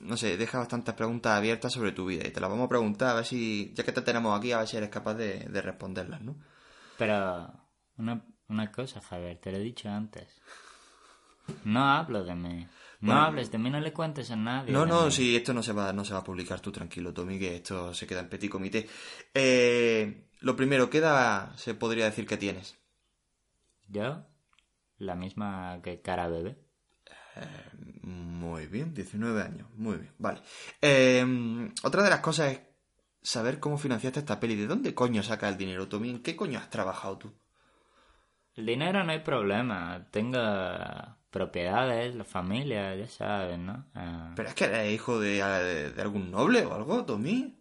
No 0.00 0.16
sé, 0.16 0.36
deja 0.36 0.58
bastantes 0.58 0.94
preguntas 0.94 1.36
abiertas 1.36 1.72
sobre 1.72 1.92
tu 1.92 2.06
vida 2.06 2.26
y 2.26 2.30
te 2.30 2.40
las 2.40 2.48
vamos 2.50 2.66
a 2.66 2.70
preguntar 2.70 3.10
a 3.10 3.14
ver 3.14 3.26
si... 3.26 3.72
Ya 3.74 3.84
que 3.84 3.92
te 3.92 4.00
tenemos 4.02 4.36
aquí, 4.38 4.52
a 4.52 4.58
ver 4.58 4.68
si 4.68 4.76
eres 4.78 4.88
capaz 4.88 5.14
de, 5.14 5.40
de 5.40 5.60
responderlas, 5.60 6.22
¿no? 6.22 6.36
Pero, 6.98 7.50
una, 7.96 8.22
una 8.48 8.70
cosa, 8.72 9.00
Javier, 9.00 9.38
te 9.38 9.50
lo 9.52 9.58
he 9.58 9.60
dicho 9.62 9.88
antes. 9.88 10.28
No 11.64 11.88
hablo 11.88 12.24
de 12.24 12.34
mí. 12.34 12.66
No 13.00 13.12
Bueno. 13.12 13.20
hables 13.22 13.50
de 13.50 13.58
mí, 13.58 13.70
no 13.70 13.80
le 13.80 13.92
cuentes 13.92 14.30
a 14.30 14.36
nadie. 14.36 14.72
No, 14.72 14.84
no, 14.84 15.10
si 15.10 15.36
esto 15.36 15.54
no 15.54 15.62
se 15.62 15.72
va, 15.72 15.92
no 15.92 16.04
se 16.04 16.12
va 16.12 16.18
a 16.20 16.24
publicar, 16.24 16.60
tú 16.60 16.72
tranquilo, 16.72 17.14
Tommy, 17.14 17.38
que 17.38 17.56
esto 17.56 17.94
se 17.94 18.06
queda 18.06 18.20
en 18.20 18.28
petit 18.28 18.50
comité. 18.50 18.88
Eh, 19.32 20.28
lo 20.40 20.56
primero, 20.56 20.90
¿qué 20.90 20.98
edad 20.98 21.54
se 21.56 21.74
podría 21.74 22.04
decir 22.06 22.26
que 22.26 22.36
tienes? 22.36 22.76
¿Yo? 23.88 24.26
La 24.98 25.14
misma 25.14 25.80
que 25.82 26.02
cara 26.02 26.26
bebé. 26.28 26.58
Muy 28.02 28.66
bien, 28.66 28.92
19 28.92 29.42
años, 29.42 29.68
muy 29.76 29.96
bien, 29.98 30.12
vale. 30.18 30.40
Eh, 30.82 31.24
otra 31.84 32.02
de 32.02 32.10
las 32.10 32.20
cosas 32.20 32.52
es 32.52 32.60
saber 33.22 33.60
cómo 33.60 33.78
financiaste 33.78 34.20
esta 34.20 34.40
peli. 34.40 34.56
¿De 34.56 34.66
dónde 34.66 34.94
coño 34.94 35.22
sacas 35.22 35.52
el 35.52 35.58
dinero, 35.58 35.88
Tommy? 35.88 36.10
¿En 36.10 36.22
qué 36.22 36.36
coño 36.36 36.58
has 36.58 36.70
trabajado 36.70 37.18
tú? 37.18 37.32
El 38.56 38.66
dinero 38.66 39.04
no 39.04 39.12
hay 39.12 39.20
problema. 39.20 40.06
Tengo 40.10 40.38
propiedades, 41.30 42.14
la 42.14 42.24
familia, 42.24 42.94
ya 42.94 43.06
sabes, 43.06 43.58
¿no? 43.58 43.86
Ah, 43.94 44.32
¿Pero 44.36 44.48
es 44.48 44.54
que 44.54 44.64
eres 44.64 44.92
hijo 44.92 45.18
de, 45.20 45.42
de- 45.42 45.90
de 45.92 46.02
algún 46.02 46.30
noble 46.30 46.64
o 46.64 46.74
algo, 46.74 47.04
Tommy? 47.04 47.54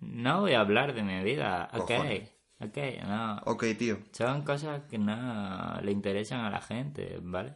No 0.00 0.40
voy 0.40 0.54
a 0.54 0.60
hablar 0.60 0.92
de 0.94 1.02
mi 1.02 1.22
vida. 1.22 1.68
Ok, 1.74 1.90
Cojones. 1.90 2.30
ok, 2.60 2.78
no. 3.06 3.42
Ok, 3.46 3.64
tío. 3.78 3.98
Son 4.12 4.42
cosas 4.44 4.82
que 4.90 4.98
no 4.98 5.80
le 5.82 5.92
interesan 5.92 6.40
a 6.40 6.50
la 6.50 6.60
gente, 6.60 7.18
¿vale? 7.22 7.54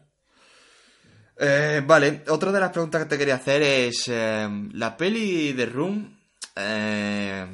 Eh, 1.39 1.83
vale, 1.85 2.23
otra 2.29 2.53
de 2.53 2.61
las 2.61 2.71
preguntas 2.71 3.03
que 3.03 3.09
te 3.09 3.19
quería 3.19 3.37
hacer 3.37 3.63
es... 3.63 4.09
eh, 4.09 4.49
la 4.73 4.97
peli 4.97 5.53
de 5.53 5.67
Room... 5.67 6.19
Eh, 6.57 7.47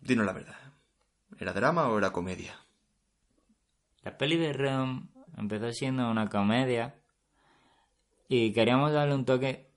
dinos 0.00 0.26
la 0.26 0.32
verdad. 0.32 0.56
¿Era 1.38 1.52
drama 1.52 1.88
o 1.88 1.98
era 1.98 2.10
comedia? 2.10 2.54
La 4.02 4.16
peli 4.16 4.36
de 4.36 4.52
Rom 4.52 5.08
empezó 5.36 5.72
siendo 5.72 6.10
una 6.10 6.28
comedia 6.28 6.94
Y 8.28 8.52
queríamos 8.52 8.92
darle 8.92 9.14
un 9.14 9.24
toque 9.24 9.70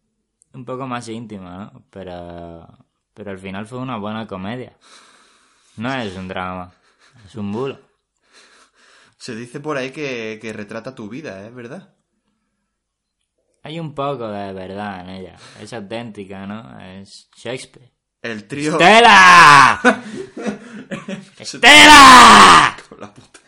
un 0.54 0.66
poco 0.66 0.88
más 0.88 1.08
íntimo, 1.08 1.50
¿no? 1.50 1.86
Pero, 1.90 2.68
pero 3.14 3.32
al 3.32 3.40
final 3.40 3.66
fue 3.68 3.80
una 3.80 3.98
buena 3.98 4.28
comedia. 4.28 4.78
No 5.78 5.94
es 5.94 6.16
un 6.16 6.28
drama, 6.28 6.74
es 7.26 7.36
un 7.36 7.52
bulo. 7.52 7.80
Se 9.18 9.36
dice 9.36 9.60
por 9.60 9.78
ahí 9.78 9.92
que, 9.92 10.40
que 10.42 10.54
retrata 10.54 10.96
tu 10.96 11.10
vida, 11.10 11.46
¿es 11.46 11.54
verdad? 11.54 11.96
Hay 13.64 13.80
un 13.80 13.94
poco 13.94 14.28
de 14.30 14.54
verdad 14.54 15.02
en 15.02 15.10
ella. 15.10 15.36
Es 15.60 15.74
auténtica, 15.74 16.48
¿no? 16.48 16.80
Es 16.80 17.30
Shakespeare. 17.36 17.97
El 18.32 18.44
trío... 18.46 18.74
¡Estela! 18.74 19.82
¡Estela! 21.40 22.78
Con 22.90 23.00
la 23.00 23.14
puta. 23.14 23.40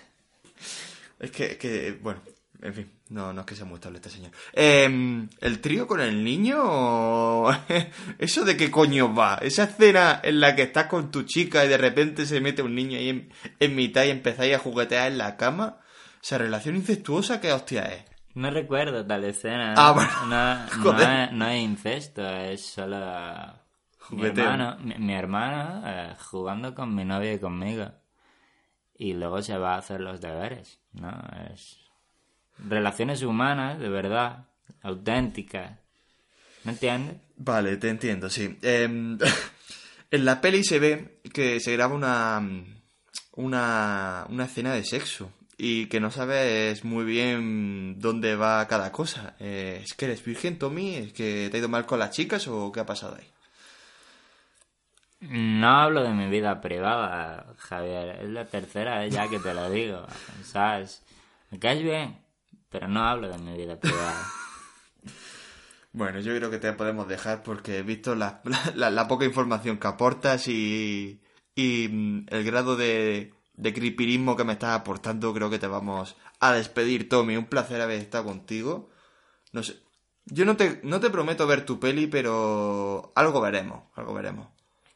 Es 1.20 1.32
que, 1.32 1.58
que, 1.58 1.98
bueno, 2.02 2.22
en 2.62 2.74
fin, 2.74 2.92
no, 3.10 3.34
no 3.34 3.42
es 3.42 3.48
que 3.48 3.56
sea 3.56 3.66
muy 3.66 3.76
estable 3.76 3.98
este 3.98 4.10
señor. 4.10 4.32
Eh, 4.54 5.28
¿El 5.42 5.60
trío 5.62 5.86
con 5.88 6.00
el 6.00 6.24
niño? 6.24 6.58
o- 6.62 7.52
¿Eso 8.20 8.46
de 8.46 8.56
qué 8.56 8.72
coño 8.72 9.14
va? 9.14 9.40
Esa 9.42 9.64
escena 9.66 10.20
en 10.24 10.40
la 10.40 10.56
que 10.56 10.64
estás 10.64 10.86
con 10.88 11.12
tu 11.12 11.24
chica 11.24 11.66
y 11.66 11.68
de 11.68 11.78
repente 11.78 12.26
se 12.26 12.40
mete 12.40 12.62
un 12.62 12.76
niño 12.76 12.98
ahí 12.98 13.10
en, 13.10 13.34
en 13.60 13.76
mitad 13.76 14.04
y 14.06 14.12
empezáis 14.12 14.56
a 14.56 14.60
juguetear 14.60 15.12
en 15.12 15.18
la 15.18 15.36
cama. 15.38 15.80
Esa 16.24 16.38
relación 16.38 16.76
incestuosa, 16.76 17.40
¿qué 17.42 17.52
hostia 17.52 17.84
es? 17.94 18.04
No 18.36 18.50
recuerdo 18.52 19.06
tal 19.06 19.24
escena. 19.26 19.74
Ah, 19.76 19.92
bueno. 19.92 20.12
No, 20.28 20.56
no 20.78 20.84
Joder. 20.94 21.24
es, 21.30 21.32
no 21.34 21.48
es 21.50 21.62
incesto, 21.62 22.28
es 22.30 22.66
solo 22.66 22.98
mi 24.12 24.26
hermano, 24.26 24.78
mi, 24.80 24.96
mi 24.96 25.14
hermano 25.14 25.82
eh, 25.86 26.16
jugando 26.20 26.74
con 26.74 26.94
mi 26.94 27.06
novia 27.06 27.34
y 27.34 27.40
conmigo. 27.40 27.92
Y 28.96 29.14
luego 29.14 29.42
se 29.42 29.58
va 29.58 29.76
a 29.76 29.78
hacer 29.78 30.02
los 30.02 30.20
deberes, 30.20 30.80
¿no? 30.94 31.12
Es 31.54 31.90
relaciones 32.68 33.24
humanas, 33.24 33.80
de 33.80 33.90
verdad, 33.90 34.48
auténticas. 34.82 35.78
¿Me 36.64 36.74
entiendes? 36.74 37.18
Vale, 37.38 37.78
te 37.78 37.90
entiendo, 37.90 38.30
sí. 38.30 38.58
Eh, 38.62 38.84
en 40.12 40.26
la 40.26 40.42
peli 40.42 40.64
se 40.64 40.80
ve 40.80 41.22
que 41.34 41.60
se 41.60 41.74
graba 41.74 41.96
una, 41.96 42.42
una, 43.36 44.26
una 44.30 44.46
escena 44.46 44.74
de 44.74 44.84
sexo 44.84 45.32
y 45.58 45.88
que 45.88 46.00
no 46.00 46.12
sabes 46.12 46.84
muy 46.84 47.06
bien 47.06 48.00
dónde 48.00 48.36
va 48.36 48.68
cada 48.68 48.92
cosa. 48.92 49.36
Eh, 49.40 49.82
¿Es 49.84 49.94
que 49.94 50.06
eres 50.06 50.24
virgen, 50.24 50.58
Tommy? 50.58 50.96
¿Es 50.96 51.14
que 51.14 51.50
te 51.50 51.58
ha 51.58 51.60
ido 51.60 51.70
mal 51.70 51.86
con 51.86 52.00
las 52.00 52.12
chicas 52.12 52.48
o 52.48 52.72
qué 52.72 52.82
ha 52.82 52.86
pasado 52.86 53.16
ahí? 53.16 53.28
No 55.22 55.68
hablo 55.68 56.04
de 56.04 56.14
mi 56.14 56.30
vida 56.30 56.62
privada, 56.62 57.54
Javier. 57.58 58.20
Es 58.22 58.30
la 58.30 58.46
tercera 58.46 59.00
vez 59.00 59.14
ya 59.14 59.28
que 59.30 59.40
te 59.40 59.54
lo 59.54 59.70
digo. 59.70 60.06
¿Sabes? 60.46 61.04
Me 61.52 61.60
caes 61.60 61.84
bien, 61.84 62.18
pero 62.70 62.88
no 62.88 63.04
hablo 63.04 63.28
de 63.30 63.38
mi 63.38 63.58
vida 63.58 63.80
privada. 63.80 64.26
Bueno, 65.92 66.20
yo 66.20 66.36
creo 66.36 66.52
que 66.52 66.60
te 66.60 66.72
podemos 66.74 67.08
dejar 67.08 67.42
porque 67.42 67.80
he 67.80 67.82
visto 67.82 68.14
la, 68.16 68.42
la- 68.76 68.92
poca 69.08 69.26
información 69.26 69.80
que 69.80 69.88
aportas 69.88 70.48
y, 70.48 71.20
y 71.56 71.88
mm, 71.90 72.26
el 72.30 72.44
grado 72.44 72.76
de, 72.76 73.34
de 73.56 73.74
que 74.36 74.44
me 74.44 74.54
estás 74.54 74.80
aportando, 74.80 75.34
creo 75.34 75.50
que 75.50 75.58
te 75.58 75.66
vamos 75.66 76.16
a 76.40 76.54
despedir, 76.54 77.10
Tommy. 77.10 77.38
Un 77.38 77.48
placer 77.48 77.82
haber 77.82 78.00
estado 78.00 78.26
contigo. 78.26 78.92
No 79.52 79.64
sé. 79.64 79.78
Yo 80.26 80.46
no 80.46 80.56
te, 80.56 80.80
no 80.84 81.00
te 81.00 81.10
prometo 81.10 81.48
ver 81.48 81.66
tu 81.66 81.80
peli, 81.80 82.06
pero 82.06 83.12
algo 83.16 83.42
veremos, 83.42 83.86
algo 83.96 84.14
veremos. 84.14 84.48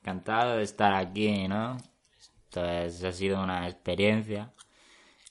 Encantado 0.03 0.57
de 0.57 0.63
estar 0.63 0.93
aquí, 0.93 1.47
¿no? 1.47 1.77
Entonces 2.49 3.03
ha 3.05 3.13
sido 3.13 3.41
una 3.41 3.69
experiencia. 3.69 4.51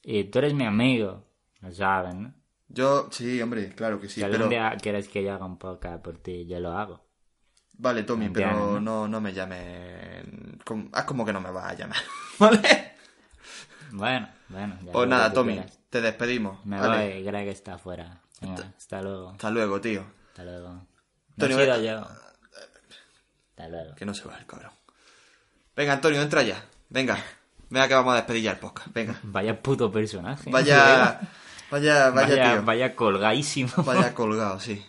Y 0.03 0.25
tú 0.25 0.39
eres 0.39 0.55
mi 0.55 0.65
amigo, 0.65 1.25
lo 1.61 1.71
sabes, 1.73 2.15
¿no? 2.15 2.33
Yo, 2.69 3.09
sí, 3.11 3.41
hombre, 3.43 3.69
claro 3.75 4.01
que 4.01 4.09
sí, 4.09 4.15
si 4.15 4.23
algún 4.23 4.39
pero... 4.39 4.49
día 4.49 4.75
quieres 4.81 5.09
que 5.09 5.23
yo 5.23 5.35
haga 5.35 5.45
un 5.45 5.59
podcast 5.59 6.03
por 6.03 6.17
ti, 6.17 6.47
yo 6.47 6.59
lo 6.59 6.73
hago. 6.73 7.05
Vale, 7.75 8.03
Tommy, 8.05 8.27
Entiendo, 8.27 8.55
pero 8.57 8.81
¿no? 8.81 9.07
no, 9.09 9.21
me 9.21 9.35
llames... 9.35 10.25
como- 10.65 10.89
Haz 10.93 11.05
como 11.05 11.27
que 11.27 11.35
no 11.35 11.41
me 11.43 11.51
vas 11.51 11.71
a 11.73 11.75
llamar, 11.75 11.99
¿vale? 12.39 12.93
Bueno, 13.91 14.27
bueno. 14.49 14.79
ya 14.87 14.93
Pues 14.93 15.07
nada, 15.09 15.33
Tommy, 15.35 15.53
quieras. 15.55 15.79
te 15.91 16.01
despedimos. 16.01 16.65
Me 16.65 16.81
Vale. 16.81 17.13
voy, 17.15 17.23
Greg 17.25 17.49
está 17.49 17.75
afuera. 17.75 18.23
Venga, 18.41 18.73
hasta 18.75 19.03
luego. 19.03 19.31
Hasta 19.33 19.51
luego, 19.51 19.81
tío. 19.83 20.03
Hasta 20.31 20.45
luego. 20.45 20.69
No 20.71 20.87
Antonio, 21.33 21.59
he 21.61 21.65
sido 21.65 21.77
ve- 21.79 21.87
yo. 21.87 22.07
Hasta 23.65 23.69
luego. 23.77 23.95
Que 23.95 24.05
no 24.05 24.15
se 24.15 24.29
va 24.29 24.37
el 24.39 24.47
cabrón. 24.47 24.73
Venga, 25.77 25.93
Antonio, 25.95 26.21
entra 26.23 26.43
ya. 26.43 26.65
Venga. 26.91 27.19
Venga 27.71 27.89
que 27.89 27.95
vamos 27.95 28.13
a 28.13 28.17
despedir 28.17 28.43
ya 28.43 28.51
el 28.53 28.59
podcast. 28.59 28.89
Venga. 28.93 29.19
Vaya 29.23 29.63
puto 29.63 29.91
personaje. 29.91 30.51
Vaya, 30.51 31.21
vaya, 31.71 32.11
vaya, 32.11 32.11
vaya, 32.11 32.53
tío. 32.55 32.63
vaya 32.65 32.95
colgadísimo. 32.95 33.71
Vaya 33.85 34.13
colgado, 34.15 34.61
sí. 34.61 34.85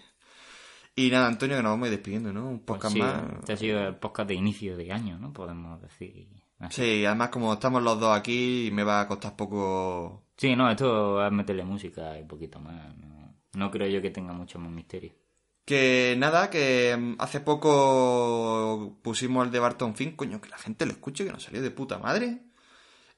Y 0.95 1.09
nada, 1.09 1.27
Antonio, 1.27 1.55
que 1.57 1.63
nos 1.63 1.71
vamos 1.71 1.85
a 1.85 1.87
ir 1.89 1.95
despidiendo, 1.97 2.31
¿no? 2.33 2.47
Un 2.49 2.59
podcast 2.59 2.93
Sí, 2.93 2.99
más. 2.99 3.15
este 3.39 3.53
ha 3.53 3.57
sido 3.57 3.79
el 3.87 3.95
podcast 3.95 4.27
de 4.27 4.35
inicio 4.35 4.77
de 4.77 4.91
año, 4.91 5.17
¿no? 5.17 5.31
Podemos 5.33 5.81
decir. 5.81 6.27
así. 6.59 6.81
Sí, 6.81 7.05
además 7.05 7.29
como 7.29 7.53
estamos 7.53 7.81
los 7.81 7.99
dos 7.99 8.15
aquí, 8.15 8.69
me 8.73 8.83
va 8.83 9.01
a 9.01 9.07
costar 9.07 9.35
poco... 9.35 10.23
Sí, 10.37 10.55
no, 10.55 10.69
esto 10.69 11.25
es 11.25 11.31
meterle 11.31 11.63
música 11.63 12.19
y 12.19 12.23
poquito 12.25 12.59
más. 12.59 12.95
No, 12.97 13.33
no 13.53 13.71
creo 13.71 13.87
yo 13.87 14.01
que 14.01 14.11
tenga 14.11 14.33
mucho 14.33 14.59
más 14.59 14.71
misterio. 14.71 15.13
Que 15.65 16.15
nada, 16.17 16.49
que 16.49 16.95
mm, 16.97 17.15
hace 17.19 17.39
poco 17.39 18.97
pusimos 19.01 19.45
el 19.45 19.51
de 19.51 19.59
Barton 19.59 19.95
Fink, 19.95 20.15
coño, 20.15 20.41
que 20.41 20.49
la 20.49 20.57
gente 20.57 20.85
lo 20.85 20.91
escuche, 20.91 21.25
que 21.25 21.31
nos 21.31 21.43
salió 21.43 21.61
de 21.61 21.71
puta 21.71 21.97
madre. 21.99 22.39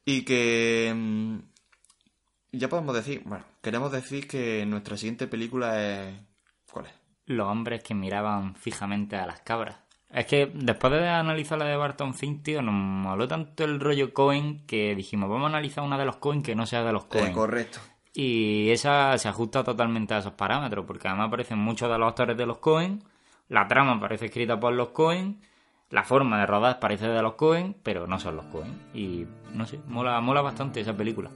Y 0.06 0.24
que... 0.24 0.93
mm, 0.96 1.38
Ya 2.52 2.70
podemos 2.70 2.96
decir, 2.96 3.24
bueno, 3.26 3.46
queremos 3.62 3.91
decir 3.91 4.28
que 4.28 4.66
nuestra 4.66 4.96
siguiente 4.98 5.28
película 5.28 5.82
es... 5.84 6.16
¿Cuál 6.72 6.86
es? 6.86 6.93
Los 7.26 7.48
hombres 7.48 7.82
que 7.84 7.96
miraban 7.96 8.56
fijamente 8.56 9.16
a 9.16 9.26
las 9.26 9.41
cabras. 9.41 9.78
Es 10.12 10.28
que 10.28 10.46
después 10.54 10.93
de 10.93 11.10
analizar 11.10 11.58
la 11.58 11.66
de 11.66 11.76
Barton 11.76 12.14
Fink, 12.14 12.43
tío, 12.43 12.62
nos 12.62 12.76
moló 12.76 13.28
tanto 13.28 13.64
el 13.64 13.80
rollo 13.80 14.14
Cohen 14.14 14.66
que 14.68 14.96
dijimos, 14.96 15.28
vamos 15.30 15.46
a 15.46 15.50
analizar 15.50 15.84
una 15.84 15.98
de 15.98 16.06
los 16.06 16.18
Cohen 16.18 16.43
que 16.43 16.56
no 16.56 16.66
sea 16.68 16.84
de 16.84 16.93
los 16.93 17.06
Cohen. 17.06 17.30
Eh, 17.30 17.34
correcto. 17.34 17.80
Y 18.16 18.70
esa 18.70 19.18
se 19.18 19.28
ajusta 19.28 19.63
totalmente 19.63 20.13
a 20.13 20.20
esos 20.20 20.34
parámetros, 20.34 20.86
porque 20.86 21.09
además 21.09 21.28
aparecen 21.28 21.59
muchos 21.59 21.91
de 21.91 21.97
los 21.97 22.07
actores 22.07 22.38
de 22.38 22.45
los 22.45 22.59
Cohen, 22.59 23.03
la 23.49 23.68
trama 23.68 23.99
parece 23.99 24.28
escrita 24.28 24.57
por 24.57 24.74
los 24.74 24.89
Cohen, 24.89 25.41
la 25.89 26.03
forma 26.03 26.39
de 26.39 26.45
rodar 26.45 26.80
parece 26.80 27.07
de 27.07 27.22
los 27.22 27.34
Cohen, 27.34 27.76
pero 27.84 28.07
no 28.07 28.18
son 28.18 28.38
los 28.38 28.45
Cohen. 28.45 28.74
Y 28.93 29.26
no 29.53 29.66
sé, 29.66 29.80
mola, 29.88 30.20
mola 30.22 30.41
bastante 30.41 30.80
esa 30.80 30.95
película. 30.95 31.30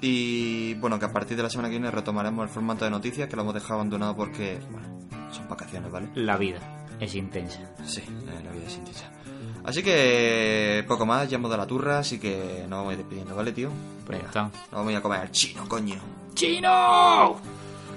Y 0.00 0.74
bueno, 0.74 0.98
que 0.98 1.04
a 1.04 1.12
partir 1.12 1.36
de 1.36 1.42
la 1.42 1.50
semana 1.50 1.68
que 1.68 1.74
viene 1.74 1.90
retomaremos 1.90 2.44
el 2.44 2.50
formato 2.50 2.84
de 2.84 2.90
noticias, 2.90 3.28
que 3.28 3.36
lo 3.36 3.42
hemos 3.42 3.54
dejado 3.54 3.74
abandonado 3.74 4.16
porque, 4.16 4.58
bueno, 4.70 4.88
son 5.30 5.48
vacaciones, 5.48 5.90
¿vale? 5.90 6.08
La 6.14 6.36
vida 6.36 6.58
es 7.00 7.14
intensa. 7.14 7.60
Sí, 7.84 8.02
la 8.26 8.50
vida 8.50 8.66
es 8.66 8.76
intensa. 8.76 9.10
Así 9.64 9.82
que 9.82 10.84
poco 10.86 11.06
más, 11.06 11.28
ya 11.28 11.36
hemos 11.36 11.50
dado 11.50 11.62
la 11.62 11.66
turra, 11.66 11.98
así 12.00 12.18
que 12.18 12.60
nos 12.68 12.78
vamos 12.78 12.90
a 12.90 12.92
ir 12.92 12.98
despidiendo, 12.98 13.34
¿vale, 13.34 13.52
tío? 13.52 13.70
Pues 14.06 14.18
Venga, 14.18 14.28
está. 14.28 14.42
nos 14.42 14.70
vamos 14.72 14.88
a 14.88 14.92
ir 14.92 14.98
a 14.98 15.00
comer 15.00 15.30
chino, 15.30 15.66
coño. 15.68 15.96
¡Chino! 16.34 17.36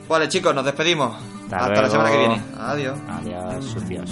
Vale, 0.07 0.29
chicos, 0.29 0.55
nos 0.55 0.63
despedimos. 0.63 1.13
Hasta 1.45 1.57
Hasta 1.65 1.81
la 1.81 1.89
semana 1.89 2.11
que 2.11 2.17
viene. 2.17 2.41
Adiós. 2.57 2.97
Adiós, 3.09 3.65
sucios. 3.65 4.09